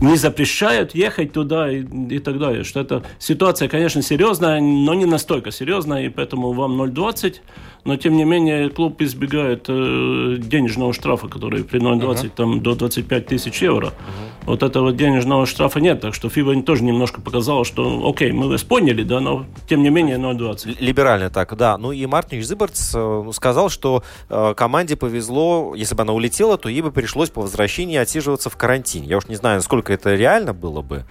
не 0.00 0.16
запрещают 0.16 0.94
ехать 0.94 1.32
туда 1.32 1.68
и, 1.68 1.82
и 2.10 2.20
так 2.20 2.38
далее. 2.38 2.62
Что 2.62 2.78
это 2.78 3.02
ситуация, 3.18 3.68
конечно, 3.68 4.02
серьезная, 4.02 4.60
но 4.60 4.94
не 4.94 5.06
настолько 5.06 5.50
серьезная, 5.50 6.04
и 6.06 6.08
поэтому 6.10 6.52
вам 6.52 6.80
0,20. 6.80 7.40
Но 7.84 7.96
тем 7.96 8.16
не 8.16 8.24
менее 8.24 8.68
клуб 8.70 9.00
избегает 9.00 9.66
э, 9.68 10.36
денежного 10.38 10.92
штрафа, 10.92 11.28
который 11.28 11.64
при 11.64 11.80
0,20 11.80 12.00
uh-huh. 12.00 12.30
там, 12.34 12.62
до 12.62 12.74
25 12.74 13.26
тысяч 13.26 13.62
евро. 13.62 13.88
Uh-huh. 13.88 14.46
Вот 14.46 14.62
этого 14.62 14.92
денежного 14.92 15.46
штрафа 15.46 15.80
нет, 15.80 16.00
так 16.00 16.14
что 16.14 16.28
ФИБА 16.28 16.62
тоже 16.62 16.84
немножко 16.84 17.20
показала, 17.20 17.64
что 17.64 18.08
окей, 18.08 18.32
мы 18.32 18.48
вас 18.48 18.62
поняли, 18.62 19.02
да, 19.02 19.20
но 19.20 19.46
тем 19.68 19.82
не 19.82 19.90
менее 19.90 20.16
0,20. 20.16 20.76
Либерально 20.80 21.30
так, 21.30 21.56
да. 21.56 21.76
Ну 21.78 21.92
и 21.92 22.06
Мартин 22.06 22.42
Зыборц 22.42 22.92
э, 22.94 23.30
сказал, 23.32 23.68
что 23.68 24.02
э, 24.28 24.54
команде 24.56 24.96
повезло, 24.96 25.74
если 25.74 25.94
бы 25.94 26.02
она 26.02 26.12
улетела, 26.12 26.58
то 26.58 26.68
ей 26.68 26.82
бы 26.82 26.92
пришлось 26.92 27.30
по 27.30 27.42
возвращении 27.42 27.96
отсиживаться 27.96 28.50
в 28.50 28.56
карантине. 28.56 29.06
Я 29.08 29.18
уж 29.18 29.26
не 29.26 29.36
знаю, 29.36 29.56
насколько 29.56 29.92
это 29.92 30.14
реально 30.14 30.52
было 30.52 30.82
бы. 30.82 31.04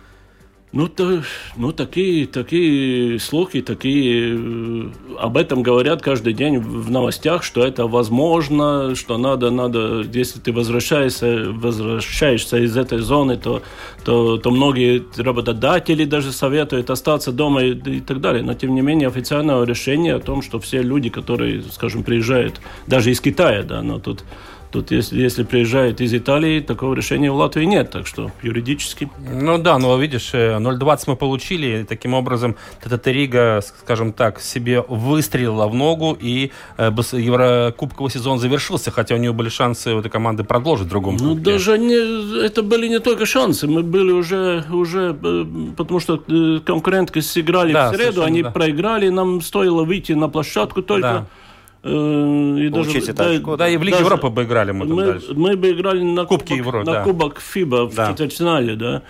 Ну, 0.74 0.88
то, 0.88 1.22
ну 1.58 1.74
такие, 1.74 2.26
такие 2.26 3.20
слухи, 3.20 3.62
такие 3.62 4.38
э, 4.38 4.90
об 5.20 5.36
этом 5.36 5.64
говорят 5.64 6.02
каждый 6.02 6.32
день 6.32 6.60
в 6.60 6.90
новостях, 6.90 7.44
что 7.44 7.62
это 7.62 7.88
возможно, 7.88 8.96
что 8.96 9.18
надо, 9.18 9.52
надо, 9.52 10.06
если 10.14 10.40
ты 10.40 10.54
возвращаешься, 10.54 11.48
возвращаешься 11.50 12.58
из 12.58 12.78
этой 12.78 13.00
зоны, 13.00 13.36
то, 13.36 13.64
то, 14.06 14.38
то 14.38 14.50
многие 14.50 15.04
работодатели 15.18 16.06
даже 16.06 16.32
советуют 16.32 16.90
остаться 16.90 17.34
дома 17.34 17.64
и, 17.64 17.74
и 17.74 18.00
так 18.00 18.22
далее. 18.22 18.42
Но 18.42 18.54
тем 18.54 18.74
не 18.74 18.82
менее 18.82 19.10
официального 19.10 19.66
решения 19.66 20.16
о 20.16 20.20
том, 20.20 20.42
что 20.42 20.58
все 20.62 20.82
люди, 20.82 21.10
которые, 21.10 21.64
скажем, 21.64 22.04
приезжают 22.04 22.62
даже 22.88 23.12
из 23.12 23.20
Китая, 23.20 23.64
да, 23.64 23.82
но 23.82 24.00
тут 24.00 24.24
Тут, 24.72 24.92
если, 24.92 25.20
если 25.20 25.44
приезжает 25.44 26.00
из 26.00 26.14
Италии, 26.14 26.62
такого 26.62 26.94
решения 26.94 27.30
в 27.30 27.36
Латвии 27.36 27.66
нет, 27.66 27.92
так 27.92 28.08
что 28.08 28.32
юридически. 28.42 29.10
Ну 29.20 29.58
да, 29.58 29.78
но 29.78 29.98
видишь, 29.98 30.34
0,20 30.34 31.04
мы 31.08 31.16
получили, 31.18 31.82
и 31.82 31.84
таким 31.84 32.14
образом 32.14 32.56
Татарига, 32.82 33.62
скажем 33.62 34.14
так, 34.14 34.40
себе 34.40 34.82
выстрелила 34.82 35.68
в 35.68 35.76
ногу, 35.76 36.18
и 36.20 36.52
э, 36.78 36.90
Еврокубковый 37.12 38.12
сезон 38.12 38.40
завершился, 38.40 38.92
хотя 38.92 39.16
у 39.16 39.18
нее 39.18 39.34
были 39.34 39.50
шансы 39.50 39.94
у 39.94 40.00
этой 40.00 40.10
команды 40.10 40.46
продолжить 40.46 40.88
в 40.88 40.90
другом 40.90 41.18
Ну 41.18 41.36
кубке. 41.36 41.44
даже 41.44 41.78
не, 41.78 42.46
это 42.46 42.64
были 42.64 42.88
не 42.88 43.00
только 43.00 43.26
шансы, 43.26 43.68
мы 43.68 43.84
были 43.84 44.12
уже, 44.12 44.64
уже 44.72 45.18
э, 45.22 45.46
потому 45.76 46.00
что 46.00 46.24
э, 46.28 46.60
конкурентки 46.66 47.20
сыграли 47.20 47.74
да, 47.74 47.92
в 47.92 47.96
среду, 47.96 48.24
они 48.24 48.44
да. 48.44 48.52
проиграли, 48.52 49.10
нам 49.10 49.42
стоило 49.42 49.84
выйти 49.84 50.14
на 50.14 50.30
площадку 50.30 50.82
только... 50.82 51.08
Да 51.08 51.28
Э, 51.32 51.41
и 51.84 52.70
Получить 52.72 52.94
даже, 52.94 53.12
это 53.12 53.24
да, 53.24 53.30
очко. 53.32 53.58
Да, 53.58 53.68
и 53.68 53.78
в 53.78 53.82
Лиге 53.82 54.00
Европы 54.00 54.30
бы 54.30 54.44
играли 54.44 54.72
мы, 54.72 54.86
мы 54.86 55.06
дальше. 55.06 55.34
Мы 55.34 55.56
бы 55.56 55.72
играли 55.72 56.04
на 56.04 56.26
Кубке 56.26 56.56
Евро, 56.58 56.84
на 56.84 56.92
да. 56.92 57.04
Кубок 57.04 57.40
ФИБА 57.40 57.86
в 57.88 57.96
да. 57.96 58.12
четвертьфинале, 58.12 58.76
да. 58.76 59.02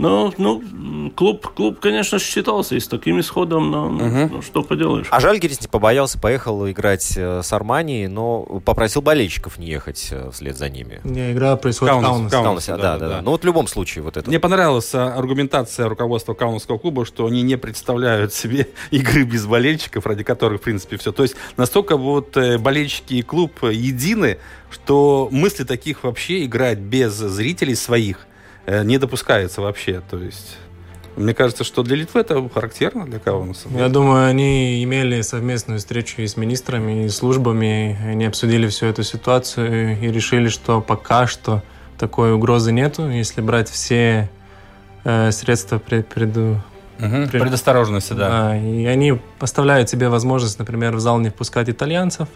Ну, 0.00 0.32
ну 0.38 1.10
клуб, 1.14 1.46
клуб, 1.48 1.78
конечно, 1.80 2.18
считался 2.18 2.74
и 2.74 2.80
с 2.80 2.88
таким 2.88 3.20
исходом, 3.20 3.70
но 3.70 3.86
угу. 3.86 4.34
ну, 4.34 4.42
что 4.42 4.62
поделаешь. 4.62 5.06
А 5.10 5.20
Жальгерис 5.20 5.60
не 5.60 5.68
побоялся, 5.68 6.18
поехал 6.18 6.68
играть 6.70 7.14
э, 7.16 7.42
с 7.42 7.52
Арманией, 7.52 8.06
но 8.08 8.42
попросил 8.64 9.02
болельщиков 9.02 9.58
не 9.58 9.66
ехать 9.66 10.08
э, 10.10 10.30
вслед 10.32 10.56
за 10.56 10.68
ними. 10.68 11.00
Не, 11.04 11.32
игра 11.32 11.56
происходит 11.56 11.94
Каунас, 11.94 12.08
в 12.08 12.30
Каунасе. 12.30 12.36
Каунасе, 12.36 12.76
да, 12.76 12.98
да, 12.98 12.98
да, 12.98 13.08
да. 13.16 13.22
Ну, 13.22 13.32
вот 13.32 13.42
в 13.42 13.46
любом 13.46 13.66
случае 13.66 14.02
вот 14.02 14.16
это. 14.16 14.28
Мне 14.28 14.40
понравилась 14.40 14.94
э, 14.94 14.98
аргументация 14.98 15.88
руководства 15.88 16.34
Каунасского 16.34 16.78
клуба, 16.78 17.04
что 17.04 17.26
они 17.26 17.42
не 17.42 17.56
представляют 17.56 18.32
себе 18.32 18.68
игры 18.90 19.24
без 19.24 19.46
болельщиков, 19.46 20.06
ради 20.06 20.24
которых, 20.24 20.60
в 20.60 20.64
принципе, 20.64 20.96
все. 20.96 21.12
То 21.12 21.22
есть 21.22 21.36
настолько 21.56 21.96
вот 21.96 22.36
болельщики 22.58 23.14
и 23.14 23.22
клуб 23.22 23.62
едины, 23.62 24.38
что 24.70 25.28
мысли 25.30 25.64
таких 25.64 26.04
вообще 26.04 26.44
играть 26.44 26.78
без 26.78 27.12
зрителей 27.12 27.74
своих 27.74 28.26
Э, 28.28 28.29
не 28.66 28.98
допускается 28.98 29.60
вообще. 29.60 30.02
То 30.08 30.18
есть 30.18 30.58
мне 31.16 31.34
кажется, 31.34 31.64
что 31.64 31.82
для 31.82 31.96
Литвы 31.96 32.20
это 32.20 32.48
характерно 32.48 33.04
для 33.04 33.18
кого 33.18 33.44
на 33.44 33.54
самом 33.54 33.74
деле. 33.74 33.84
Я 33.84 33.92
думаю, 33.92 34.26
они 34.26 34.82
имели 34.82 35.20
совместную 35.22 35.78
встречу 35.78 36.22
и 36.22 36.26
с 36.26 36.36
министрами, 36.36 37.04
и 37.04 37.08
с 37.08 37.16
службами. 37.16 37.98
Они 38.06 38.24
обсудили 38.24 38.68
всю 38.68 38.86
эту 38.86 39.02
ситуацию 39.02 40.00
и 40.00 40.10
решили, 40.10 40.48
что 40.48 40.80
пока 40.80 41.26
что 41.26 41.62
такой 41.98 42.32
угрозы 42.32 42.72
нету. 42.72 43.08
Если 43.10 43.40
брать 43.40 43.68
все 43.68 44.30
э, 45.04 45.30
средства 45.32 45.78
пред, 45.78 46.08
пред, 46.08 46.36
угу, 46.36 46.60
пред... 46.98 47.30
предосторожности, 47.30 48.12
да. 48.12 48.28
да. 48.28 48.56
И 48.56 48.86
они 48.86 49.20
поставляют 49.38 49.90
себе 49.90 50.08
возможность, 50.08 50.58
например, 50.58 50.96
в 50.96 51.00
зал 51.00 51.18
не 51.18 51.28
впускать 51.28 51.68
итальянцев. 51.68 52.28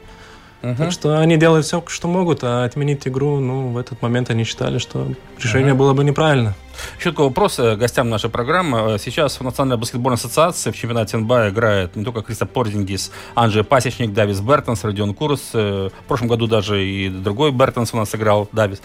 Угу. 0.65 0.77
Так 0.77 0.93
что 0.93 1.19
они 1.19 1.37
делают 1.37 1.67
все, 1.67 1.85
что 1.87 2.09
могут, 2.09 2.43
а 2.43 2.65
отменить 2.65 3.07
игру, 3.07 3.39
ну, 3.39 3.69
в 3.69 3.77
этот 3.77 4.01
момент 4.01 4.31
они 4.31 4.45
считали, 4.45 4.79
что 4.79 5.07
решение 5.39 5.75
угу. 5.75 5.81
было 5.81 5.93
бы 5.93 6.05
неправильно. 6.05 6.55
Еще 6.99 7.11
такой 7.11 7.27
вопрос 7.27 7.59
э, 7.59 7.77
гостям 7.77 8.09
нашей 8.09 8.31
программы. 8.31 8.97
Сейчас 8.99 9.39
в 9.39 9.43
Национальной 9.43 9.79
баскетбольной 9.79 10.17
ассоциации 10.17 10.71
в 10.71 10.77
чемпионате 10.77 11.19
НБА 11.19 11.51
играет 11.51 11.97
не 11.97 12.05
только 12.05 12.23
Криста 12.23 12.47
Порзингис, 12.47 13.13
Анджей 13.35 13.63
Пасечник, 13.63 14.15
Давис 14.15 14.41
Бертонс, 14.41 14.85
Родион 14.85 15.13
Курс. 15.13 15.51
Э, 15.53 15.91
в 15.93 16.09
прошлом 16.09 16.29
году 16.29 16.47
даже 16.47 16.83
и 16.83 17.11
другой 17.11 17.53
Бертонс 17.53 17.93
у 17.93 17.99
нас 17.99 18.15
играл, 18.15 18.49
Давис, 18.53 18.81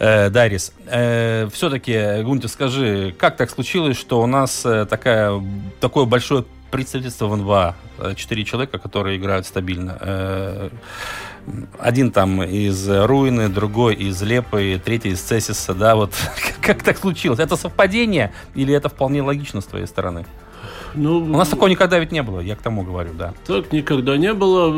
э, 0.00 0.28
Дайрис. 0.28 0.72
Э, 0.86 1.48
все-таки, 1.52 2.22
Гунти, 2.22 2.48
скажи, 2.48 3.14
как 3.16 3.36
так 3.36 3.48
случилось, 3.48 3.96
что 3.96 4.20
у 4.20 4.26
нас 4.26 4.66
э, 4.66 4.86
такая, 4.86 5.40
такое 5.80 6.04
большое 6.04 6.44
представительство 6.72 7.26
в 7.26 7.36
НБА. 7.36 7.76
Четыре 8.16 8.44
человека, 8.44 8.78
которые 8.78 9.18
играют 9.18 9.46
стабильно. 9.46 9.96
Э, 10.00 10.70
один 11.78 12.10
там 12.10 12.42
из 12.42 12.88
Руины, 12.88 13.48
другой 13.48 13.94
из 13.94 14.20
Лепы, 14.22 14.80
третий 14.84 15.10
из 15.10 15.20
Цесиса. 15.20 15.74
Да, 15.74 15.94
вот 15.94 16.14
как 16.60 16.82
так 16.82 16.98
случилось? 16.98 17.38
Это 17.38 17.56
совпадение 17.56 18.32
или 18.56 18.74
это 18.74 18.88
вполне 18.88 19.22
логично 19.22 19.60
с 19.60 19.66
твоей 19.66 19.86
стороны? 19.86 20.26
Ну, 20.94 21.18
У 21.18 21.36
нас 21.36 21.48
такого 21.48 21.68
никогда 21.68 21.98
ведь 21.98 22.12
не 22.12 22.22
было, 22.22 22.40
я 22.40 22.56
к 22.56 22.62
тому 22.62 22.82
говорю, 22.82 23.12
да. 23.14 23.34
Так 23.46 23.72
никогда 23.72 24.16
не 24.16 24.32
было 24.32 24.74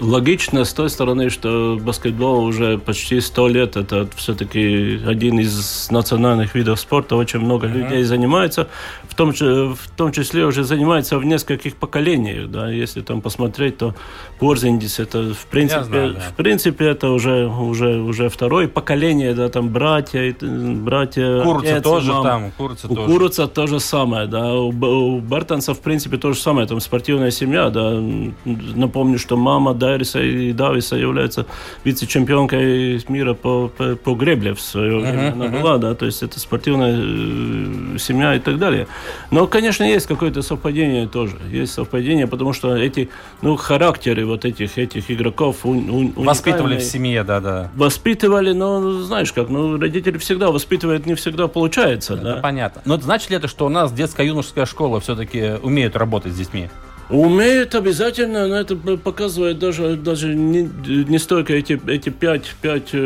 логично 0.00 0.64
с 0.64 0.72
той 0.72 0.90
стороны, 0.90 1.30
что 1.30 1.78
баскетбол 1.80 2.44
уже 2.44 2.78
почти 2.78 3.20
сто 3.20 3.48
лет. 3.48 3.76
Это 3.76 4.08
все-таки 4.16 5.00
один 5.06 5.38
из 5.38 5.90
национальных 5.90 6.54
видов 6.54 6.80
спорта. 6.80 7.16
Очень 7.16 7.40
много 7.40 7.66
mm-hmm. 7.66 7.72
людей 7.72 8.02
занимается. 8.04 8.68
В 9.08 9.14
том, 9.14 9.32
в 9.32 9.90
том 9.96 10.12
числе 10.12 10.46
уже 10.46 10.64
занимается 10.64 11.18
в 11.18 11.24
нескольких 11.24 11.76
поколениях. 11.76 12.50
Да? 12.50 12.70
Если 12.70 13.02
там 13.02 13.20
посмотреть, 13.20 13.78
то 13.78 13.94
Порзиндис 14.38 14.98
это 14.98 15.34
в 15.34 15.46
принципе, 15.46 15.84
знаю, 15.84 16.14
да. 16.14 16.20
в 16.20 16.32
принципе 16.34 16.86
это 16.86 17.10
уже, 17.10 17.46
уже, 17.46 18.00
уже 18.00 18.28
второе 18.28 18.68
поколение. 18.68 19.34
Да? 19.34 19.48
Там 19.48 19.68
братья, 19.68 20.34
братья 20.40 21.42
Куруца 21.42 21.72
отец, 21.72 21.82
тоже 21.82 22.12
мам. 22.12 22.22
там. 22.22 22.50
Куруца 22.52 22.88
у 22.88 22.94
тоже. 22.94 23.12
Куруца 23.12 23.46
то 23.46 23.66
же 23.66 23.80
самое. 23.80 24.26
Да? 24.26 24.54
У, 24.54 24.68
у 24.68 25.20
Бертонса 25.20 25.74
в 25.74 25.80
принципе 25.80 26.16
то 26.16 26.32
же 26.32 26.38
самое. 26.38 26.66
Там 26.66 26.80
спортивная 26.80 27.30
семья. 27.30 27.70
Да? 27.70 28.00
Напомню, 28.44 29.18
что 29.18 29.36
мама 29.36 29.71
Дайриса 29.74 30.20
и 30.22 30.52
Дависа 30.52 30.96
является 30.96 31.46
вице-чемпионкой 31.84 33.02
мира 33.08 33.34
по, 33.34 33.68
по, 33.68 33.96
по 33.96 34.14
гребле 34.14 34.54
в 34.54 34.60
свое 34.60 34.98
время. 34.98 35.22
Uh-huh, 35.22 35.32
Она 35.32 35.44
uh-huh. 35.46 35.60
была, 35.60 35.78
да, 35.78 35.94
то 35.94 36.06
есть 36.06 36.22
это 36.22 36.38
спортивная 36.40 37.98
семья 37.98 38.34
и 38.34 38.38
так 38.38 38.58
далее. 38.58 38.86
Но, 39.30 39.46
конечно, 39.46 39.84
есть 39.84 40.06
какое-то 40.06 40.42
совпадение 40.42 41.06
тоже. 41.08 41.36
Есть 41.50 41.74
совпадение, 41.74 42.26
потому 42.26 42.52
что 42.52 42.76
эти, 42.76 43.08
ну, 43.42 43.56
характеры 43.56 44.26
вот 44.26 44.44
этих, 44.44 44.78
этих 44.78 45.10
игроков 45.10 45.64
у, 45.64 45.70
у, 45.70 46.12
Воспитывали 46.16 46.76
в 46.78 46.82
семье, 46.82 47.24
да-да. 47.24 47.70
Воспитывали, 47.74 48.52
но, 48.52 49.02
знаешь 49.02 49.32
как, 49.32 49.48
ну, 49.48 49.78
родители 49.78 50.18
всегда 50.18 50.50
воспитывают, 50.50 51.06
не 51.06 51.14
всегда 51.14 51.48
получается, 51.48 52.14
это 52.14 52.22
да. 52.22 52.36
понятно. 52.36 52.82
Но 52.84 52.98
значит 52.98 53.30
ли 53.30 53.36
это, 53.36 53.48
что 53.48 53.66
у 53.66 53.68
нас 53.68 53.92
детская 53.92 54.26
юношеская 54.26 54.66
школа 54.66 55.00
все-ки 55.00 55.58
умеет 55.62 55.96
работать 55.96 56.32
с 56.32 56.36
детьми? 56.36 56.68
Умеют 57.08 57.74
обязательно, 57.74 58.48
но 58.48 58.56
это 58.56 58.74
показывает 58.76 59.58
даже, 59.58 59.96
даже 59.96 60.34
не, 60.34 60.62
не 60.86 61.18
столько 61.18 61.52
эти, 61.52 61.80
эти 61.86 62.08
пять, 62.08 62.54
пять 62.62 62.90
э, 62.92 62.98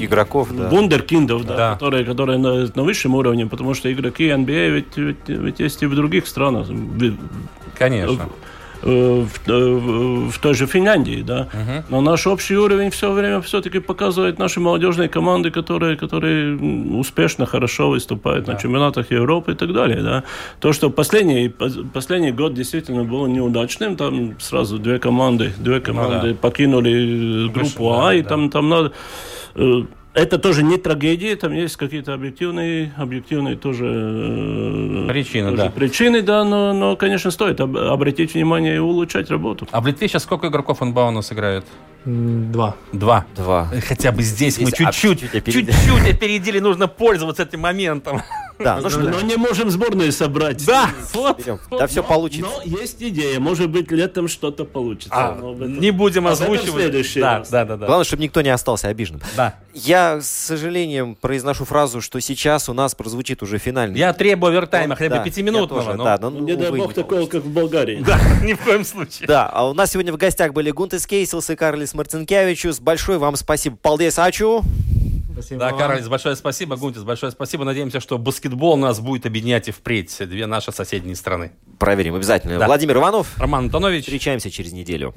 игроков, 0.00 0.48
да. 0.56 0.70
вундеркиндов, 0.70 1.44
да, 1.44 1.56
да. 1.56 1.72
Которые, 1.74 2.04
которые 2.04 2.38
на, 2.38 2.66
на 2.74 2.82
высшем 2.82 3.14
уровне, 3.14 3.46
потому 3.46 3.74
что 3.74 3.92
игроки 3.92 4.28
NBA 4.28 4.70
ведь, 4.70 4.96
ведь, 4.96 5.16
ведь 5.28 5.60
есть 5.60 5.82
и 5.82 5.86
в 5.86 5.94
других 5.94 6.26
странах. 6.26 6.68
Конечно. 7.76 8.30
Э, 8.86 9.24
в, 9.24 9.50
э, 9.50 10.30
в 10.30 10.38
той 10.38 10.54
же 10.54 10.66
Финляндии, 10.66 11.22
да. 11.22 11.48
Угу. 11.52 11.84
Но 11.88 12.00
наш 12.02 12.26
общий 12.26 12.56
уровень 12.56 12.90
все 12.90 13.12
время 13.12 13.40
все-таки 13.40 13.80
показывает 13.80 14.38
наши 14.38 14.60
молодежные 14.60 15.08
команды, 15.08 15.50
которые, 15.50 15.96
которые 15.96 16.54
успешно, 16.98 17.46
хорошо 17.46 17.88
выступают 17.88 18.44
да. 18.44 18.52
на 18.52 18.58
чемпионатах 18.58 19.10
Европы 19.10 19.52
и 19.52 19.54
так 19.54 19.72
далее, 19.72 20.02
да. 20.02 20.24
То, 20.60 20.74
что 20.74 20.90
последний, 20.90 21.48
последний 21.94 22.32
год 22.32 22.52
действительно 22.52 23.04
был 23.04 23.26
неудачным, 23.26 23.96
там 23.96 24.38
сразу 24.38 24.78
две 24.78 24.98
команды, 24.98 25.52
две 25.58 25.80
команды 25.80 26.26
ну, 26.28 26.32
да. 26.32 26.38
покинули 26.38 27.48
группу 27.48 27.84
Выше, 27.84 28.00
А, 28.00 28.06
да, 28.08 28.14
и 28.14 28.22
да. 28.22 28.28
там, 28.28 28.50
там 28.50 28.68
надо 28.68 28.92
э, 29.54 29.82
это 30.14 30.38
тоже 30.38 30.62
не 30.62 30.78
трагедия, 30.78 31.36
там 31.36 31.52
есть 31.52 31.76
какие-то 31.76 32.14
объективные, 32.14 32.92
объективные 32.96 33.56
тоже 33.56 33.84
э, 33.84 35.08
причины, 35.08 35.50
тоже 35.50 35.62
да. 35.62 35.70
Причины, 35.70 36.22
да, 36.22 36.44
но, 36.44 36.72
но, 36.72 36.96
конечно, 36.96 37.30
стоит 37.30 37.60
обратить 37.60 38.34
внимание 38.34 38.76
и 38.76 38.78
улучшать 38.78 39.30
работу. 39.30 39.68
А 39.70 39.80
в 39.80 39.86
Литве 39.86 40.08
сейчас 40.08 40.22
сколько 40.22 40.46
игроков 40.46 40.80
НБА 40.80 41.08
у 41.08 41.10
нас 41.10 41.32
играет? 41.32 41.64
Два. 42.04 42.76
Два. 42.92 43.26
Два. 43.34 43.70
Хотя 43.86 44.12
бы 44.12 44.22
здесь, 44.22 44.54
здесь 44.54 44.66
мы 44.66 44.72
чуть-чуть, 44.72 45.20
чуть-чуть 45.32 46.10
опередили. 46.14 46.60
нужно 46.60 46.86
пользоваться 46.86 47.42
этим 47.42 47.60
моментом. 47.60 48.22
Да, 48.58 48.78
ну 48.80 48.88
что, 48.88 49.00
Но 49.00 49.20
не 49.20 49.36
можем 49.36 49.70
сборную 49.70 50.12
собрать. 50.12 50.64
Да, 50.64 50.88
вот. 51.12 51.40
Да 51.70 51.86
все 51.86 52.02
получится. 52.02 52.48
Но 52.50 52.62
есть 52.80 53.02
идея. 53.02 53.40
Может 53.40 53.68
быть, 53.70 53.90
летом 53.90 54.28
что-то 54.28 54.64
получится. 54.64 55.10
А, 55.12 55.36
не 55.40 55.90
будем 55.90 56.24
в 56.24 56.28
озвучивать. 56.28 56.70
следующий 56.72 57.20
Да, 57.20 57.38
раз. 57.38 57.50
да, 57.50 57.64
да, 57.64 57.76
да. 57.76 57.86
Главное, 57.86 58.04
чтобы 58.04 58.22
никто 58.22 58.40
не 58.42 58.50
остался 58.50 58.88
обиженным. 58.88 59.22
Да. 59.36 59.54
Я, 59.74 60.20
с 60.20 60.28
сожалением, 60.30 61.16
произношу 61.16 61.64
фразу, 61.64 62.00
что 62.00 62.20
сейчас 62.20 62.68
у 62.68 62.72
нас 62.74 62.94
прозвучит 62.94 63.42
уже 63.42 63.58
финальный. 63.58 63.98
Я 63.98 64.12
требую 64.12 64.50
овертайма, 64.52 64.94
хотя 64.94 65.18
бы 65.18 65.24
пятиминутного. 65.24 65.80
я 65.80 65.84
тоже, 65.86 65.96
но- 65.98 66.04
да, 66.04 66.18
но, 66.20 66.30
Ну, 66.30 66.38
Не 66.46 66.54
дай 66.54 66.70
бог 66.70 66.88
не 66.88 66.94
такого, 66.94 67.26
как 67.26 67.42
в 67.42 67.48
Болгарии. 67.52 68.02
Да, 68.06 68.20
ни 68.44 68.52
в 68.54 68.60
коем 68.62 68.84
случае. 68.84 69.26
Да, 69.26 69.48
а 69.52 69.68
у 69.68 69.74
нас 69.74 69.90
сегодня 69.90 70.12
в 70.12 70.16
гостях 70.16 70.52
были 70.52 70.70
Гунтес 70.70 71.06
Кейсилс 71.06 71.50
и 71.50 71.56
Карлис 71.56 71.92
Марцинкевичус. 71.94 72.78
Большое 72.78 73.18
вам 73.18 73.34
спасибо. 73.36 73.76
Полдес 73.82 74.18
Ачу. 74.18 74.62
Спасибо 75.34 75.60
Да, 75.60 75.70
вам. 75.70 75.78
Карлис, 75.78 76.08
большое 76.08 76.36
спасибо. 76.36 76.76
Гунтис, 76.76 77.02
большое 77.02 77.32
спасибо. 77.32 77.64
Надеемся, 77.64 78.00
что 78.00 78.18
баскетбол 78.18 78.76
нас 78.76 79.00
будет 79.00 79.26
объединять 79.26 79.68
и 79.68 79.72
впредь. 79.72 80.16
Две 80.20 80.46
наши 80.46 80.72
соседние 80.72 81.16
страны. 81.16 81.52
Проверим 81.78 82.14
обязательно. 82.14 82.58
Да. 82.58 82.66
Владимир 82.66 82.96
Иванов. 82.96 83.36
Роман 83.38 83.64
Антонович. 83.64 84.04
Встречаемся 84.04 84.50
через 84.50 84.72
неделю. 84.72 85.12